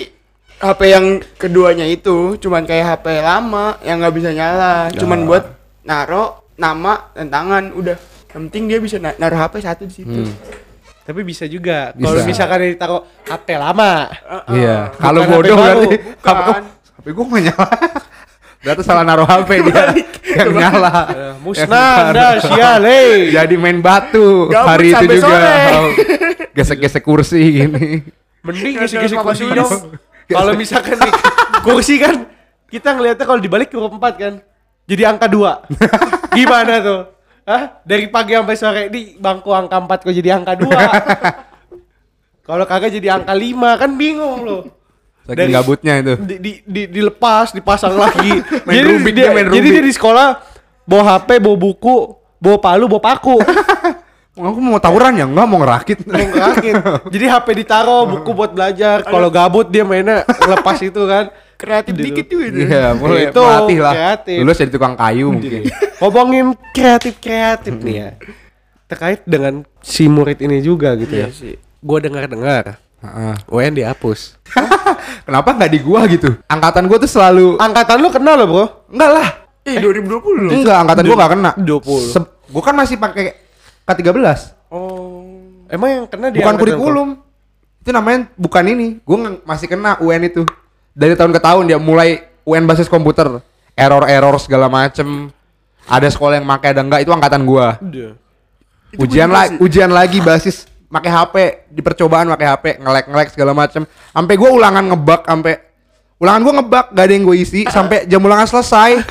HP 0.60 0.80
yang 0.88 1.06
keduanya 1.36 1.86
itu 1.86 2.36
cuman 2.36 2.64
kayak 2.64 2.98
HP 2.98 3.22
lama 3.22 3.78
yang 3.84 4.00
nggak 4.00 4.16
bisa 4.16 4.32
nyala. 4.32 4.90
Cuman 4.92 5.28
buat 5.28 5.46
naro 5.84 6.48
nama 6.56 7.12
dan 7.14 7.28
tangan 7.28 7.64
udah. 7.76 7.96
Yang 8.30 8.42
penting 8.48 8.64
dia 8.66 8.80
bisa 8.80 8.96
na- 8.98 9.16
naruh 9.16 9.38
HP 9.38 9.54
satu 9.60 9.84
di 9.86 9.94
situ. 9.94 10.22
Hmm. 10.24 10.34
Tapi 11.10 11.26
bisa 11.26 11.50
juga. 11.50 11.90
Bisa. 11.98 12.06
Kalau 12.06 12.22
misalkan 12.22 12.60
ditaruh 12.70 13.02
HP 13.26 13.48
lama. 13.58 14.14
Iya. 14.54 14.94
Kalau 14.94 15.26
bodoh 15.26 15.58
berarti 15.58 15.98
Bukan. 15.98 16.22
HP, 16.22 16.38
oh, 16.46 16.58
HP 17.02 17.06
gua 17.18 17.26
nggak 17.26 17.44
nyala. 17.50 17.68
Berarti 18.60 18.84
salah 18.84 19.08
naruh 19.08 19.24
HP 19.24 19.72
dia 19.72 19.84
yang 20.36 20.52
nyala. 20.52 21.08
Eh, 21.16 21.34
Musnah 21.40 22.12
anda 22.12 22.44
sial 22.44 22.84
hei. 22.84 23.32
Jadi 23.32 23.56
main 23.56 23.80
batu 23.80 24.52
Gabut 24.52 24.68
hari 24.68 24.92
itu 24.92 25.16
juga. 25.16 25.40
Gesek-gesek 26.52 27.00
kursi 27.00 27.40
gini. 27.40 28.04
Mending 28.44 28.84
gesek-gesek 28.84 29.18
kursi 29.24 29.48
dong. 29.48 29.96
Kalau 30.28 30.54
misalkan 30.60 31.00
nih, 31.00 31.14
kursi 31.64 32.04
kan 32.04 32.28
kita 32.68 33.00
ngeliatnya 33.00 33.24
kalau 33.26 33.40
dibalik 33.40 33.72
huruf 33.72 33.96
4 33.96 34.20
kan. 34.20 34.34
Jadi 34.86 35.02
angka 35.08 35.32
2. 35.32 35.80
Gimana 36.38 36.74
tuh? 36.84 37.02
Hah? 37.50 37.82
Dari 37.82 38.06
pagi 38.14 38.38
sampai 38.38 38.54
sore 38.54 38.84
di 38.94 39.18
bangku 39.18 39.50
angka 39.50 39.82
4 39.82 40.06
kok 40.06 40.14
jadi 40.14 40.38
angka 40.38 40.54
2. 40.54 40.70
kalau 42.48 42.66
kagak 42.70 42.94
jadi 42.94 43.18
angka 43.18 43.34
5 43.34 43.82
kan 43.82 43.92
bingung 43.98 44.46
loh. 44.46 44.62
Saking 45.26 45.50
Dari- 45.50 45.54
gabutnya 45.58 45.94
itu. 45.98 46.14
di, 46.22 46.36
di, 46.38 46.52
di, 46.62 46.82
dilepas, 46.94 47.50
dipasang 47.58 47.98
lagi. 47.98 48.38
Main 48.70 48.76
jadi 48.78 48.88
Rubik, 48.94 49.14
dia, 49.18 49.34
main 49.34 49.50
jadi 49.50 49.82
dia 49.82 49.84
di 49.86 49.94
sekolah 49.94 50.46
bawa 50.86 51.18
HP, 51.18 51.42
bawa 51.42 51.58
buku, 51.58 52.14
bawa 52.38 52.58
palu, 52.62 52.86
bawa 52.86 53.02
paku. 53.02 53.38
Aku 54.40 54.62
mau 54.64 54.80
tawuran 54.80 55.20
ya 55.20 55.26
enggak 55.28 55.48
mau 55.50 55.60
ngerakit. 55.60 55.98
Mau 56.06 56.16
ngerakit. 56.16 56.74
Jadi 57.12 57.26
HP 57.28 57.48
ditaruh, 57.66 58.08
buku 58.08 58.30
buat 58.32 58.54
belajar. 58.56 59.04
Kalau 59.04 59.28
gabut 59.28 59.68
dia 59.68 59.84
mainnya 59.84 60.24
lepas 60.24 60.80
itu 60.86 61.02
kan. 61.04 61.34
Kreatif 61.60 61.92
Gitu. 61.92 62.04
dikit 62.08 62.26
tuh 62.26 62.40
itu. 62.40 62.58
Iya, 62.64 62.96
mulai 62.96 63.28
Itu 63.28 63.42
melatih 63.44 63.78
lah. 63.78 63.94
kreatif. 63.94 64.38
Lulus 64.40 64.58
jadi 64.58 64.72
tukang 64.72 64.96
kayu 64.96 65.28
mungkin. 65.28 65.68
Ngomongin 66.00 66.46
kreatif-kreatif 66.72 67.74
nih 67.78 67.96
ya. 68.00 68.10
Terkait 68.88 69.22
dengan 69.24 69.68
si 69.84 70.08
murid 70.08 70.40
ini 70.40 70.64
juga 70.64 70.96
gitu 70.96 71.12
Iya 71.12 71.28
ya. 71.28 71.30
sih. 71.30 71.54
Gue 71.80 72.00
dengar-dengar 72.00 72.80
Heeh. 73.00 73.36
UN 73.48 73.76
dihapus. 73.76 74.36
Kenapa 75.28 75.56
nggak 75.56 75.72
di 75.72 75.80
gua 75.80 76.04
gitu? 76.06 76.36
Angkatan 76.46 76.84
gua 76.84 77.00
tuh 77.00 77.08
selalu 77.08 77.56
Angkatan 77.56 77.96
lu 77.98 78.10
kenal 78.10 78.36
loh, 78.36 78.48
Bro? 78.50 78.66
enggak 78.92 79.12
lah. 79.14 79.28
Eh 79.64 79.80
2020 79.80 80.48
loh. 80.48 80.52
Enggak, 80.52 80.78
angkatan 80.80 81.04
gua 81.06 81.16
nggak 81.16 81.32
kena. 81.32 81.52
20. 81.56 82.12
Se- 82.12 82.32
gua 82.50 82.64
kan 82.64 82.76
masih 82.76 82.96
pakai 82.96 83.40
K13. 83.86 84.52
Oh. 84.68 85.24
Emang 85.68 85.90
yang 85.90 86.06
kena 86.08 86.28
dia 86.28 86.44
Bukan 86.44 86.56
kurikulum. 86.58 87.10
Itu 87.80 87.90
namanya 87.90 88.28
bukan 88.36 88.64
ini. 88.68 88.88
Gua 89.02 89.18
masih 89.44 89.68
kena 89.68 89.96
UN 90.00 90.24
itu. 90.26 90.44
Dari 90.94 91.14
tahun 91.16 91.32
ke 91.36 91.42
tahun 91.42 91.64
dia 91.70 91.80
mulai 91.82 92.26
UN 92.46 92.66
basis 92.66 92.90
komputer. 92.90 93.28
Error-error 93.74 94.36
segala 94.42 94.68
macem. 94.68 95.32
Ada 95.90 96.12
sekolah 96.14 96.38
yang 96.38 96.48
pakai 96.48 96.76
ada 96.76 96.82
enggak 96.86 97.02
itu 97.02 97.12
angkatan 97.12 97.42
gua. 97.48 97.80
Udah. 97.82 98.14
Itu 98.90 99.06
ujian 99.06 99.30
gua 99.30 99.38
lagi 99.38 99.56
ujian 99.62 99.92
lagi 99.94 100.20
basis 100.22 100.70
pakai 100.90 101.12
HP 101.14 101.36
di 101.70 101.82
percobaan 101.86 102.26
pakai 102.34 102.48
HP 102.50 102.66
ngelek 102.82 103.06
ngelek 103.14 103.30
segala 103.30 103.54
macem 103.54 103.86
sampai 103.86 104.34
gua 104.34 104.50
ulangan 104.58 104.84
ngebug 104.90 105.22
sampai 105.22 105.54
ulangan 106.18 106.42
gua 106.42 106.54
ngebug 106.60 106.86
gak 106.98 107.06
ada 107.06 107.14
yang 107.14 107.24
gue 107.30 107.38
isi 107.38 107.62
sampai 107.78 108.10
jam 108.10 108.18
ulangan 108.26 108.50
selesai 108.50 109.06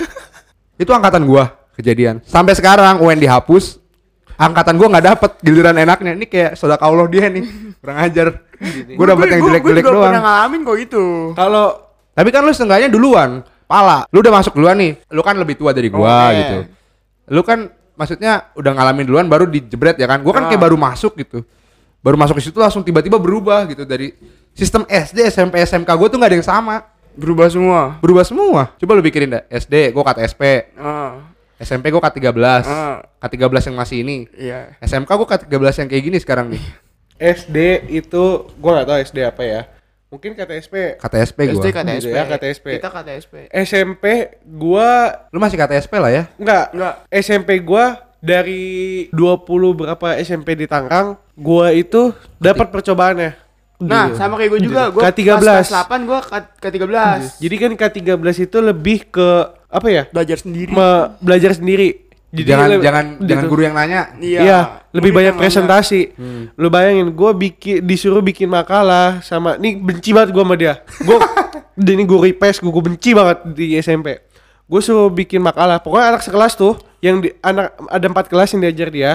itu 0.74 0.90
angkatan 0.90 1.22
gua 1.22 1.54
kejadian 1.78 2.18
sampai 2.26 2.58
sekarang 2.58 2.98
UN 2.98 3.22
dihapus 3.22 3.78
angkatan 4.38 4.74
gua 4.74 4.88
nggak 4.88 5.06
dapet 5.06 5.30
giliran 5.40 5.74
enaknya. 5.74 6.14
Ini 6.14 6.26
kayak 6.26 6.50
saudara 6.54 6.78
Allah 6.80 7.04
dia 7.06 7.26
nih. 7.26 7.44
Kurang 7.82 7.98
ajar. 7.98 8.26
Gua 8.94 9.06
dapet 9.08 9.26
yang 9.28 9.40
Gua- 9.40 9.48
jelek 9.50 9.60
gua 9.60 9.70
jelek 9.70 9.82
juga 9.82 9.92
doang. 9.92 10.06
pernah 10.08 10.22
ngalamin 10.22 10.60
kok 10.62 10.78
itu. 10.78 11.04
Kalau 11.34 11.66
tapi 12.12 12.28
kan 12.30 12.40
lu 12.40 12.50
setengahnya 12.50 12.88
duluan. 12.88 13.30
Pala. 13.66 14.08
Lu 14.08 14.18
udah 14.18 14.32
masuk 14.32 14.54
duluan 14.54 14.74
nih. 14.74 14.96
Lu 15.08 15.20
kan 15.20 15.34
lebih 15.34 15.54
tua 15.54 15.70
dari 15.70 15.86
gua 15.88 16.30
Oke. 16.30 16.38
gitu. 16.38 16.56
Lu 17.28 17.42
kan 17.42 17.58
maksudnya 17.92 18.48
udah 18.54 18.72
ngalamin 18.72 19.04
duluan 19.04 19.26
baru 19.26 19.44
dijebret 19.44 19.94
ya 19.94 20.06
kan? 20.06 20.22
Gua 20.22 20.32
kan 20.32 20.46
kayak 20.46 20.56
Ah. 20.56 20.64
baru 20.64 20.76
masuk 20.76 21.12
gitu. 21.16 21.42
Baru 21.98 22.14
masuk 22.14 22.38
ke 22.38 22.42
situ 22.42 22.56
langsung 22.56 22.80
tiba-tiba 22.80 23.18
berubah 23.18 23.66
gitu 23.66 23.82
dari 23.82 24.14
sistem 24.52 24.86
SD 24.86 25.28
SMP 25.28 25.58
SMK 25.60 25.90
gua 25.90 26.06
tuh 26.06 26.16
nggak 26.16 26.30
ada 26.30 26.36
yang 26.36 26.46
sama. 26.46 26.76
Berubah 27.12 27.50
semua. 27.50 27.98
berubah 27.98 28.22
semua. 28.22 28.70
Coba 28.74 28.94
lu 28.94 29.02
pikirin 29.02 29.26
dah 29.28 29.42
SD 29.48 29.90
gua 29.90 30.06
KTSP 30.06 30.70
Ah. 30.74 31.18
SMP 31.58 31.90
gua 31.90 32.00
K13 32.00 32.38
Ah. 32.62 33.02
K13 33.20 33.68
yang 33.68 33.76
masih 33.76 33.96
ini 34.00 34.16
Iya. 34.30 34.78
SMK 34.80 35.10
gua 35.10 35.26
K13 35.28 35.50
yang 35.76 35.88
kayak 35.88 36.04
gini 36.04 36.18
sekarang 36.18 36.46
nih 36.48 36.62
SD 37.18 37.58
itu 37.92 38.24
gua 38.56 38.70
nggak 38.72 38.86
tahu 38.86 38.98
SD 39.02 39.18
apa 39.20 39.42
ya. 39.42 39.62
Mungkin 40.08 40.32
KTSP. 40.32 40.96
KTSP 40.96 41.38
gua 41.46 41.54
SD 41.58 41.66
KTSP. 41.68 42.08
Ya, 42.08 42.24
KTSP. 42.24 42.66
Kita 42.78 42.88
KTSP. 42.88 43.34
SMP 43.52 44.04
gua 44.42 44.88
lu 45.28 45.36
masih 45.36 45.58
KTSP 45.58 45.92
lah 45.94 46.08
ya 46.08 46.24
enggak, 46.34 46.64
Enggak. 46.72 46.94
SMP 47.12 47.58
gua 47.58 47.84
dari 48.18 48.64
20 49.10 49.44
berapa 49.74 50.06
SMP 50.16 50.54
di 50.54 50.64
Tangerang, 50.64 51.18
gua 51.34 51.70
itu 51.70 52.10
dapat 52.38 52.66
percobaannya. 52.68 53.50
Nah, 53.78 54.10
Gitu. 54.10 54.18
sama 54.18 54.34
kayak 54.34 54.50
gue 54.50 54.60
juga. 54.64 54.82
Gue 54.90 55.02
K13. 55.04 55.38
Kelas 55.38 55.70
8 55.70 56.02
gue 56.02 56.18
K13. 56.58 57.38
Jadi 57.38 57.54
kan 57.56 57.72
K13 57.76 58.18
itu 58.40 58.58
lebih 58.58 59.06
ke 59.06 59.30
apa 59.68 59.86
ya? 59.88 60.02
Belajar 60.10 60.36
sendiri. 60.40 60.72
me- 60.72 61.08
belajar 61.20 61.52
sendiri. 61.54 62.08
jangan 62.28 62.68
le- 62.68 62.84
jangan 62.84 63.04
gitu. 63.16 63.24
jangan 63.24 63.44
guru 63.48 63.60
yang 63.64 63.76
nanya. 63.76 64.00
Iya. 64.20 64.40
Iya, 64.44 64.60
lebih 64.92 65.10
banyak 65.16 65.34
presentasi. 65.36 66.00
Lu 66.56 66.68
bayangin, 66.68 67.08
gue 67.12 67.30
bikin 67.32 67.84
disuruh 67.84 68.20
bikin 68.20 68.48
makalah 68.48 69.24
sama, 69.24 69.56
nih 69.56 69.80
benci 69.80 70.12
banget 70.12 70.36
gue 70.36 70.44
sama 70.44 70.56
dia. 70.56 70.84
Gue, 71.00 71.16
ini 71.96 72.04
gue 72.04 72.18
request, 72.28 72.60
gue 72.60 72.82
benci 72.84 73.16
banget 73.16 73.38
di 73.56 73.80
SMP. 73.80 74.20
Gue 74.68 74.80
suruh 74.84 75.08
bikin 75.08 75.40
makalah. 75.40 75.80
Pokoknya 75.80 76.12
anak 76.12 76.20
sekelas 76.20 76.52
tuh, 76.52 76.76
yang 77.00 77.24
di, 77.24 77.32
anak 77.40 77.72
ada 77.88 78.06
empat 78.12 78.28
kelas 78.28 78.52
yang 78.52 78.60
diajar 78.60 78.88
dia. 78.92 79.12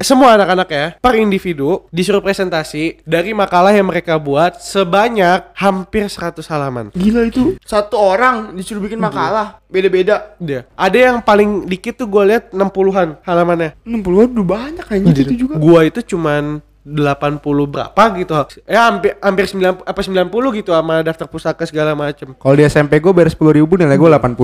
Semua 0.00 0.40
anak-anak 0.40 0.68
ya, 0.72 0.86
per 0.96 1.20
individu 1.20 1.84
disuruh 1.92 2.24
presentasi 2.24 3.04
dari 3.04 3.36
makalah 3.36 3.76
yang 3.76 3.92
mereka 3.92 4.16
buat 4.16 4.56
sebanyak 4.56 5.52
hampir 5.52 6.08
100 6.08 6.40
halaman. 6.48 6.88
Gila 6.96 7.28
itu. 7.28 7.60
Satu 7.60 8.00
orang 8.00 8.56
disuruh 8.56 8.80
bikin 8.80 8.96
makalah. 8.96 9.60
Beda-beda. 9.68 10.32
Dia. 10.40 10.64
Ada 10.72 11.12
yang 11.12 11.16
paling 11.20 11.68
dikit 11.68 12.00
tuh 12.00 12.08
gue 12.08 12.22
lihat 12.24 12.56
60-an 12.56 13.20
halamannya. 13.20 13.76
60 13.84 14.32
udah 14.32 14.46
banyak 14.46 14.84
kayaknya 14.88 15.12
itu 15.12 15.34
juga. 15.46 15.54
Gua 15.60 15.84
itu 15.84 16.00
cuman 16.00 16.64
80 16.86 17.42
berapa 17.66 18.02
gitu. 18.16 18.32
Ya 18.64 18.86
hampir 18.88 19.18
hampir 19.18 19.44
9 19.50 19.82
apa 19.82 20.00
90 20.00 20.58
gitu 20.62 20.70
sama 20.70 21.02
daftar 21.02 21.26
pusaka 21.26 21.66
segala 21.66 21.92
macem. 21.98 22.32
Kalau 22.32 22.54
di 22.54 22.64
SMP 22.64 23.02
gue 23.02 23.12
bayar 23.12 23.28
sepuluh 23.34 23.52
ribu 23.52 23.74
nilai 23.74 23.98
gue 23.98 24.08
80 24.08 24.38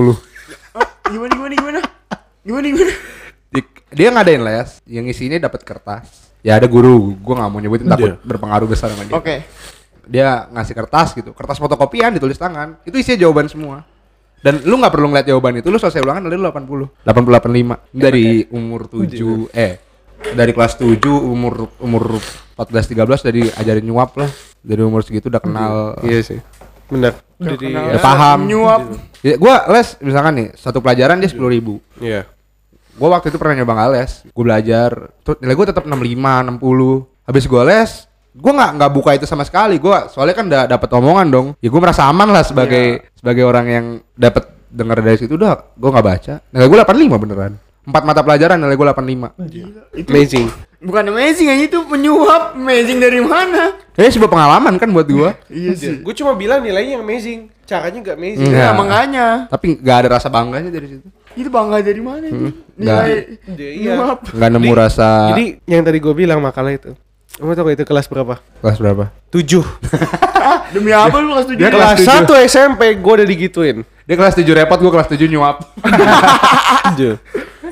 Oh, 0.73 0.87
gimana 1.07 1.31
gimana 1.33 1.53
gimana? 1.55 1.79
Gimana 2.43 2.65
gimana? 2.67 2.93
Di- 3.93 3.95
dia 3.95 4.09
ngadain 4.09 4.41
les 4.41 4.69
yang 4.83 5.05
isinya 5.05 5.37
dapat 5.39 5.61
kertas 5.61 6.33
ya 6.41 6.57
ada 6.57 6.65
guru 6.65 7.13
gue 7.13 7.33
nggak 7.33 7.47
mau 7.47 7.59
nyebutin 7.59 7.87
takut 7.87 8.17
berpengaruh 8.19 8.65
besar 8.65 8.89
sama 8.89 9.05
dia 9.05 9.13
Oke. 9.13 9.35
dia 10.03 10.49
ngasih 10.49 10.73
kertas 10.73 11.13
gitu 11.13 11.31
kertas 11.31 11.55
fotokopian 11.55 12.11
ditulis 12.11 12.35
tangan 12.35 12.81
itu 12.83 12.95
isinya 12.95 13.21
jawaban 13.21 13.45
semua 13.45 13.85
dan 14.39 14.59
lu 14.59 14.75
nggak 14.75 14.91
perlu 14.91 15.07
ngeliat 15.07 15.23
jawaban 15.25 15.55
itu 15.55 15.69
lu 15.69 15.77
selesai 15.77 16.01
ulangan 16.01 16.25
nilai 16.25 16.35
lu 16.35 16.45
80 16.45 17.05
80 17.05 17.79
85 17.87 17.95
dari 17.95 18.25
umur 18.49 18.81
7 18.85 19.53
eh 19.53 19.73
dari 20.25 20.51
kelas 20.51 20.75
7 20.75 20.99
umur 21.07 21.71
umur 21.79 22.19
14 22.53 22.91
13 22.91 23.23
dari 23.23 23.41
ajarin 23.49 23.83
nyuap 23.83 24.11
lah 24.15 24.27
dari 24.59 24.81
umur 24.81 24.99
segitu 25.01 25.27
udah 25.27 25.39
kenal 25.39 25.73
Iya 26.01 26.19
sih. 26.23 26.39
Benar. 26.83 27.15
Udah 27.35 27.49
Jadi 27.49 27.65
kenal. 27.65 27.81
ya, 27.81 27.89
udah 27.89 28.03
paham 28.03 28.39
Nyuap. 28.45 28.81
ya, 29.19 29.35
gua 29.35 29.55
les 29.69 29.95
misalkan 29.99 30.33
nih 30.33 30.47
satu 30.53 30.79
pelajaran 30.79 31.17
dia 31.17 31.27
10 31.27 31.39
ribu 31.49 31.79
iya. 31.97 32.27
Gue 32.93 33.07
waktu 33.09 33.33
itu 33.33 33.37
pernah 33.41 33.57
nyoba 33.57 33.73
nggak 33.73 33.91
les 33.97 34.11
gue 34.29 34.43
belajar 34.45 34.89
tuh 35.25 35.33
nilai 35.41 35.55
gue 35.57 35.67
tetap 35.67 35.83
65 35.83 36.61
60 36.61 37.27
habis 37.27 37.45
gue 37.49 37.63
les 37.65 37.91
gue 38.33 38.51
nggak 38.53 38.71
nggak 38.77 38.91
buka 38.93 39.11
itu 39.17 39.25
sama 39.25 39.43
sekali 39.45 39.77
gue 39.77 39.97
soalnya 40.13 40.35
kan 40.37 40.45
udah 40.49 40.63
dapat 40.69 40.89
omongan 40.93 41.27
dong 41.29 41.47
ya 41.57 41.69
gue 41.69 41.81
merasa 41.81 42.05
aman 42.05 42.29
lah 42.29 42.45
sebagai 42.45 43.09
sebagai 43.17 43.43
orang 43.45 43.65
yang 43.65 43.85
dapat 44.13 44.49
dengar 44.69 45.01
dari 45.01 45.17
situ 45.17 45.37
udah 45.37 45.73
gue 45.73 45.89
nggak 45.89 46.05
baca 46.05 46.33
nilai 46.49 46.67
gue 46.69 46.77
85 46.81 47.23
beneran 47.25 47.53
empat 47.83 48.03
mata 48.07 48.21
pelajaran 48.23 48.57
nilai 48.57 48.79
gue 48.79 48.87
85 48.87 49.99
Itu 49.99 50.09
Amazing. 50.15 50.47
bukan 50.83 51.03
amazing 51.11 51.47
aja 51.51 51.63
itu 51.67 51.79
penyuap. 51.83 52.55
Amazing 52.55 52.99
dari 53.03 53.19
mana? 53.19 53.75
ya 53.93 54.07
sebuah 54.07 54.31
pengalaman 54.31 54.79
kan 54.79 54.87
buat 54.89 55.03
gue 55.03 55.29
Iya 55.51 55.71
sih. 55.75 55.99
Gue 55.99 56.15
cuma 56.15 56.31
bilang 56.33 56.63
nilainya 56.63 56.95
yang 56.99 57.03
amazing. 57.03 57.51
Caranya 57.67 57.99
nggak 57.99 58.15
amazing. 58.15 58.47
Enggak. 58.51 58.71
Nah, 58.71 58.73
makanya. 58.79 59.27
tapi 59.51 59.79
nggak 59.83 59.97
ada 59.99 60.09
rasa 60.15 60.27
bangganya 60.31 60.71
dari 60.71 60.95
situ 60.95 61.07
Itu 61.33 61.49
bangga 61.49 61.79
dari 61.79 61.99
mana 61.99 62.25
itu? 62.25 62.49
Nggak. 62.73 63.01
Nilai 63.01 63.17
Iya. 63.55 63.93
nggak 64.29 64.49
nemu 64.51 64.65
Jadi- 64.65 64.77
rasa 64.77 65.07
Jadi 65.31 65.45
yang 65.65 65.81
tadi 65.81 65.97
gue 65.97 66.13
bilang 66.13 66.39
makalah 66.39 66.71
itu. 66.71 66.93
Kamu 67.33 67.49
tau 67.51 67.65
gak 67.65 67.75
itu 67.75 67.83
kelas 67.83 68.05
berapa? 68.05 68.37
kelas 68.61 68.77
berapa? 68.77 69.09
7 69.27 69.65
Ah, 70.37 70.69
demi 70.69 70.93
apa 70.93 71.17
lu 71.17 71.33
kelas 71.33 71.45
tujuh? 71.47 71.57
Dia 71.57 71.71
Kelas 71.71 71.97
1 71.97 72.29
SMP 72.43 72.93
gue 72.93 73.13
udah 73.15 73.25
digituin. 73.25 73.77
Dia 74.03 74.15
kelas 74.15 74.35
7 74.35 74.45
repot 74.53 74.77
gue 74.77 74.91
kelas 74.91 75.09
7 75.09 75.25
nyuap. 75.25 75.65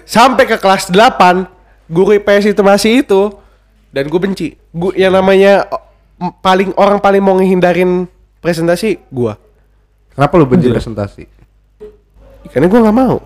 Sampai 0.04 0.43
ke 0.45 0.58
kelas 0.58 0.89
8 0.89 1.45
Guru 1.86 2.15
IPS 2.15 2.50
itu 2.50 2.62
masih 2.63 3.04
itu. 3.04 3.21
Dan 3.91 4.08
gue 4.08 4.17
benci. 4.17 4.47
Gu- 4.71 4.95
Yang 4.95 5.13
namanya 5.13 5.54
paling 6.39 6.71
Orang 6.74 6.97
paling 6.97 7.19
mau 7.19 7.36
ngehindarin 7.36 8.08
presentasi 8.39 8.97
Gua. 9.12 9.36
Kenapa 10.10 10.34
lu 10.36 10.47
benci 10.47 10.67
presentasi? 10.67 11.24
Karena 12.50 12.65
gue 12.65 12.80
nggak 12.80 12.97
mau 12.97 13.21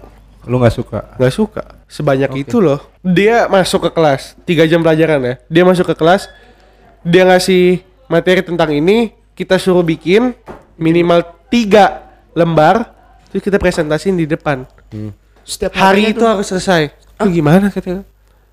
lu 0.46 0.58
nggak 0.58 0.74
suka? 0.74 1.00
Nggak 1.18 1.34
suka. 1.34 1.64
Sebanyak 1.86 2.32
itu 2.38 2.58
loh. 2.58 2.80
Dia 3.02 3.46
masuk 3.46 3.86
ke 3.86 3.92
kelas 3.92 4.34
3 4.42 4.66
jam 4.66 4.82
pelajaran 4.82 5.20
ya. 5.22 5.34
Dia 5.46 5.64
masuk 5.64 5.86
ke 5.90 5.96
kelas 5.96 6.26
Dia 7.02 7.22
ngasih 7.24 7.80
materi 8.06 8.42
tentang 8.42 8.70
ini 8.70 9.14
Kita 9.32 9.58
suruh 9.58 9.82
bikin 9.82 10.34
Minimal 10.76 11.22
3 11.48 12.34
lembar 12.34 12.90
Terus 13.30 13.42
kita 13.44 13.58
presentasiin 13.58 14.16
di 14.16 14.26
depan. 14.26 14.64
Setiap 15.44 15.76
Hari 15.76 16.16
itu 16.16 16.24
tuh. 16.24 16.26
harus 16.26 16.48
selesai. 16.48 16.90
Itu 17.16 17.30
gimana 17.30 17.68
katanya 17.68 18.02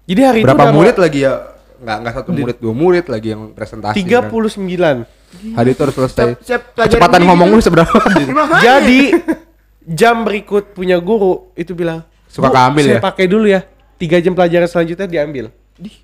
Jadi 0.04 0.20
hari 0.20 0.38
itu 0.42 0.46
berapa 0.50 0.62
udah 0.66 0.74
murid 0.74 0.96
lagi 0.98 1.18
ya? 1.22 1.32
Nggak 1.78 1.96
nggak 1.98 2.12
satu 2.14 2.30
murid 2.30 2.56
dua 2.58 2.74
murid 2.74 3.06
lagi 3.06 3.28
yang 3.30 3.42
presentasi 3.50 3.96
Tiga 3.96 4.22
kan? 4.22 4.30
puluh 4.30 4.46
sembilan. 4.46 4.96
hari 5.54 5.72
itu 5.72 5.80
harus 5.80 5.94
selesai. 5.94 6.36
Kecepatan 6.76 7.22
ini 7.22 7.26
ngomong 7.26 7.48
gitu. 7.48 7.56
lu 7.56 7.62
seberapa. 7.62 7.94
Jadi 8.60 9.00
jam 9.84 10.22
berikut 10.22 10.72
punya 10.72 10.96
guru 10.96 11.50
itu 11.52 11.72
bilang 11.72 12.02
Suka 12.26 12.48
"Bu, 12.48 12.54
keambil 12.54 12.84
saya 12.84 12.96
ya?" 12.96 13.02
pakai 13.02 13.26
dulu 13.26 13.46
ya. 13.46 13.60
Tiga 13.96 14.18
jam 14.18 14.32
pelajaran 14.32 14.66
selanjutnya 14.66 15.06
diambil. 15.06 15.46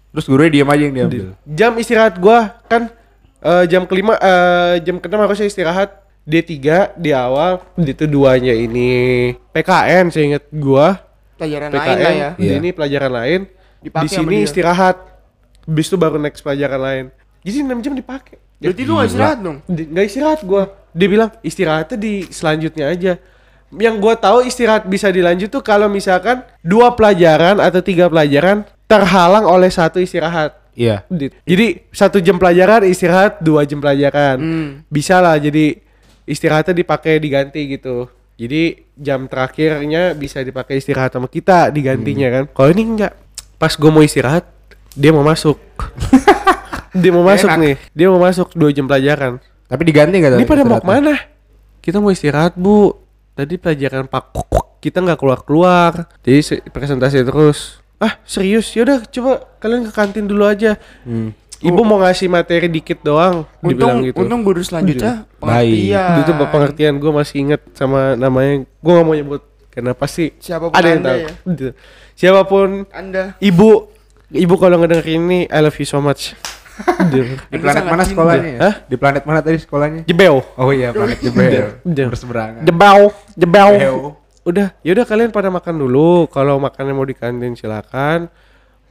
terus 0.09 0.27
gurunya 0.27 0.51
diam 0.51 0.69
aja 0.69 0.83
yang 0.83 0.95
diambil 0.97 1.25
Jam 1.45 1.73
istirahat 1.77 2.19
gua 2.19 2.57
kan 2.67 2.91
eh, 3.39 3.65
jam 3.69 3.85
kelima 3.85 4.17
eh, 4.17 4.81
jam 4.81 4.99
keenam 4.99 5.23
harusnya 5.23 5.47
istirahat 5.47 6.03
D3 6.25 6.51
di 6.97 7.11
awal 7.11 7.63
itu 7.79 8.05
duanya 8.05 8.51
ini 8.53 9.33
PKN 9.49 10.11
saya 10.11 10.25
ingat 10.25 10.45
gua 10.51 10.99
Pelajaran 11.37 11.71
lain 11.71 11.79
PKN 11.79 12.01
lah 12.01 12.13
ya. 12.13 12.31
Iya. 12.35 12.53
ini 12.59 12.69
pelajaran 12.71 13.13
lain 13.13 13.41
Dipakai 13.79 14.03
di 14.03 14.09
sini 14.11 14.37
istirahat 14.43 14.97
habis 15.63 15.87
itu 15.87 15.95
baru 15.95 16.19
next 16.19 16.43
pelajaran 16.43 16.81
lain 16.81 17.05
jadi 17.41 17.63
6 17.63 17.85
jam 17.85 17.95
dipakai 17.95 18.37
Berarti 18.59 18.83
lu 18.83 18.93
gak 18.97 19.07
istirahat 19.07 19.39
dong? 19.39 19.57
Di- 19.71 19.87
nggak 19.87 20.07
istirahat 20.09 20.41
gua 20.43 20.63
dia 20.91 21.07
bilang 21.07 21.31
istirahatnya 21.41 21.95
di 21.95 22.27
selanjutnya 22.27 22.91
aja 22.91 23.13
yang 23.77 24.01
gua 24.01 24.17
tahu 24.17 24.45
istirahat 24.49 24.89
bisa 24.89 25.13
dilanjut 25.13 25.53
tuh 25.53 25.61
kalau 25.61 25.93
misalkan 25.93 26.41
dua 26.65 26.97
pelajaran 26.97 27.61
atau 27.61 27.85
tiga 27.85 28.09
pelajaran 28.09 28.65
terhalang 28.89 29.45
oleh 29.45 29.69
satu 29.69 30.01
istirahat. 30.01 30.57
Iya. 30.73 31.05
Di- 31.11 31.35
jadi 31.45 31.85
satu 31.91 32.23
jam 32.23 32.41
pelajaran 32.41 32.87
istirahat 32.89 33.43
dua 33.45 33.69
jam 33.69 33.83
pelajaran. 33.83 34.37
Hmm. 34.39 34.69
bisa 34.89 35.19
lah 35.19 35.37
jadi 35.37 35.77
istirahatnya 36.25 36.73
dipakai 36.73 37.21
diganti 37.21 37.67
gitu. 37.69 38.09
Jadi 38.39 38.87
jam 38.95 39.27
terakhirnya 39.27 40.15
bisa 40.15 40.39
dipakai 40.47 40.79
istirahat 40.79 41.11
sama 41.11 41.27
kita 41.27 41.75
digantinya 41.75 42.31
kan. 42.31 42.45
Kalau 42.55 42.71
ini 42.71 42.83
enggak. 42.87 43.13
Pas 43.59 43.75
gue 43.75 43.91
mau 43.91 44.07
istirahat 44.07 44.47
dia 44.95 45.11
mau 45.11 45.27
masuk. 45.27 45.59
Dia 46.99 47.13
mau 47.13 47.23
masuk 47.23 47.53
Enak. 47.53 47.61
nih. 47.61 47.75
Dia 47.95 48.07
mau 48.09 48.19
masuk 48.19 48.49
dua 48.57 48.71
jam 48.73 48.89
pelajaran. 48.89 49.39
Tapi 49.69 49.83
diganti 49.85 50.17
nggak 50.19 50.41
ini 50.41 50.49
pada 50.49 50.65
mau 50.65 50.81
ke 50.81 50.89
mana? 50.89 51.15
Kita 51.85 52.01
mau 52.01 52.11
istirahat 52.11 52.57
bu 52.57 52.97
tadi 53.39 53.55
pelajaran 53.55 54.05
pak 54.05 54.35
kita 54.79 54.99
nggak 54.99 55.15
keluar 55.15 55.39
keluar 55.41 55.93
jadi 56.21 56.43
se- 56.43 56.65
presentasi 56.67 57.23
terus 57.23 57.79
ah 57.97 58.19
serius 58.25 58.75
yaudah 58.75 59.07
coba 59.07 59.47
kalian 59.59 59.87
ke 59.87 59.93
kantin 59.93 60.27
dulu 60.27 60.43
aja 60.43 60.75
Hmm. 61.03 61.31
ibu 61.59 61.83
mau 61.83 61.99
ngasih 61.99 62.27
materi 62.27 62.67
dikit 62.67 62.99
doang 63.01 63.47
dibilang 63.61 63.99
Untung, 63.99 63.99
gitu 64.05 64.19
untung 64.19 64.41
guru 64.43 64.59
selanjutnya 64.61 65.23
Baik. 65.37 65.39
pengertian. 65.39 66.15
itu 66.17 66.33
pengertian 66.45 66.95
gue 66.97 67.13
masih 67.13 67.37
inget 67.41 67.63
sama 67.73 68.15
namanya 68.15 68.63
gue 68.63 68.93
gak 68.93 69.07
mau 69.07 69.15
nyebut 69.15 69.43
karena 69.69 69.95
pasti 69.95 70.35
Siapa 70.37 70.67
pun 70.67 70.75
ada 70.75 70.87
yang 70.89 70.99
Anda 70.99 71.09
tahu 71.09 71.19
ya. 71.55 71.71
Siapa 72.15 72.43
pun 72.43 72.69
Anda 72.91 73.23
ibu 73.39 73.87
ibu 74.29 74.55
kalau 74.55 74.77
ngedenger 74.77 75.07
ini 75.09 75.47
I 75.47 75.59
love 75.59 75.75
you 75.75 75.87
so 75.87 75.99
much. 75.99 76.35
Di 77.53 77.57
planet 77.59 77.85
mana 77.85 78.03
sekolahnya? 78.07 78.51
Ya? 78.51 78.61
Hah? 78.63 78.75
di 78.87 78.97
planet 78.97 79.23
mana 79.27 79.41
tadi 79.43 79.59
sekolahnya? 79.59 80.03
Jebel. 80.07 80.43
Oh 80.55 80.71
iya 80.71 80.95
planet 80.95 81.19
jebel. 81.23 81.83
Berseberangan. 81.85 82.63
Jebel. 82.63 83.01
Jebel. 83.35 83.71
Jebel. 83.79 83.97
udah 84.49 84.73
yaudah 84.81 85.05
kalian 85.05 85.31
pada 85.35 85.53
makan 85.53 85.75
dulu. 85.77 86.27
Kalau 86.33 86.57
makannya 86.57 86.95
mau 86.97 87.05
di 87.05 87.15
kantin 87.15 87.53
silakan. 87.59 88.33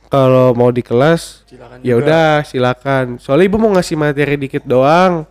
Kalau 0.07 0.55
mau 0.55 0.71
di 0.71 0.79
kelas 0.79 1.43
Silakan 1.43 1.83
ya 1.83 1.99
udah 1.99 2.47
silakan. 2.47 3.19
Soalnya 3.19 3.51
ibu 3.51 3.57
mau 3.59 3.75
ngasih 3.75 3.99
materi 3.99 4.39
dikit 4.39 4.63
doang. 4.63 5.27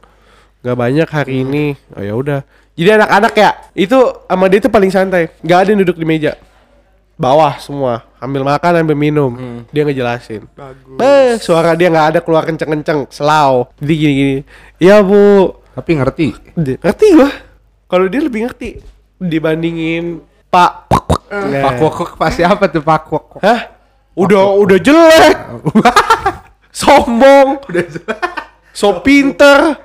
Nggak 0.61 0.77
banyak 0.77 1.09
hari 1.09 1.35
ini. 1.47 1.73
Oh 1.97 2.03
ya 2.05 2.13
udah. 2.13 2.41
Jadi 2.77 2.91
anak-anak 2.93 3.33
ya 3.33 3.51
itu 3.73 3.97
sama 4.29 4.45
dia 4.53 4.61
itu 4.61 4.69
paling 4.69 4.93
santai. 4.93 5.33
Nggak 5.41 5.59
ada 5.65 5.69
yang 5.73 5.81
duduk 5.81 5.97
di 5.97 6.05
meja 6.05 6.37
bawah 7.17 7.57
semua. 7.59 8.05
Ambil 8.21 8.45
makan 8.45 8.85
ambil 8.85 8.97
minum. 8.97 9.33
Dia 9.73 9.83
ngejelasin. 9.89 10.47
Bagus. 10.53 10.97
Beh, 11.01 11.41
suara 11.41 11.73
dia 11.73 11.89
nggak 11.89 12.09
ada 12.17 12.21
keluar 12.21 12.45
kenceng-kenceng. 12.45 13.09
Selau. 13.09 13.73
Jadi 13.81 13.95
gini-gini. 13.97 14.37
Ya 14.77 15.01
bu. 15.01 15.57
Tapi 15.73 15.91
ngerti. 15.97 16.29
Ngerti 16.57 17.07
gua. 17.17 17.31
Kalau 17.89 18.07
dia 18.09 18.21
lebih 18.21 18.49
ngerti 18.49 18.81
dibandingin 19.17 20.21
Pak. 20.53 20.89
Nah. 21.27 21.59
pak 21.59 21.83
wok 21.83 22.15
pasti 22.15 22.47
apa 22.47 22.71
tuh 22.71 22.87
pak 22.87 23.11
wok 23.11 23.43
Hah? 23.43 23.75
Udah 24.15 24.57
udah 24.57 24.79
jelek. 24.79 25.37
Sombong. 26.81 27.67
udah 27.67 27.85
jelas 27.85 28.21
So 28.71 29.01
pinter. 29.01 29.81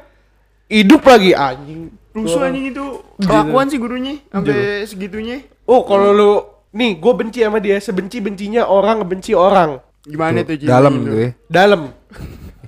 Hidup 0.71 1.03
lagi 1.03 1.35
anjing. 1.35 1.91
Rusuh 2.15 2.47
anjing 2.47 2.71
itu. 2.71 2.85
Kelakuan 3.19 3.67
sih 3.67 3.79
gurunya 3.79 4.19
sampai 4.31 4.87
segitunya. 4.87 5.43
Oh, 5.67 5.83
kalau 5.83 6.11
lu 6.11 6.31
nih 6.71 6.91
gue 6.95 7.13
benci 7.13 7.39
sama 7.39 7.59
dia 7.59 7.77
sebenci-bencinya 7.77 8.63
orang 8.63 8.99
ngebenci 8.99 9.31
orang. 9.31 9.79
Gimana 10.01 10.41
tuh? 10.41 10.55
Ji? 10.55 10.65
dalam 10.65 10.93
Gitu. 10.97 11.05
tuh 11.05 11.17
ya 11.19 11.29
Dalam. 11.47 11.81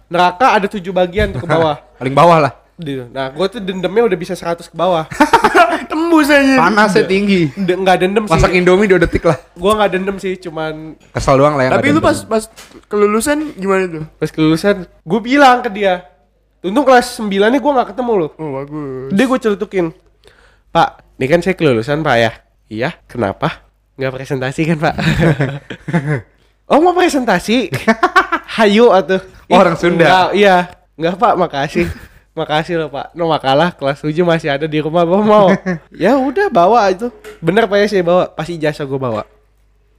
Neraka 0.06 0.48
ada 0.54 0.68
tujuh 0.68 0.92
bagian 0.92 1.32
tuh 1.32 1.42
ke 1.42 1.48
bawah. 1.48 1.82
paling 2.00 2.14
bawah 2.14 2.40
lah 2.40 2.54
Gitu. 2.74 3.06
Nah, 3.08 3.30
gue 3.30 3.48
tuh 3.48 3.62
dendamnya 3.62 4.04
udah 4.04 4.18
bisa 4.18 4.34
100 4.34 4.66
ke 4.66 4.76
bawah. 4.76 5.06
Tembus 5.90 6.26
aja. 6.26 6.58
panasnya 6.60 7.06
tinggi 7.06 7.50
D- 7.52 7.76
nggak 7.76 7.98
dendam 8.00 8.26
sih. 8.26 8.34
masak 8.34 8.52
indomie 8.52 8.86
dua 8.86 8.98
detik 8.98 9.22
lah 9.24 9.38
Gua 9.54 9.76
nggak 9.76 9.92
dendam 9.92 10.18
sih, 10.18 10.38
cuman 10.38 10.98
kesel 11.10 11.38
doang 11.38 11.54
lah 11.54 11.66
ya 11.66 11.72
Tapi 11.72 11.90
lu 11.90 12.00
pas 12.00 12.18
pas 12.24 12.44
kelulusan 12.88 13.54
gimana 13.54 13.86
tuh? 13.88 14.04
pas 14.12 14.30
kelulusan 14.30 14.86
gue 14.86 15.20
bilang 15.22 15.62
ke 15.62 15.70
dia. 15.70 16.10
Untung 16.62 16.82
kelas 16.82 17.20
9 17.20 17.30
nya 17.30 17.60
gue 17.60 17.72
nggak 17.72 17.90
ketemu 17.92 18.14
loh. 18.16 18.32
Oh 18.34 18.50
bagus. 18.56 19.10
Dia 19.12 19.26
gue 19.28 19.40
celutukin. 19.40 19.86
Pak, 20.72 20.90
ini 21.20 21.26
kan 21.28 21.40
saya 21.40 21.54
kelulusan 21.54 22.02
pak 22.02 22.16
ya? 22.16 22.32
Iya, 22.66 22.90
kenapa? 23.06 23.62
Nggak 23.94 24.12
presentasi 24.14 24.62
kan 24.66 24.78
pak? 24.80 24.96
oh 26.72 26.80
mau 26.82 26.94
presentasi? 26.94 27.70
Hayu 28.58 28.90
atuh. 28.90 29.22
Oh, 29.50 29.58
orang 29.60 29.78
Sunda. 29.78 30.06
Enggak, 30.06 30.28
iya. 30.34 30.58
Enggak 30.98 31.16
pak, 31.18 31.34
makasih. 31.38 31.86
Makasih 32.34 32.82
loh 32.82 32.90
pak. 32.90 33.14
No 33.14 33.30
makalah 33.30 33.70
kelas 33.70 34.02
7 34.02 34.14
masih 34.26 34.50
ada 34.50 34.66
di 34.66 34.82
rumah 34.82 35.06
bawa 35.06 35.22
mau. 35.22 35.48
ya 35.94 36.18
udah 36.18 36.50
bawa 36.50 36.90
itu. 36.90 37.14
Bener 37.38 37.70
pak 37.70 37.78
ya 37.78 37.88
saya 37.90 38.04
bawa. 38.04 38.24
Pas 38.30 38.50
ijazah 38.50 38.86
gue 38.86 38.98
bawa. 39.00 39.24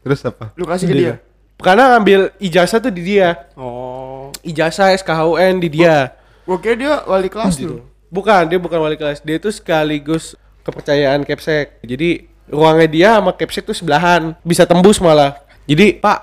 terus 0.04 0.20
apa 0.20 0.52
Lu 0.58 0.68
kasih 0.68 0.84
ke 0.84 0.94
dia. 0.94 1.14
Karena 1.56 1.94
ngambil 1.96 2.34
ijazah 2.36 2.76
tuh 2.76 2.90
di 2.90 3.02
dia. 3.14 3.46
Oh. 3.54 4.28
Ijazah 4.42 4.90
SKHUN 4.92 5.62
di 5.62 5.70
dia. 5.70 6.12
Gua 6.44 6.60
kira 6.60 6.74
dia 6.76 6.92
wali 7.08 7.30
kelas 7.32 7.56
Gitu. 7.56 7.78
tuh. 7.78 7.80
Bukan, 8.12 8.44
dia 8.46 8.60
bukan 8.60 8.78
wali 8.84 9.00
kelas. 9.00 9.24
Dia 9.24 9.40
itu 9.40 9.48
sekaligus 9.48 10.36
kepercayaan 10.60 11.24
Kepsek. 11.24 11.80
Jadi 11.80 12.28
ruangnya 12.48 12.88
dia 12.88 13.08
sama 13.16 13.32
Kepsek 13.32 13.64
tuh 13.64 13.76
sebelahan, 13.76 14.36
bisa 14.42 14.64
tembus 14.64 15.00
malah. 15.00 15.38
Jadi, 15.64 15.96
Pak, 15.96 16.18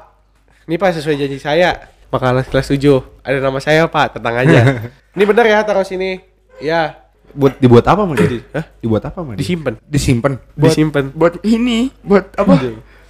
ini 0.65 0.77
Pak 0.77 0.97
sesuai 0.97 1.17
janji 1.17 1.37
saya. 1.37 1.89
Makalah 2.11 2.43
kelas 2.43 2.67
7. 2.69 3.01
Ada 3.23 3.37
nama 3.39 3.57
saya, 3.57 3.87
Pak, 3.87 4.19
tenang 4.19 4.35
aja. 4.37 4.59
ini 5.15 5.23
bener 5.23 5.45
ya 5.47 5.63
taruh 5.63 5.87
sini. 5.87 6.21
Ya, 6.61 7.01
buat 7.33 7.57
dibuat 7.57 7.85
apa 7.87 8.03
mau 8.03 8.13
Hah? 8.13 8.65
dibuat 8.77 9.03
apa 9.07 9.19
mau 9.23 9.33
disimpan. 9.33 9.79
disimpan 9.81 10.37
Buat- 10.53 10.69
Disimpan. 10.69 11.03
Buat 11.15 11.33
ini, 11.41 11.89
buat 12.03 12.27
apa? 12.35 12.53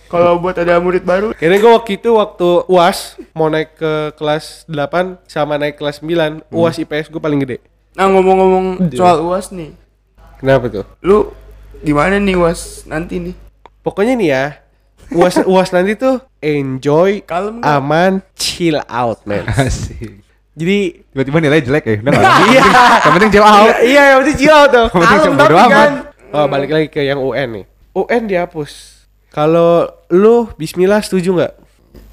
Kalau 0.07 0.43
buat 0.43 0.55
ada 0.55 0.76
murid 0.78 1.07
baru. 1.07 1.32
Kayaknya 1.32 1.57
gue 1.57 1.72
waktu 1.72 1.91
itu 1.95 2.09
waktu 2.16 2.47
UAS 2.68 3.16
mau 3.32 3.47
naik 3.47 3.80
ke 3.80 3.91
kelas 4.16 4.68
8 4.68 5.24
sama 5.24 5.55
naik 5.55 5.80
kelas 5.80 6.03
9, 6.03 6.43
UAS 6.51 6.78
IPS 6.78 7.07
gue 7.07 7.22
paling 7.24 7.39
gede. 7.39 7.64
Nah 7.95 8.07
ngomong-ngomong 8.07 8.91
soal 8.91 9.24
UAS 9.24 9.55
nih. 9.55 9.72
Kenapa 10.39 10.68
tuh? 10.68 10.84
Lu 10.99 11.32
gimana 11.82 12.15
nih 12.15 12.34
UAS 12.34 12.86
nanti 12.86 13.17
nih? 13.19 13.36
Pokoknya 13.82 14.13
nih 14.13 14.29
ya, 14.29 14.45
UAS 15.11 15.41
UAS 15.51 15.69
nanti 15.69 15.93
tuh 15.93 16.21
enjoy, 16.39 17.21
Kalem 17.21 17.59
nggak? 17.59 17.69
aman, 17.71 18.11
chill 18.34 18.77
out, 18.84 19.21
man. 19.23 19.45
asik 19.47 20.21
Jadi 20.51 20.77
tiba-tiba 21.07 21.39
nilai 21.39 21.59
jelek 21.59 21.84
ya 21.86 21.95
udah 21.97 22.11
nggak 22.13 22.34
Iya. 22.45 22.61
yang 22.99 23.13
penting 23.13 23.32
chill 23.32 23.45
out 23.45 23.73
Iya, 23.79 24.01
yang 24.05 24.17
penting 24.19 24.38
chill 24.38 24.53
out 24.53 24.69
tuh. 24.69 24.88
Yang 24.89 25.01
penting 25.01 25.34
tapi 25.38 25.53
amat. 25.55 25.69
kan. 25.71 25.91
Oh, 26.32 26.45
balik 26.45 26.69
lagi 26.69 26.88
ke 26.88 27.01
yang 27.01 27.19
UN 27.19 27.49
nih. 27.53 27.65
UN 27.91 28.21
dihapus. 28.25 28.71
Kalau 29.29 29.84
lu 30.07 30.47
bismillah 30.53 30.99
setuju 30.99 31.34
nggak? 31.34 31.53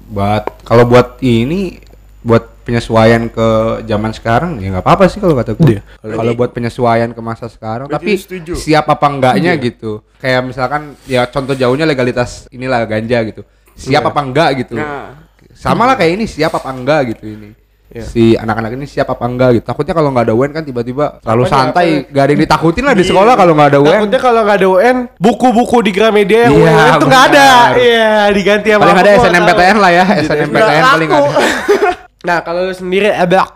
buat 0.09 0.41
kalau 0.65 0.83
buat 0.83 1.21
ini 1.21 1.77
buat 2.21 2.58
penyesuaian 2.69 3.25
ke 3.27 3.47
zaman 3.83 4.13
sekarang 4.13 4.61
ya 4.61 4.69
nggak 4.69 4.85
apa-apa 4.85 5.09
sih 5.09 5.17
kalau 5.17 5.33
kata 5.33 5.57
gue 5.57 5.81
Iya. 5.81 5.81
kalau 6.13 6.37
buat 6.37 6.53
penyesuaian 6.53 7.09
ke 7.09 7.17
masa 7.19 7.49
sekarang 7.49 7.89
tapi 7.89 8.13
setuju? 8.13 8.53
siap 8.53 8.85
apa 8.85 9.09
enggaknya 9.09 9.57
Iya. 9.57 9.65
gitu 9.65 10.05
kayak 10.17 10.41
misalkan 10.45 10.93
ya 11.03 11.25
contoh 11.25 11.53
jauhnya 11.53 11.83
legalitas 11.83 12.45
inilah 12.49 12.85
ganja 12.85 13.25
gitu 13.25 13.41
siap 13.73 14.05
Iya. 14.05 14.09
apa 14.13 14.19
enggak 14.21 14.49
gitu 14.59 14.77
Nah. 14.77 15.17
sama 15.51 15.83
lah 15.83 15.97
kayak 15.97 16.13
ini 16.13 16.25
siap 16.25 16.53
apa 16.53 16.69
enggak 16.69 17.09
gitu 17.09 17.25
ini 17.25 17.57
Iya. 17.89 18.05
si 18.05 18.37
anak-anak 18.37 18.77
ini 18.77 18.85
siap 18.85 19.09
apa 19.09 19.25
enggak 19.25 19.49
gitu 19.51 19.65
takutnya 19.65 19.97
kalau 19.97 20.13
nggak 20.13 20.29
ada 20.29 20.35
UN 20.37 20.51
kan 20.53 20.61
tiba-tiba 20.61 21.17
terlalu 21.19 21.43
Apanya, 21.43 21.55
santai 21.73 21.87
apa? 21.89 22.13
gak 22.13 22.21
ada 22.21 22.29
yang 22.29 22.41
ditakutin 22.45 22.83
lah 22.85 22.93
di 22.93 23.01
Iya. 23.01 23.09
sekolah 23.09 23.33
kalau 23.33 23.53
nggak 23.57 23.67
ada 23.67 23.79
UN 23.79 23.89
Takutnya 23.97 24.19
kalau 24.21 24.41
nggak 24.45 24.57
ada 24.61 24.67
UN, 24.69 24.97
buku-buku 25.17 25.77
di 25.81 25.91
Gramedia 25.91 26.39
yang 26.45 26.53
Iya, 26.53 26.69
UN 26.69 26.85
itu 26.93 27.05
nggak 27.09 27.23
ada. 27.33 27.47
Iya, 27.73 28.09
diganti 28.29 28.67
sama 28.69 28.81
paling 28.85 28.97
ada 28.99 29.11
SNMPTN 29.17 29.77
lah 29.81 29.91
ya. 29.91 30.05
SNMPTN 30.21 30.83
paling 30.85 31.09
ada 31.09 31.97
Nah, 32.25 32.43
kalau 32.43 32.67
lu 32.67 32.73
sendiri 32.75 33.11
ada 33.11 33.47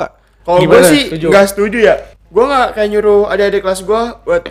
Kalau 0.43 0.59
gue 0.59 0.81
sih 0.87 1.11
Setuju? 1.11 1.27
nggak 1.31 1.45
setuju 1.51 1.77
ya. 1.79 1.95
Gue 2.33 2.43
nggak 2.47 2.67
kayak 2.75 2.89
nyuruh 2.91 3.31
adik-adik 3.31 3.61
kelas 3.63 3.81
gue 3.83 4.01
buat 4.27 4.43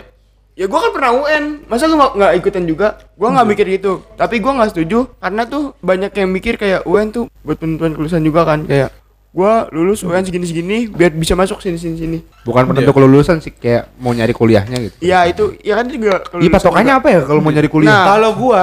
ya 0.53 0.69
gue 0.69 0.79
kan 0.79 0.91
pernah 0.93 1.11
UN 1.17 1.65
masa 1.65 1.89
lu 1.89 1.97
nggak 1.97 2.13
nggak 2.13 2.33
ikutan 2.37 2.63
juga 2.69 3.01
gue 3.17 3.25
nggak 3.25 3.47
mikir 3.49 3.65
gitu 3.73 4.05
tapi 4.13 4.37
gue 4.37 4.53
nggak 4.53 4.69
setuju 4.69 5.09
karena 5.17 5.49
tuh 5.49 5.73
banyak 5.81 6.13
yang 6.13 6.29
mikir 6.29 6.61
kayak 6.61 6.85
UN 6.85 7.09
tuh 7.09 7.25
buat 7.41 7.57
penentuan 7.57 7.97
kelulusan 7.97 8.21
juga 8.21 8.45
kan 8.45 8.61
kayak 8.69 8.93
gue 9.33 9.53
lulus 9.73 10.05
UN 10.05 10.21
segini 10.21 10.45
segini 10.45 10.77
biar 10.85 11.09
bisa 11.09 11.33
masuk 11.33 11.57
sini 11.57 11.81
sini 11.81 11.95
sini 11.97 12.17
bukan 12.45 12.69
penentu 12.69 12.93
kelulusan 12.93 13.41
sih 13.41 13.49
kayak 13.49 13.97
mau 13.97 14.13
nyari 14.13 14.29
kuliahnya 14.29 14.77
gitu 14.77 14.95
Iya 15.01 15.25
itu 15.25 15.57
ya 15.65 15.73
kan 15.73 15.89
itu 15.89 15.97
juga 15.97 16.21
Iya 16.21 16.29
kelulusan 16.29 16.53
patokannya 16.53 16.93
juga. 16.93 17.01
apa 17.01 17.07
ya 17.09 17.21
kalau 17.25 17.41
mau 17.41 17.49
nyari 17.49 17.69
kuliah? 17.73 17.89
Nah. 17.89 18.05
Kalau 18.13 18.29
gua 18.37 18.61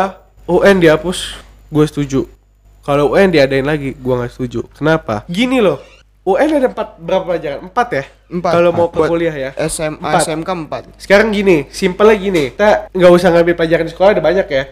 UN 0.50 0.82
dihapus, 0.82 1.18
gue 1.70 1.84
setuju. 1.86 2.20
Kalau 2.80 3.12
UN 3.12 3.28
diadain 3.28 3.66
lagi, 3.66 3.92
gua 4.00 4.24
nggak 4.24 4.32
setuju. 4.32 4.64
Kenapa? 4.72 5.28
Gini 5.28 5.60
loh, 5.60 5.78
UN 6.20 6.48
ada 6.60 6.68
empat 6.68 6.88
berapa 7.00 7.24
pelajaran? 7.24 7.58
Empat 7.64 7.88
ya? 7.96 8.04
Empat. 8.28 8.52
Kalau 8.52 8.70
mau 8.76 8.88
ke 8.92 9.00
kuliah 9.08 9.32
ya. 9.32 9.50
SMA 9.72 9.96
Empat. 9.98 10.22
SMK 10.28 10.50
4 10.94 11.00
Sekarang 11.00 11.28
gini, 11.32 11.64
simpelnya 11.72 12.16
gini. 12.20 12.44
Kita 12.52 12.92
nggak 12.92 13.12
usah 13.16 13.28
ngambil 13.32 13.54
pelajaran 13.56 13.84
di 13.88 13.92
sekolah 13.92 14.10
ada 14.14 14.22
banyak 14.22 14.46
ya. 14.46 14.64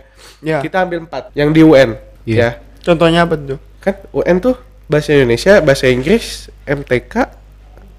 ya 0.45 0.59
Kita 0.61 0.85
ambil 0.85 1.09
empat 1.09 1.33
yang 1.33 1.51
di 1.51 1.65
UN. 1.65 1.97
Iya. 2.29 2.37
Ya. 2.37 2.51
contohnya 2.85 3.25
apa 3.25 3.41
tuh 3.41 3.57
Kan 3.81 3.97
UN 4.13 4.37
tuh 4.45 4.57
bahasa 4.85 5.17
Indonesia, 5.17 5.61
bahasa 5.65 5.89
Inggris, 5.89 6.53
MTK, 6.69 7.15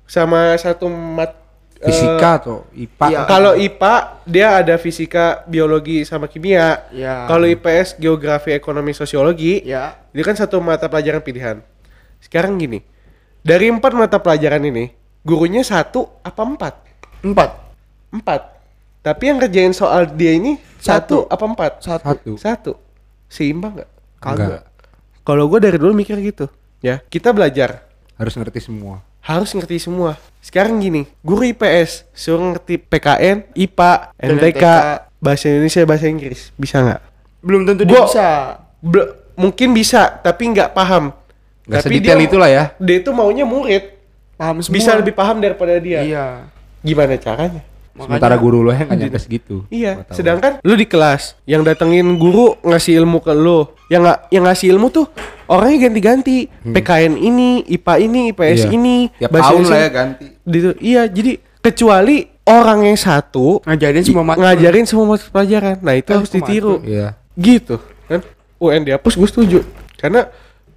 sama 0.06 0.54
satu 0.58 0.86
mat 0.90 1.34
eh, 1.82 1.90
Fisika 1.90 2.30
atau 2.42 2.58
IPA? 2.74 3.06
iya. 3.10 3.20
Kalau 3.26 3.54
IPA 3.58 3.96
dia 4.30 4.48
ada 4.62 4.76
fisika, 4.78 5.42
biologi 5.50 6.06
sama 6.06 6.30
kimia. 6.30 6.86
Ya. 6.94 7.26
Kalau 7.26 7.50
IPS 7.50 7.98
geografi, 7.98 8.54
ekonomi, 8.54 8.94
sosiologi. 8.94 9.66
ya 9.66 9.99
Itu 10.10 10.22
kan 10.22 10.34
satu 10.34 10.58
mata 10.58 10.86
pelajaran 10.86 11.20
pilihan. 11.20 11.62
Sekarang 12.20 12.56
gini, 12.56 12.82
dari 13.40 13.68
empat 13.68 13.94
mata 13.94 14.18
pelajaran 14.18 14.62
ini, 14.62 14.92
gurunya 15.22 15.62
satu 15.62 16.10
apa 16.20 16.42
empat? 16.42 16.74
empat 17.22 17.50
Empat. 18.10 18.42
Tapi 19.00 19.24
yang 19.26 19.38
kerjain 19.38 19.70
soal 19.70 20.10
dia 20.10 20.34
ini 20.34 20.58
satu, 20.76 21.24
Satu. 21.24 21.30
apa 21.30 21.44
empat? 21.46 21.72
satu 21.80 22.04
Satu. 22.04 22.32
Satu. 22.36 22.72
Seimbang 23.28 23.78
nggak? 23.78 23.90
Enggak. 24.20 24.64
Kalau 25.22 25.46
gue 25.46 25.60
dari 25.60 25.78
dulu 25.78 25.94
mikir 25.94 26.18
gitu, 26.20 26.50
ya 26.80 27.00
kita 27.04 27.30
belajar 27.30 27.86
Harus 28.16 28.34
ngerti 28.34 28.60
semua. 28.60 29.06
harus 29.22 29.54
ngerti 29.54 29.78
semua. 29.78 30.18
Sekarang 30.40 30.80
gini, 30.80 31.06
guru 31.22 31.46
IPS 31.46 32.08
suruh 32.12 32.50
ngerti 32.50 32.82
PKN, 32.82 33.46
IPA, 33.54 33.92
MTK. 34.18 34.64
bahasa 35.20 35.46
Indonesia, 35.48 35.84
bahasa 35.86 36.06
Inggris, 36.08 36.50
bisa 36.56 36.80
nggak? 36.80 37.02
belum 37.40 37.62
tentu 37.64 37.84
dia 37.84 37.94
Gua- 37.94 38.04
bisa 38.04 38.28
Bel- 38.82 39.16
mungkin 39.40 39.72
bisa, 39.72 40.20
tapi 40.20 40.52
nggak 40.52 40.70
paham. 40.70 41.16
Nggak 41.64 41.80
Tapi 41.80 41.96
sedetail 41.96 42.18
dia- 42.18 42.28
itulah 42.28 42.50
ya. 42.50 42.64
Dia 42.76 42.96
itu 42.98 43.10
maunya 43.10 43.46
murid 43.46 43.96
paham 44.36 44.60
semua 44.60 44.76
bisa 44.76 44.92
lebih 44.94 45.14
paham 45.14 45.40
daripada 45.40 45.80
dia. 45.80 46.02
iya 46.02 46.26
Gimana 46.80 47.16
caranya? 47.16 47.64
Sementara 47.92 48.36
guru 48.36 48.64
lo 48.64 48.72
yang 48.72 48.88
nggak 48.88 48.96
nyampe 48.98 49.20
segitu. 49.20 49.68
Iya, 49.68 50.08
sedangkan 50.10 50.64
lu 50.64 50.74
di 50.74 50.88
kelas 50.88 51.36
yang 51.44 51.60
datengin 51.62 52.16
guru 52.16 52.56
ngasih 52.62 52.96
ilmu 52.98 53.20
ke 53.20 53.34
lu, 53.34 53.68
yang 53.88 54.02
nggak 54.02 54.20
yang 54.30 54.44
ngasih 54.46 54.72
ilmu 54.72 54.88
tuh 54.88 55.06
orangnya 55.46 55.84
ganti-ganti. 55.86 56.48
PKN 56.64 57.20
ini, 57.20 57.68
IPA 57.68 57.94
ini, 58.00 58.20
IPS 58.32 58.60
Iya. 58.62 58.70
ini, 58.72 58.98
Tiap 59.14 59.30
bahasa 59.30 59.44
tahun 59.46 59.60
lah 59.60 59.60
Indonesia- 59.60 59.84
ya 59.84 59.90
ganti. 59.92 60.26
Gitu. 60.46 60.70
Iya, 60.80 61.02
jadi 61.06 61.32
kecuali 61.60 62.18
orang 62.46 62.80
yang 62.88 62.96
satu 62.98 63.60
ngajarin 63.62 64.02
semua 64.02 64.24
mata 64.24 64.38
ngajarin 64.40 64.86
semua 64.88 65.06
mata 65.06 65.26
pelajaran. 65.28 65.76
Nah, 65.80 65.94
itu 65.94 66.10
Eh, 66.10 66.16
harus 66.16 66.32
ditiru. 66.32 66.76
Iya. 66.82 67.08
Gitu, 67.36 67.76
kan? 68.08 68.24
UN 68.60 68.84
dihapus 68.84 69.16
gue 69.16 69.26
setuju. 69.26 69.60
Karena 69.96 70.28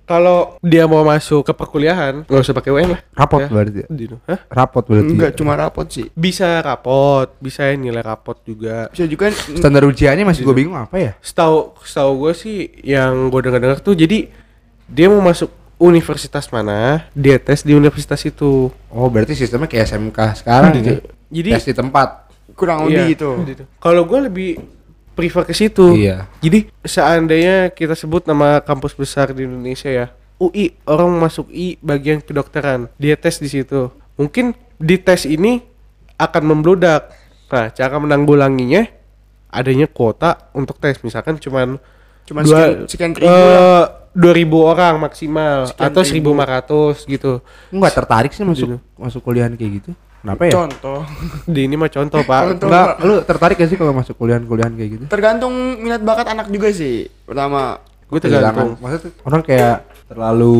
kalau 0.02 0.58
dia 0.60 0.84
mau 0.84 1.02
masuk 1.02 1.42
ke 1.42 1.52
perkuliahan, 1.52 2.22
nggak 2.22 2.42
usah 2.42 2.52
pakai 2.52 2.70
UN 2.70 2.88
lah. 2.90 3.00
Rapot 3.12 3.38
Ya. 3.38 3.48
berarti. 3.48 3.78
ya? 3.78 3.88
Gitu. 3.88 4.16
Hah? 4.24 4.38
Rapot 4.48 4.84
berarti. 4.84 5.10
enggak 5.10 5.32
cuma 5.32 5.52
rapot 5.54 5.86
sih 5.86 6.06
Bisa 6.12 6.58
rapot, 6.58 7.30
bisa 7.38 7.70
nilai 7.72 8.00
rapot 8.00 8.34
juga. 8.40 8.86
bisa 8.88 9.04
juga 9.04 9.30
Standar 9.30 9.82
ujiannya 9.84 10.22
masih 10.22 10.42
gue 10.42 10.54
bingung 10.54 10.74
apa 10.74 10.96
ya? 10.96 11.12
Setahu 11.18 11.78
setahu 11.80 12.12
gue 12.20 12.32
sih 12.34 12.56
yang 12.82 13.28
gue 13.28 13.40
dengar-dengar 13.40 13.78
tuh 13.78 13.94
jadi 13.94 14.26
dia 14.84 15.06
mau 15.06 15.20
masuk 15.20 15.48
universitas 15.78 16.46
mana, 16.48 17.06
dia 17.10 17.38
tes 17.38 17.60
di 17.60 17.72
universitas 17.72 18.22
itu. 18.22 18.70
Oh 18.86 19.08
berarti 19.08 19.32
sistemnya 19.32 19.66
kayak 19.66 19.86
SMK 19.88 20.18
sekarang 20.36 20.70
Gitu. 20.76 20.88
ya? 20.88 20.98
Jadi 21.32 21.48
Tes 21.52 21.64
di 21.64 21.74
tempat. 21.74 22.08
kurang 22.52 22.84
Iya, 22.84 23.00
lebih 23.00 23.04
gitu 23.16 23.30
gitu. 23.46 23.62
Kalau 23.78 24.04
gue 24.04 24.18
lebih 24.20 24.50
prefer 25.12 25.42
ke 25.42 25.52
situ. 25.52 25.92
Iya. 25.94 26.26
Jadi 26.38 26.72
seandainya 26.82 27.68
kita 27.68 27.92
sebut 27.92 28.24
nama 28.24 28.58
kampus 28.58 28.92
besar 28.92 29.30
di 29.30 29.42
Indonesia 29.42 29.88
ya, 29.88 30.06
UI 30.36 30.74
orang 30.84 31.12
masuk 31.16 31.46
I 31.48 31.76
bagian 31.78 32.18
kedokteran, 32.18 32.90
dia 32.96 33.14
tes 33.14 33.36
di 33.36 33.46
situ. 33.46 33.88
Mungkin 34.14 34.52
di 34.76 34.96
tes 34.96 35.24
ini 35.24 35.62
akan 36.16 36.42
membludak. 36.44 37.12
Nah, 37.46 37.68
cara 37.68 37.96
menanggulanginya 37.96 38.88
adanya 39.48 39.84
kuota 39.84 40.48
untuk 40.50 40.76
tes 40.76 40.96
misalkan 41.02 41.36
cuman 41.36 41.76
Cuman 42.22 42.42
dua 42.42 42.54
sekian, 42.86 42.86
sekian 42.86 43.12
ribu 43.12 43.28
lah. 43.28 43.42
eh, 43.42 43.84
dua 44.14 44.32
ribu 44.32 44.58
orang 44.62 44.94
maksimal 44.96 45.66
Sekian 45.66 45.90
atau 45.90 46.00
ribu. 46.06 46.30
1500 46.32 47.10
gitu 47.10 47.32
Enggak 47.68 47.92
tertarik 47.92 48.30
sih 48.30 48.46
masuk 48.46 48.64
Gitu. 48.64 48.76
masuk 48.94 49.20
kuliahan 49.20 49.52
kayak 49.52 49.82
gitu. 49.82 49.90
Kenapa 50.22 50.42
ya? 50.46 50.52
Contoh. 50.54 51.02
di 51.44 51.66
ini 51.66 51.74
mah 51.74 51.90
contoh 51.90 52.22
pak 52.22 52.40
Contoh. 52.54 52.68
Enggak, 52.70 52.86
lu 53.02 53.14
tertarik 53.20 53.56
gak 53.56 53.66
sih 53.66 53.74
kalau 53.74 53.90
masuk 53.90 54.14
kuliahan-kuliahan 54.16 54.72
kayak 54.72 54.90
gitu? 54.92 55.04
Tergantung 55.06 55.50
minat 55.76 55.98
bakat 56.00 56.30
anak 56.30 56.46
juga 56.46 56.70
sih. 56.70 57.10
Pertama, 57.26 57.82
gue 58.06 58.18
tergantung 58.18 58.78
Maksudnya 58.78 59.10
orang 59.22 59.42
kayak 59.42 59.76
terlalu 60.06 60.54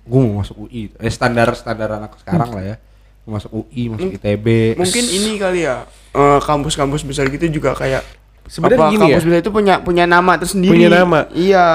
gue 0.00 0.20
mau 0.22 0.40
masuk 0.40 0.64
UI. 0.64 0.88
Eh 0.96 1.12
standar 1.12 1.52
standar 1.52 1.92
anak 1.92 2.16
sekarang 2.18 2.50
lah 2.50 2.64
ya. 2.64 2.76
Masuk 3.22 3.66
UI, 3.66 3.90
masuk 3.90 4.16
ITB. 4.16 4.46
mungkin 4.78 5.04
ini 5.04 5.36
kali 5.36 5.66
ya. 5.66 5.84
eh, 6.14 6.38
kampus-kampus 6.40 7.04
besar 7.04 7.28
gitu 7.28 7.44
juga 7.52 7.76
kayak 7.76 8.00
Sebenarnya 8.46 8.78
apa, 8.78 8.92
gini 8.94 9.02
kampus 9.02 9.18
ya. 9.18 9.26
besar 9.26 9.40
itu 9.42 9.50
punya 9.50 9.74
punya 9.82 10.04
nama 10.06 10.32
tersendiri. 10.38 10.70
Punya 10.72 10.88
nama. 10.88 11.26
Iya. 11.34 11.66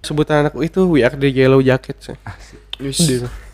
sebutan 0.00 0.42
anakku 0.42 0.64
itu 0.64 0.80
we 0.88 1.04
are 1.04 1.12
the 1.12 1.28
yellow 1.28 1.60
jacket 1.60 2.00
sih 2.00 2.16
Wis. 2.76 2.98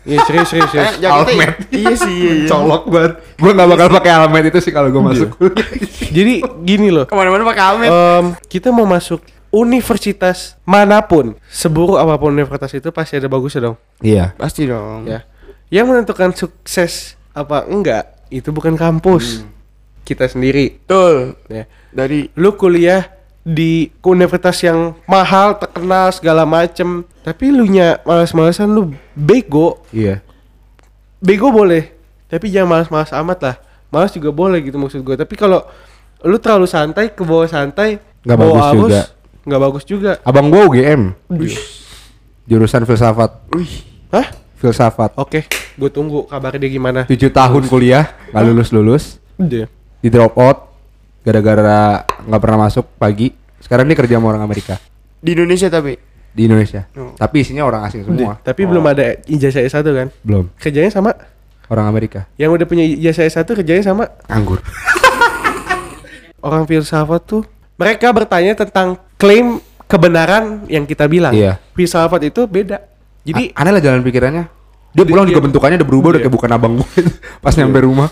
iya 0.01 0.17
serius 0.19 0.49
serius 0.49 0.65
Eh, 0.65 0.71
serius 0.71 0.97
jaketnya- 0.97 1.13
Almet. 1.13 1.51
Iya 1.69 1.93
sih. 1.93 2.09
Iya, 2.15 2.31
iya. 2.35 2.47
colok 2.47 2.83
banget. 2.87 3.11
Gue 3.35 3.51
gak 3.51 3.69
bakal 3.69 3.87
pakai 3.91 4.11
almet 4.11 4.43
itu 4.47 4.59
sih 4.59 4.69
kalau 4.69 4.89
gue 4.89 4.97
masuk 4.99 5.29
kuliah. 5.31 5.67
jadi 6.09 6.33
gini 6.59 6.89
loh 6.89 7.05
Ke 7.05 7.13
mana-mana 7.13 7.45
pakai 7.45 7.63
helmet. 7.63 7.89
Em, 7.89 8.25
kita 8.47 8.69
mau 8.69 8.83
masuk 8.83 9.21
universitas 9.51 10.57
mana 10.63 10.99
pun 11.01 11.37
seburuk 11.45 11.95
apa 11.95 12.15
pun 12.15 12.31
universitas 12.31 12.71
itu 12.71 12.89
pasti 12.89 13.15
ada 13.15 13.27
bagusnya 13.27 13.61
dong 13.63 13.77
Iya. 13.99 14.33
Pasti 14.33 14.65
dong. 14.65 15.05
ya 15.05 15.21
yang 15.69 15.85
menentukan 15.85 16.31
sukses 16.31 17.13
apa 17.31 17.63
enggak 17.65 18.03
itu 18.27 18.49
bukan 18.49 18.73
kampus 18.73 19.45
kita 20.01 20.25
sendiri 20.25 20.81
Betul. 20.81 21.37
ya 21.45 21.63
Dari 21.89 22.31
lu 22.33 22.51
kuliah 22.53 23.05
di 23.41 23.89
universitas 23.99 24.53
yang 24.61 24.93
mahal 25.03 25.57
terkenal 25.57 26.13
segala 26.13 26.45
macem 26.45 27.01
tapi 27.19 27.49
lu 27.49 27.65
nya 27.65 27.97
malas-malasan 28.01 28.69
lu 28.69 28.93
bego 29.11 29.81
Iya. 29.89 30.21
bego 31.17 31.49
boleh 31.49 31.89
tapi 32.25 32.47
jangan 32.47 32.77
malas-malas 32.77 33.09
amat 33.11 33.39
lah 33.41 33.55
malas 33.89 34.09
juga 34.09 34.29
boleh 34.29 34.61
gitu 34.61 34.77
maksud 34.77 35.01
gue 35.01 35.15
tapi 35.15 35.33
kalau 35.33 35.65
lu 36.21 36.37
terlalu 36.37 36.65
santai 36.65 37.09
ke 37.09 37.21
bawah 37.21 37.45
santai 37.45 37.97
Nggak 38.21 38.37
bagus 38.37 38.61
arus, 38.63 38.77
juga. 38.77 39.01
nggak 39.41 39.61
bagus 39.61 39.83
juga 39.83 40.11
Abang 40.21 40.47
gue 40.47 40.61
UGM. 40.61 41.01
Jurusan 42.43 42.85
filsafat. 42.85 43.41
Wih. 43.51 43.81
hah 44.09 44.27
Filsafat. 44.55 45.17
oke 45.17 45.49
gue 45.49 45.89
tunggu 45.89 46.29
kabarnya 46.29 46.61
dia 46.61 46.71
gimana 46.71 47.01
7 47.03 47.17
tahun 47.27 47.65
kuliah, 47.65 48.13
nggak 48.29 48.43
lulus 48.45 48.69
lulus, 48.69 49.03
dia 49.35 49.65
di 49.97 50.07
drop 50.07 50.37
out 50.37 50.70
gara-gara 51.21 51.81
nggak 52.21 52.41
pernah 52.41 52.59
masuk 52.61 52.85
pagi. 52.95 53.31
Sekarang 53.57 53.85
dia 53.85 53.93
kerja 53.93 54.15
sama 54.15 54.27
orang 54.27 54.43
Amerika 54.43 54.81
Di 55.15 55.31
Indonesia 55.31 55.67
tapi. 55.67 55.93
di 56.31 56.41
Indonesia. 56.43 56.87
Oh. 56.93 57.11
Tapi 57.13 57.35
isinya 57.39 57.61
orang 57.61 57.83
asing 57.83 58.01
semua. 58.01 58.39
tapi 58.39 58.63
belum 58.63 58.81
ada 58.85 59.19
ijazah 59.25 59.61
S1 59.61 59.83
kan 59.85 60.07
Belum. 60.21 60.47
kerjanya 60.55 60.89
sama 60.89 61.11
Orang 61.67 61.85
Amerika. 61.85 62.23
yang 62.35 62.49
udah 62.49 62.63
punya 62.63 62.81
ijazah 62.81 63.23
S1 63.23 63.45
kerjanya 63.53 63.83
sama 63.83 64.07
Anggur. 64.25 64.63
orang 66.41 66.63
filsafat 66.65 67.21
tuh 67.21 67.43
mereka 67.75 68.09
bertanya 68.09 68.55
tentang 68.55 68.97
klaim 69.15 69.59
kebenaran 69.85 70.65
yang 70.67 70.83
kita 70.83 71.05
bilang 71.05 71.31
Iya. 71.31 71.59
filsafat 71.71 72.23
itu 72.25 72.45
beda 72.45 72.81
jadi 73.21 73.51
A- 73.51 73.61
aneh 73.61 73.71
lah 73.71 73.83
jalan 73.83 74.01
pikirannya. 74.01 74.45
Dia 74.91 75.05
pulang 75.05 75.23
Dia- 75.23 75.31
juga 75.31 75.45
bentukannya 75.45 75.77
udah 75.77 75.87
berubah 75.87 76.07
udah 76.09 76.17
Iya. 76.17 76.25
kayak 76.25 76.35
bukan 76.35 76.49
abang 76.49 76.73
gue 76.75 76.89
pas 77.43 77.53
nyampe 77.53 77.79
rumah. 77.81 78.09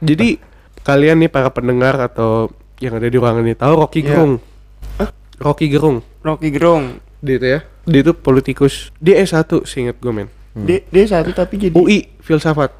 Jadi 0.00 0.40
kalian 0.84 1.16
nih 1.18 1.28
para 1.28 1.48
pendengar 1.48 1.96
atau 1.98 2.52
yang 2.78 2.94
ada 2.94 3.06
di 3.06 3.16
ruangan 3.16 3.40
ini 3.40 3.54
tahu 3.54 3.72
Rocky 3.74 4.00
Iya. 4.00 4.08
Gerung? 4.10 4.32
Rocky 5.34 5.66
Gerung, 5.66 5.98
Rocky 6.20 6.48
Gerung. 6.48 7.02
dia 7.18 7.34
itu 7.34 7.46
ya. 7.48 7.60
Dia 7.84 8.00
itu 8.00 8.12
politikus. 8.14 8.92
Dia 8.96 9.18
S1 9.18 9.64
seingat 9.64 9.96
gue 9.96 10.12
men. 10.12 10.28
Dia, 10.54 10.84
dia 10.86 11.04
satu 11.04 11.32
tapi 11.32 11.58
jadi 11.58 11.72
UI 11.72 12.06
filsafat. 12.20 12.70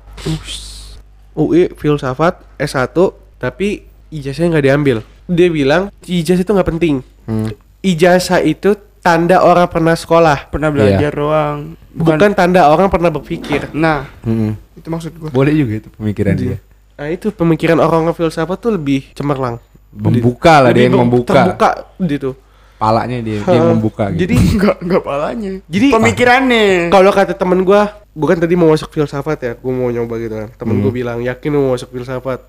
UI 1.34 1.74
filsafat 1.74 2.38
S1 2.56 2.94
tapi 3.36 3.82
ijazahnya 4.08 4.54
nggak 4.54 4.64
diambil. 4.64 4.96
Dia 5.26 5.48
bilang 5.50 5.82
ijazah 6.00 6.40
itu 6.40 6.52
nggak 6.52 6.68
penting. 6.70 6.94
Hmm. 7.26 7.50
Ijazah 7.80 8.40
itu 8.40 8.72
tanda 9.00 9.42
orang 9.42 9.66
pernah 9.66 9.92
sekolah, 9.92 10.48
pernah 10.48 10.70
belajar 10.70 11.10
doang. 11.10 11.76
bukan, 11.90 12.32
tanda 12.32 12.66
orang 12.66 12.88
pernah 12.88 13.08
berpikir. 13.08 13.68
Nah, 13.70 14.08
Hmm. 14.22 14.56
itu 14.74 14.86
maksud 14.86 15.12
gua. 15.14 15.28
Boleh 15.30 15.52
juga 15.52 15.72
itu 15.78 15.88
pemikiran 15.90 16.34
dia. 16.34 16.56
Nah 16.94 17.10
itu 17.10 17.34
pemikiran 17.34 17.78
orang 17.82 18.06
filsafat 18.14 18.58
tuh 18.58 18.78
lebih 18.78 19.10
cemerlang. 19.18 19.58
Membuka 19.94 20.62
lah 20.62 20.70
dia 20.70 20.86
yang 20.86 20.98
membuka. 20.98 21.34
Terbuka 21.34 21.70
gitu. 22.06 22.30
Palanya 22.74 23.18
dia, 23.22 23.38
dia 23.40 23.54
yang 23.54 23.70
membuka 23.78 24.10
gitu. 24.10 24.26
Jadi 24.26 24.34
Enggak 24.54 24.76
enggak 24.82 25.02
palanya. 25.02 25.52
Jadi- 25.66 25.90
pemikirannya. 25.94 26.66
kalau 26.90 27.10
kata 27.14 27.34
temen 27.34 27.62
gua, 27.62 28.02
gua 28.14 28.28
kan 28.34 28.38
tadi 28.42 28.54
mau 28.58 28.70
masuk 28.70 28.90
filsafat 28.90 29.38
ya, 29.42 29.52
gua 29.58 29.72
mau 29.74 29.88
nyoba 29.90 30.14
gitu 30.22 30.34
kan. 30.34 30.48
Temen 30.54 30.82
gua 30.82 30.92
bilang 30.94 31.18
yakin 31.22 31.48
lu 31.50 31.58
mau 31.70 31.72
masuk 31.74 31.90
filsafat. 31.90 32.40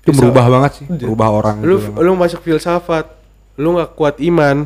itu 0.00 0.16
berubah 0.16 0.48
banget 0.48 0.80
sih, 0.80 0.86
berubah 0.88 1.28
orang. 1.28 1.56
Lu 1.60 1.76
gitu 1.76 1.92
lu 2.00 2.16
masuk 2.16 2.40
filsafat, 2.40 3.04
lu 3.60 3.76
nggak 3.76 3.92
kuat 3.92 4.16
iman, 4.24 4.64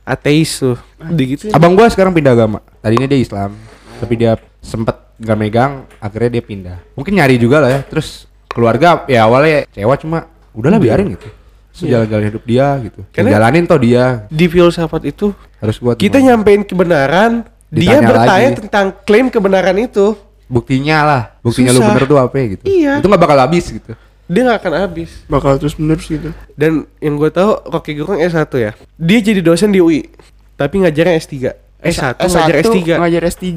ateis 0.00 0.64
tuh. 0.64 0.80
Gitu. 1.12 1.52
Abang 1.52 1.76
gua 1.76 1.92
sekarang 1.92 2.16
pindah 2.16 2.32
agama. 2.32 2.64
Tadinya 2.80 3.04
dia 3.04 3.20
Islam, 3.20 3.52
tapi 4.00 4.16
dia 4.16 4.40
sempet 4.64 4.96
nggak 5.20 5.38
megang, 5.38 5.72
akhirnya 6.00 6.40
dia 6.40 6.42
pindah. 6.42 6.76
Mungkin 6.96 7.20
nyari 7.20 7.36
juga 7.36 7.60
lah 7.60 7.68
ya. 7.68 7.80
Terus 7.84 8.31
keluarga 8.52 9.02
ya 9.06 9.24
awalnya 9.24 9.64
kecewa 9.66 9.94
cuma 9.96 10.18
udahlah 10.52 10.78
biarin 10.78 11.12
gitu. 11.12 11.28
Sejalan-jalan 11.72 12.24
hidup 12.28 12.44
dia 12.44 12.66
gitu. 12.78 13.00
Karena- 13.08 13.32
Jalanin 13.32 13.64
toh 13.64 13.80
dia 13.80 14.28
Di 14.28 14.44
filsafat 14.44 15.02
itu 15.04 15.32
harus 15.56 15.76
buat 15.78 15.96
kita 15.96 16.16
gimana. 16.16 16.36
nyampein 16.36 16.62
kebenaran, 16.62 17.32
dia 17.66 17.96
Ditanya 17.96 18.06
bertanya 18.06 18.48
lagi. 18.50 18.58
tentang 18.60 18.86
klaim 19.02 19.26
kebenaran 19.26 19.76
itu. 19.78 20.12
buktinya 20.46 21.00
lah, 21.00 21.22
buktinya 21.40 21.72
lu 21.72 21.80
Susah. 21.80 21.88
bener 21.90 22.04
tuh 22.04 22.18
apa 22.18 22.34
ya 22.36 22.46
gitu. 22.52 22.64
Iya. 22.66 22.92
Itu 23.00 23.08
nggak 23.08 23.22
bakal 23.22 23.38
habis 23.40 23.64
gitu. 23.66 23.96
Dia 24.28 24.42
nggak 24.44 24.58
akan 24.60 24.72
habis. 24.78 25.10
bakal 25.24 25.56
terus 25.56 25.74
menerus 25.74 26.04
gitu. 26.04 26.28
Dan 26.52 26.84
yang 26.98 27.16
gue 27.16 27.28
tahu 27.28 27.56
Rocky 27.66 27.96
Gerung 27.96 28.20
S1 28.20 28.52
ya. 28.54 28.76
Dia 28.94 29.18
jadi 29.22 29.40
dosen 29.40 29.72
di 29.72 29.80
UI, 29.80 30.12
tapi 30.54 30.84
ngajarnya 30.84 31.16
S3. 31.16 31.56
S1, 31.80 32.20
ngajar 32.20 32.56
S3 32.60 32.76
Ngajar 32.94 33.22
S3. 33.26 33.48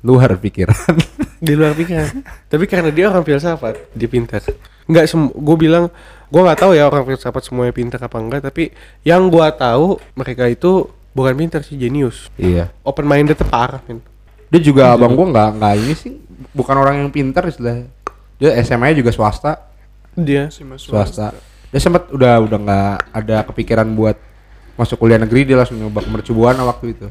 Luar 0.00 0.32
pikiran. 0.40 0.76
di 1.46 1.52
luar 1.56 1.72
pikiran. 1.72 2.24
tapi 2.52 2.64
karena 2.68 2.92
dia 2.92 3.08
orang 3.08 3.24
filsafat, 3.24 3.92
dia 3.96 4.08
pintar. 4.08 4.40
Enggak 4.88 5.08
sem 5.08 5.28
gue 5.28 5.56
bilang 5.56 5.88
gue 6.30 6.40
nggak 6.40 6.58
tahu 6.60 6.72
ya 6.76 6.86
orang 6.88 7.04
filsafat 7.04 7.42
semuanya 7.44 7.74
pintar 7.74 8.00
apa 8.00 8.16
enggak, 8.16 8.40
tapi 8.48 8.72
yang 9.04 9.28
gue 9.28 9.46
tahu 9.56 10.00
mereka 10.16 10.48
itu 10.48 10.88
bukan 11.14 11.34
pintar 11.34 11.60
sih 11.66 11.76
jenius. 11.76 12.30
iya. 12.38 12.70
Open 12.86 13.06
minded 13.06 13.38
parah 13.48 13.82
men. 13.86 14.00
Dia 14.50 14.60
juga 14.62 14.98
abang 14.98 15.14
gua 15.14 15.30
nggak 15.30 15.50
nggak 15.62 15.74
ini 15.78 15.94
sih, 15.94 16.12
bukan 16.50 16.74
orang 16.74 17.06
yang 17.06 17.10
pintar 17.14 17.46
istilahnya. 17.46 17.86
Dia 18.40 18.56
SMA-nya 18.66 18.98
juga 18.98 19.14
swasta, 19.14 19.62
Dia 20.16 20.50
swasta. 20.50 21.36
Dia 21.70 21.78
sempat 21.78 22.10
udah 22.10 22.42
udah 22.42 22.58
nggak 22.58 22.94
ada 23.14 23.36
kepikiran 23.46 23.86
buat 23.94 24.18
masuk 24.74 24.96
kuliah 24.96 25.20
negeri 25.20 25.46
dia 25.46 25.60
langsung 25.60 25.78
nyoba 25.78 26.02
ke 26.02 26.10
mercubuana 26.10 26.66
waktu 26.66 26.98
itu. 26.98 27.06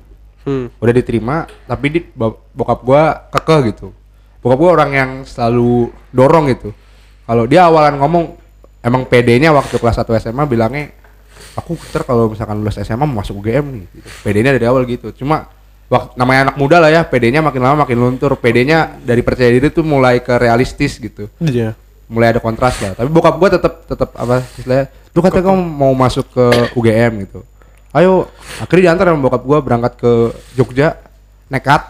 Hmm. 0.49 0.81
Udah 0.81 0.93
diterima, 0.93 1.35
tapi 1.69 1.85
di 1.93 1.99
bo- 2.01 2.41
bokap 2.51 2.81
gua 2.81 3.29
kekeh 3.29 3.59
gitu. 3.69 3.93
Bokap 4.41 4.57
gua 4.57 4.69
orang 4.81 4.91
yang 4.91 5.11
selalu 5.21 5.93
dorong 6.09 6.49
gitu. 6.49 6.73
Kalau 7.29 7.45
dia 7.45 7.69
awalan 7.69 8.01
ngomong 8.01 8.33
emang 8.81 9.05
PD-nya 9.05 9.53
waktu 9.53 9.77
kelas 9.77 10.01
1 10.01 10.09
SMA 10.17 10.49
bilangnya 10.49 10.89
aku 11.53 11.77
ntar 11.91 12.01
kalau 12.01 12.33
misalkan 12.33 12.57
lulus 12.57 12.81
SMA 12.81 13.05
mau 13.05 13.21
masuk 13.21 13.45
UGM 13.45 13.65
nih 13.69 13.83
gitu. 13.93 14.07
PD-nya 14.25 14.57
dari 14.57 14.65
awal 14.65 14.89
gitu. 14.89 15.13
Cuma 15.13 15.45
waktu 15.85 16.17
namanya 16.17 16.49
anak 16.49 16.55
muda 16.57 16.77
lah 16.81 16.89
ya, 16.89 17.01
PD-nya 17.05 17.45
makin 17.45 17.61
lama 17.61 17.85
makin 17.85 17.97
luntur. 17.97 18.33
PD-nya 18.33 18.97
dari 19.01 19.21
percaya 19.21 19.53
diri 19.53 19.69
tuh 19.69 19.85
mulai 19.85 20.21
ke 20.21 20.33
realistis 20.37 20.97
gitu 20.97 21.29
Dia. 21.37 21.73
mulai 22.09 22.33
ada 22.33 22.41
kontras 22.41 22.73
lah 22.81 22.97
tapi 22.97 23.05
bokap 23.05 23.37
gua 23.37 23.49
tetap 23.53 23.85
tetap 23.85 24.09
apa 24.17 24.41
istilahnya 24.57 24.89
lu 25.13 25.21
kata 25.21 25.45
kamu 25.45 25.61
mau 25.61 25.93
masuk 25.93 26.25
ke 26.33 26.45
UGM 26.73 27.25
gitu 27.29 27.45
ayo 27.95 28.29
akhirnya 28.61 28.91
diantar 28.93 29.05
sama 29.09 29.21
bokap 29.25 29.43
gua 29.45 29.59
berangkat 29.65 29.93
ke 29.97 30.11
Jogja 30.53 30.99
nekat 31.49 31.89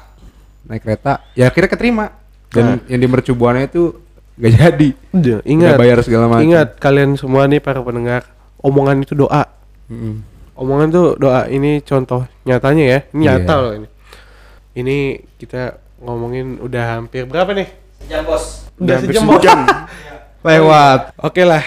naik 0.69 0.85
kereta 0.85 1.19
ya 1.35 1.51
akhirnya 1.51 1.69
keterima 1.71 2.05
dan 2.49 2.81
yang 2.89 2.99
di 3.01 3.07
mercubuana 3.09 3.61
itu 3.61 3.93
gak 4.39 4.53
jadi 4.55 4.89
Dia. 5.13 5.37
Ingat. 5.45 5.75
Udah 5.75 5.81
bayar 5.81 5.97
segala 6.01 6.25
macam. 6.31 6.45
Ingat 6.47 6.69
kalian 6.79 7.19
semua 7.19 7.45
nih 7.45 7.59
para 7.61 7.83
pendengar, 7.83 8.25
omongan 8.63 9.03
itu 9.03 9.13
doa. 9.13 9.45
Mm-mm. 9.91 10.23
Omongan 10.55 10.87
tuh 10.89 11.07
doa. 11.19 11.45
Ini 11.45 11.83
contoh 11.83 12.25
nyatanya 12.47 12.83
ya. 12.87 12.99
Ini 13.11 13.21
Iya. 13.21 13.31
nyata 13.37 13.53
loh 13.59 13.73
ini. 13.75 13.87
Ini 14.79 14.97
kita 15.37 15.77
ngomongin 15.99 16.57
udah 16.63 16.83
hampir 16.97 17.27
berapa 17.27 17.51
nih? 17.51 17.67
Jam 18.07 18.23
bos. 18.23 18.65
Udah 18.79 18.95
hampir 18.97 19.13
sejam. 19.13 19.27
sejam. 19.37 19.59
lewat 20.47 21.11
Oke 21.19 21.43
lah. 21.43 21.63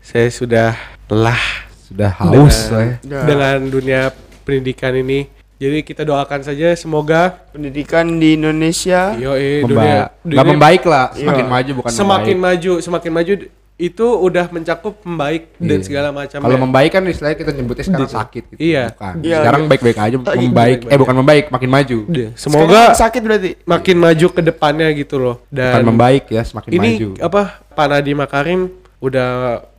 Saya 0.00 0.32
sudah 0.32 0.72
lelah 1.12 1.67
sudah 1.88 2.10
haus 2.14 2.56
dengan, 2.62 2.70
lah 2.70 2.82
ya 2.82 2.94
Ya. 3.02 3.20
dengan 3.24 3.56
dunia 3.66 4.00
pendidikan 4.42 4.92
ini. 4.94 5.26
Jadi 5.58 5.82
kita 5.82 6.02
doakan 6.02 6.40
saja 6.40 6.70
semoga 6.72 7.34
Pendidikan 7.50 8.06
di 8.14 8.38
Indonesia 8.38 9.10
yo 9.12 9.34
eh, 9.34 9.58
Memba- 9.58 9.66
dunia, 9.66 10.00
nggak 10.22 10.46
membaik 10.46 10.82
lah 10.84 11.10
semakin 11.12 11.42
Iya. 11.42 11.50
maju 11.50 11.70
bukan 11.74 11.90
semakin 11.90 12.36
membaik. 12.36 12.54
maju, 12.54 12.72
semakin 12.78 13.12
maju 13.12 13.32
itu 13.76 14.06
udah 14.06 14.46
mencakup 14.48 14.94
membaik 15.02 15.54
dan 15.56 15.78
Iya. 15.78 15.84
segala 15.84 16.08
macam. 16.10 16.38
Kalau 16.40 16.58
membaik 16.60 16.90
kan 16.92 17.02
istilahnya 17.04 17.34
kita 17.36 17.50
nyebutnya 17.52 17.84
sekarang 17.84 18.10
sakit 18.12 18.42
gitu. 18.48 18.58
Iya. 18.60 18.84
Bukan. 18.92 19.14
Iya, 19.20 19.36
sekarang 19.36 19.60
iya. 19.60 19.68
baik-baik 19.68 19.96
aja 19.96 20.06
Lagi 20.06 20.18
membaik. 20.20 20.50
baik-baik. 20.52 20.90
Eh 20.90 20.98
bukan 20.98 21.16
membaik, 21.16 21.44
makin 21.48 21.70
maju. 21.72 21.98
Iya. 22.06 22.28
Sekarang 22.32 22.42
Semoga 22.66 22.82
sakit 22.92 23.20
berarti. 23.20 23.50
makin 23.64 23.96
maju 23.96 24.26
ke 24.28 24.40
depannya 24.44 24.88
gitu 24.92 25.16
loh. 25.16 25.36
Dan 25.48 25.70
Bukan 25.72 25.84
membaik 25.88 26.24
ya, 26.28 26.42
semakin 26.42 26.70
ini 26.72 26.90
maju. 26.92 27.08
apa 27.20 27.42
Pak 27.68 27.86
Nadiem 27.88 28.14
Makarim 28.16 28.60
udah 28.98 29.30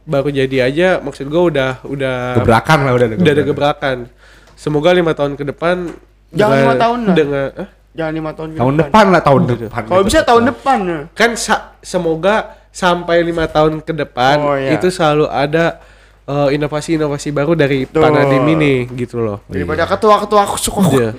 baru 0.03 0.29
jadi 0.29 0.57
aja 0.63 0.89
maksud 0.97 1.27
gua 1.27 1.43
udah 1.45 1.71
udah 1.83 2.15
Gebrakan 2.37 2.79
lah 2.81 2.91
udah 2.93 3.05
ada 3.05 3.15
udah 3.15 3.33
ada 3.33 3.43
gebrakan. 3.43 3.97
Semoga 4.53 4.91
lima 4.91 5.11
tahun 5.11 5.33
ke 5.33 5.43
depan 5.45 5.91
Jangan 6.29 6.55
lima 6.57 6.75
tahun 6.75 6.99
lah. 7.01 7.15
dengan 7.15 7.47
eh? 7.57 7.69
Jangan 7.89 8.13
lima 8.13 8.31
tahun 8.31 8.49
Tahun 8.53 8.75
depan 8.77 9.05
lah 9.09 9.21
tahun 9.21 9.41
depan. 9.49 9.81
Kalau 9.83 10.03
bisa 10.03 10.19
tahun 10.21 10.43
depan. 10.47 10.77
ya. 10.81 10.99
kan 11.11 11.31
sa- 11.33 11.75
semoga 11.79 12.35
sampai 12.69 13.21
lima 13.21 13.45
tahun 13.45 13.81
ke 13.81 13.91
depan 13.93 14.35
Oh, 14.37 14.53
iya. 14.53 14.71
itu 14.73 14.87
selalu 14.87 15.25
ada 15.25 15.81
eh, 16.23 16.49
inovasi-inovasi 16.53 17.29
baru 17.29 17.53
dari 17.53 17.83
Betul. 17.83 17.99
Pak 17.99 18.09
Nadiem 18.09 18.45
ini 18.51 18.73
gitu 18.95 19.19
loh. 19.19 19.41
Daripada 19.45 19.83
ketua-ketua 19.85 20.41
aku 20.43 20.55
suka. 20.55 20.79
Iya. 20.87 21.09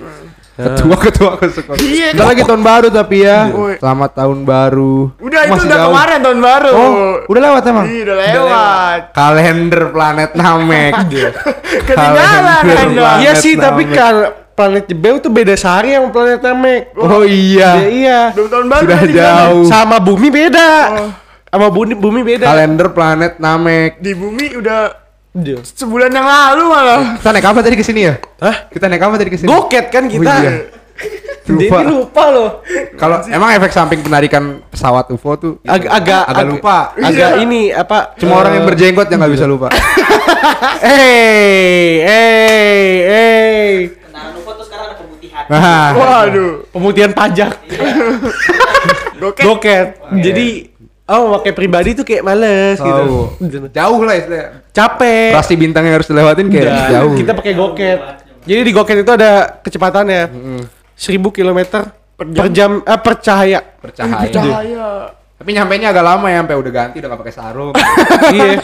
Ketua 0.51 0.95
ketua 0.99 1.31
ketua. 1.39 1.75
Iya, 1.79 2.11
Bentar 2.11 2.27
lagi 2.35 2.43
tahun 2.43 2.61
baru 2.61 2.87
tapi 2.91 3.17
ya. 3.23 3.39
Woi. 3.55 3.75
Selamat 3.79 4.11
tahun 4.11 4.39
baru. 4.43 4.95
Udah 5.23 5.41
itu 5.47 5.63
udah 5.63 5.77
jauh. 5.79 5.87
kemarin 5.87 6.17
tahun 6.19 6.39
baru. 6.43 6.71
Oh, 6.75 7.13
udah 7.31 7.41
lewat 7.41 7.63
emang. 7.71 7.85
Iya, 7.87 8.01
udah 8.03 8.17
lewat. 8.19 9.01
Kalender 9.15 9.83
planet 9.95 10.31
Namek. 10.35 10.93
Ketinggalan 11.87 12.63
Anda. 12.67 13.09
Iya 13.23 13.31
sih, 13.39 13.55
tapi 13.55 13.87
kan 13.87 14.15
planet 14.51 14.85
Jebel 14.91 15.15
tuh 15.23 15.31
beda 15.31 15.55
sehari 15.55 15.95
sama 15.95 16.11
planet 16.11 16.41
Namek. 16.43 16.81
Oh 16.99 17.23
iya. 17.23 17.71
Iya, 17.79 17.87
iya. 17.87 18.19
Belum 18.35 18.49
tahun 18.51 18.67
baru. 18.67 18.83
Sudah 18.83 18.99
kan. 18.99 19.09
jauh. 19.15 19.65
Sama 19.71 19.97
bumi 20.03 20.27
beda. 20.27 20.69
Oh. 20.99 21.09
Sama 21.47 21.67
bumi 21.71 21.93
bumi 21.95 22.21
beda. 22.27 22.45
Kalender 22.51 22.87
planet 22.91 23.39
Namek. 23.39 24.03
Di 24.03 24.11
bumi 24.19 24.45
udah 24.59 24.81
Iya. 25.31 25.63
sebulan 25.63 26.11
yang 26.11 26.27
lalu 26.27 26.63
malah. 26.67 27.15
Kita 27.15 27.31
naik 27.31 27.47
apa 27.47 27.59
tadi 27.63 27.75
ke 27.79 27.85
sini 27.87 28.03
ya? 28.03 28.19
Hah? 28.37 28.67
Kita 28.67 28.91
naik 28.91 28.99
apa 28.99 29.15
tadi 29.15 29.31
ke 29.31 29.39
sini? 29.39 29.47
Goket 29.47 29.87
kan 29.87 30.03
kita. 30.05 30.27
Oh, 30.27 30.39
iya. 30.43 30.53
Jadi 31.41 31.67
Lupa. 31.67 31.77
lupa 31.81 32.23
loh. 32.29 32.49
Kalau 32.93 33.17
emang 33.25 33.49
efek 33.51 33.73
samping 33.73 34.05
penarikan 34.05 34.61
pesawat 34.69 35.09
UFO 35.09 35.31
tuh 35.33 35.53
Ag- 35.65 35.89
agak 35.89 36.21
agak 36.29 36.45
lupa. 36.45 36.93
Agak 37.09 37.41
ini 37.41 37.73
apa? 37.73 38.13
Cuma 38.15 38.37
orang 38.37 38.59
yang 38.59 38.65
eh, 38.65 38.69
berjenggot 38.69 39.07
yang 39.09 39.19
nggak 39.19 39.33
bisa 39.33 39.45
lupa. 39.49 39.67
Eh, 40.79 42.05
eh, 42.05 42.91
eh. 43.09 43.71
Kendaraan 43.89 44.37
UFO 44.37 44.51
tuh 44.53 44.65
sekarang 44.69 44.85
ada 44.85 44.95
pemutihan. 44.95 45.43
Nah, 45.49 45.87
Waduh. 45.95 46.53
Pemutihan 46.69 47.11
pajak. 47.11 47.51
Goket. 49.21 49.43
Goket. 49.43 49.87
Jadi 50.21 50.47
oh 51.11 51.35
pakai 51.39 51.51
pribadi 51.51 51.91
tuh 51.91 52.07
kayak 52.07 52.23
males 52.23 52.79
Tahu. 52.79 53.35
gitu. 53.43 53.67
jauh 53.69 54.01
lah 54.07 54.15
istilahnya. 54.15 54.63
Capek. 54.71 55.35
Rasi 55.35 55.59
bintang 55.59 55.83
yang 55.83 55.99
harus 55.99 56.07
dilewatin 56.07 56.47
kayak 56.47 56.71
Udah, 56.71 56.87
jauh. 56.87 57.15
Kita 57.19 57.35
pakai 57.35 57.53
goket. 57.53 57.99
Jadi 58.47 58.61
di 58.63 58.71
goket 58.71 58.97
itu 59.03 59.11
ada 59.11 59.59
kecepatannya. 59.61 60.21
1000 60.95 61.31
km 61.33 61.59
per 62.15 62.47
jam, 62.53 62.79
eh, 62.85 62.99
per 63.01 63.15
cahaya. 63.17 63.59
percaya. 63.81 64.29
Cahaya. 64.29 65.09
Tapi 65.41 65.57
nyampe 65.57 65.73
nya 65.81 65.89
agak 65.89 66.05
lama 66.05 66.29
ya, 66.29 66.45
sampai 66.45 66.53
udah 66.53 66.69
ganti 66.69 67.01
udah 67.01 67.09
gak 67.09 67.21
pakai 67.25 67.33
sarung. 67.33 67.73
iya. 68.29 68.61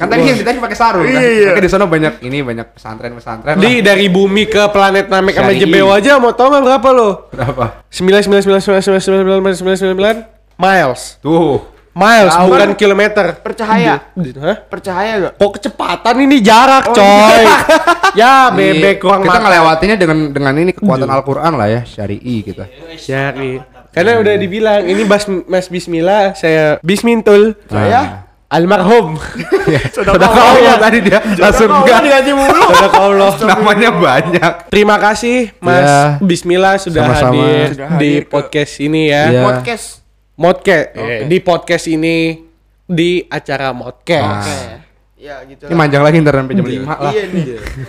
kan 0.00 0.08
tadi 0.08 0.24
yang 0.24 0.40
kita 0.40 0.56
pakai 0.56 0.78
sarung 0.78 1.04
kan. 1.04 1.20
Iya. 1.20 1.60
Di 1.60 1.68
sana 1.68 1.84
banyak 1.84 2.24
ini 2.24 2.40
banyak 2.40 2.72
pesantren-pesantren 2.72 3.60
Di 3.60 3.84
lah. 3.84 3.92
dari 3.92 4.08
bumi 4.08 4.48
ke 4.48 4.64
planet 4.72 5.12
Namek 5.12 5.36
sama. 5.36 5.52
Jebel 5.52 5.84
aja 5.92 6.16
mau 6.16 6.32
tau 6.32 6.48
berapa 6.48 6.88
lo? 6.96 7.28
Berapa? 7.28 7.84
9999999 7.92 10.24
miles. 10.56 11.20
Tuh. 11.20 11.73
Miles 11.94 12.34
Jauh. 12.34 12.50
bukan 12.50 12.70
kilometer. 12.74 13.26
Percahaya. 13.38 14.10
Hah? 14.14 14.56
Percahaya 14.66 15.12
gak? 15.20 15.32
Kok 15.38 15.50
kecepatan 15.54 16.16
ini 16.20 16.42
jarak, 16.42 16.90
coy. 16.90 17.42
ya, 18.20 18.50
bebek 18.50 18.98
Iya. 18.98 19.04
ruang 19.06 19.22
Kita 19.22 19.30
makan. 19.30 19.42
ngelewatinya 19.46 19.96
dengan 19.96 20.18
dengan 20.30 20.54
ini 20.58 20.70
kekuatan 20.70 21.06
Al-Qur'an 21.06 21.54
lah 21.54 21.70
ya, 21.70 21.80
syari'i 21.82 22.42
kita. 22.42 22.66
Syari. 22.94 23.62
Karena 23.88 24.18
udah 24.18 24.34
dibilang 24.34 24.82
ini 24.84 25.06
Mas 25.06 25.22
Mas 25.46 25.70
Bismillah, 25.70 26.34
saya 26.34 26.82
Bismintul. 26.82 27.54
Saya? 27.70 28.26
Almarhum. 28.44 29.18
Sudah 29.94 30.14
Allah 30.14 30.78
tadi 30.78 31.02
dia 31.02 31.18
langsung 31.18 31.66
enggak. 31.66 32.22
mulu. 32.30 32.62
Sadaqah 32.70 33.02
Allah. 33.02 33.30
Namanya 33.50 33.90
banyak. 33.90 34.52
Terima 34.70 34.94
kasih 34.98 35.50
Mas 35.58 35.82
Ya. 35.82 36.22
Bismillah 36.22 36.78
sudah 36.78 37.02
hadir 37.02 37.74
Sudah 37.74 37.98
di 37.98 38.22
ke- 38.22 38.30
podcast 38.30 38.78
ini 38.78 39.10
ya. 39.10 39.22
Iya. 39.26 39.42
Podcast. 39.42 40.03
Modcast 40.34 40.98
eh, 40.98 41.30
di 41.30 41.38
podcast 41.38 41.86
ini 41.86 42.42
di 42.84 43.22
acara 43.22 43.70
Modcast. 43.70 44.50
Nah. 44.50 44.82
Ya 45.14 45.40
gitu. 45.48 45.64
Ini 45.70 45.74
manjang 45.78 46.04
lagi 46.04 46.20
ntar 46.20 46.36
sampai 46.36 46.52
jam 46.52 46.68
5 46.68 46.84
lah. 46.84 47.12
Iya 47.14 47.22
nih. 47.32 47.44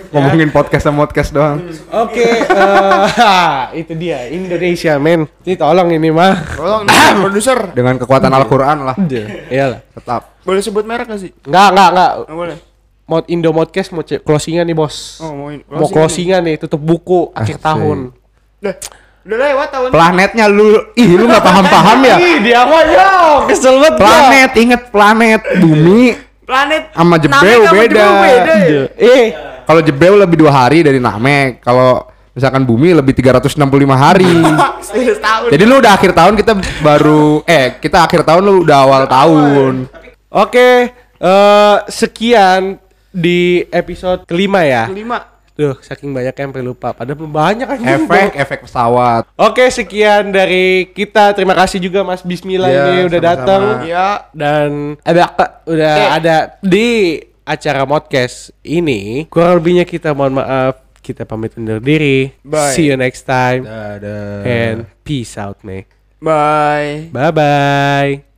Ngomongin 0.07 0.49
podcast 0.55 0.87
sama 0.87 1.03
podcast 1.03 1.35
doang. 1.35 1.67
Oke, 1.91 2.23
eh, 2.23 3.63
itu 3.83 3.91
dia 3.99 4.31
Indonesia, 4.31 4.95
men. 4.95 5.27
Ini 5.43 5.59
tolong 5.59 5.91
ini 5.91 6.15
mah. 6.15 6.31
Tolong 6.55 6.87
nih 6.87 6.95
produser. 7.27 7.75
Dengan 7.75 7.99
kekuatan 7.99 8.31
Al-Qur'an 8.31 8.87
lah. 8.87 8.95
Iyalah. 9.51 9.83
Tetap. 9.83 10.39
Boleh 10.47 10.63
sebut 10.63 10.87
merek 10.87 11.11
gak 11.11 11.19
sih? 11.19 11.35
Enggak, 11.43 11.75
enggak, 11.75 11.89
enggak. 11.91 12.11
Nggak 12.23 12.37
boleh. 12.39 12.57
Mod 13.05 13.25
Indo 13.27 13.49
Modcast 13.51 13.89
mau 13.91 14.01
closingan 14.01 14.65
nih, 14.65 14.77
Bos. 14.77 15.19
Oh, 15.19 15.33
mau 15.35 15.49
in- 15.51 15.61
mau 15.67 15.85
closing 15.85 16.31
closingan 16.31 16.41
nih, 16.41 16.55
tutup 16.55 16.79
buku 16.79 17.35
akhir 17.35 17.59
Asik. 17.59 17.65
tahun. 17.67 17.99
Udah, 18.63 18.75
udah 19.25 19.37
lewat 19.41 19.67
tahun. 19.73 19.87
Planetnya 19.89 20.45
lu 20.45 20.93
ih 20.93 21.09
lu 21.17 21.25
nggak 21.25 21.41
paham-paham 21.41 21.97
ya? 22.05 22.17
Ih, 22.21 22.35
dia 22.45 22.61
mah 22.61 22.81
yo, 22.85 23.09
kesel 23.49 23.81
banget. 23.81 23.93
gua. 23.97 24.05
Planet, 24.05 24.51
inget 24.53 24.81
planet, 24.93 25.41
bumi 25.57 26.01
Planet 26.45 26.93
sama 26.93 27.17
sama 27.17 27.41
beda. 27.73 28.05
Beda 28.21 28.53
ya? 28.69 28.83
Eh, 29.01 29.25
Kalau 29.65 29.81
Jebel 29.81 30.21
lebih 30.21 30.45
dua 30.45 30.53
hari 30.53 30.85
dari 30.85 31.01
Namek. 31.01 31.65
Kalau 31.65 32.05
misalkan 32.37 32.61
bumi 32.61 32.93
lebih 32.93 33.17
365 33.17 33.65
hari. 33.97 34.29
Setahun. 34.85 35.49
Jadi 35.49 35.63
lu 35.65 35.81
udah 35.81 35.97
akhir 35.97 36.13
tahun 36.13 36.37
kita 36.37 36.53
baru 36.85 37.41
eh 37.49 37.81
kita 37.81 38.05
akhir 38.05 38.21
tahun 38.29 38.45
lu 38.45 38.61
udah 38.61 38.77
awal 38.77 39.03
tahun. 39.09 39.73
oke. 40.29 40.69
eh, 41.17 41.77
sekian 41.89 42.77
di 43.09 43.65
episode 43.73 44.29
kelima 44.29 44.61
ya. 44.61 44.85
Kelima. 44.85 45.34
Duh, 45.55 45.79
saking 45.79 46.11
banyak 46.11 46.35
yang 46.35 46.51
perlu 46.51 46.71
lupa. 46.71 46.91
Padahal 46.91 47.15
banyak 47.25 47.63
kan. 47.63 47.79
Efek 47.79 48.31
efek 48.35 48.59
pesawat. 48.67 49.23
Oke, 49.33 49.63
sekian 49.67 50.29
dari 50.29 50.91
kita. 50.91 51.31
Terima 51.31 51.55
kasih 51.55 51.79
juga 51.79 52.03
Mas 52.03 52.19
Bismillah 52.19 52.67
Iya, 52.67 52.83
ini 52.85 52.99
udah 53.07 53.21
datang 53.23 53.61
Ya. 53.87 54.27
dan 54.35 54.99
ada 55.01 55.31
udah 55.63 55.93
Eh. 55.95 56.09
ada 56.11 56.35
di 56.59 56.89
acara 57.47 57.87
podcast 57.87 58.51
ini. 58.61 59.23
Kurang 59.31 59.63
lebihnya 59.63 59.87
kita 59.87 60.11
mohon 60.11 60.35
maaf. 60.35 60.83
Kita 60.99 61.23
pamit 61.23 61.55
undur 61.55 61.79
diri. 61.79 62.35
Bye. 62.41 62.73
See 62.73 62.89
you 62.89 62.97
next 62.97 63.23
time 63.23 63.63
Dadah. 63.63 64.41
and 64.43 64.77
peace 65.05 65.37
out, 65.37 65.61
man. 65.61 65.85
Bye. 66.19 67.07
Bye 67.13 67.31
bye. 67.31 68.34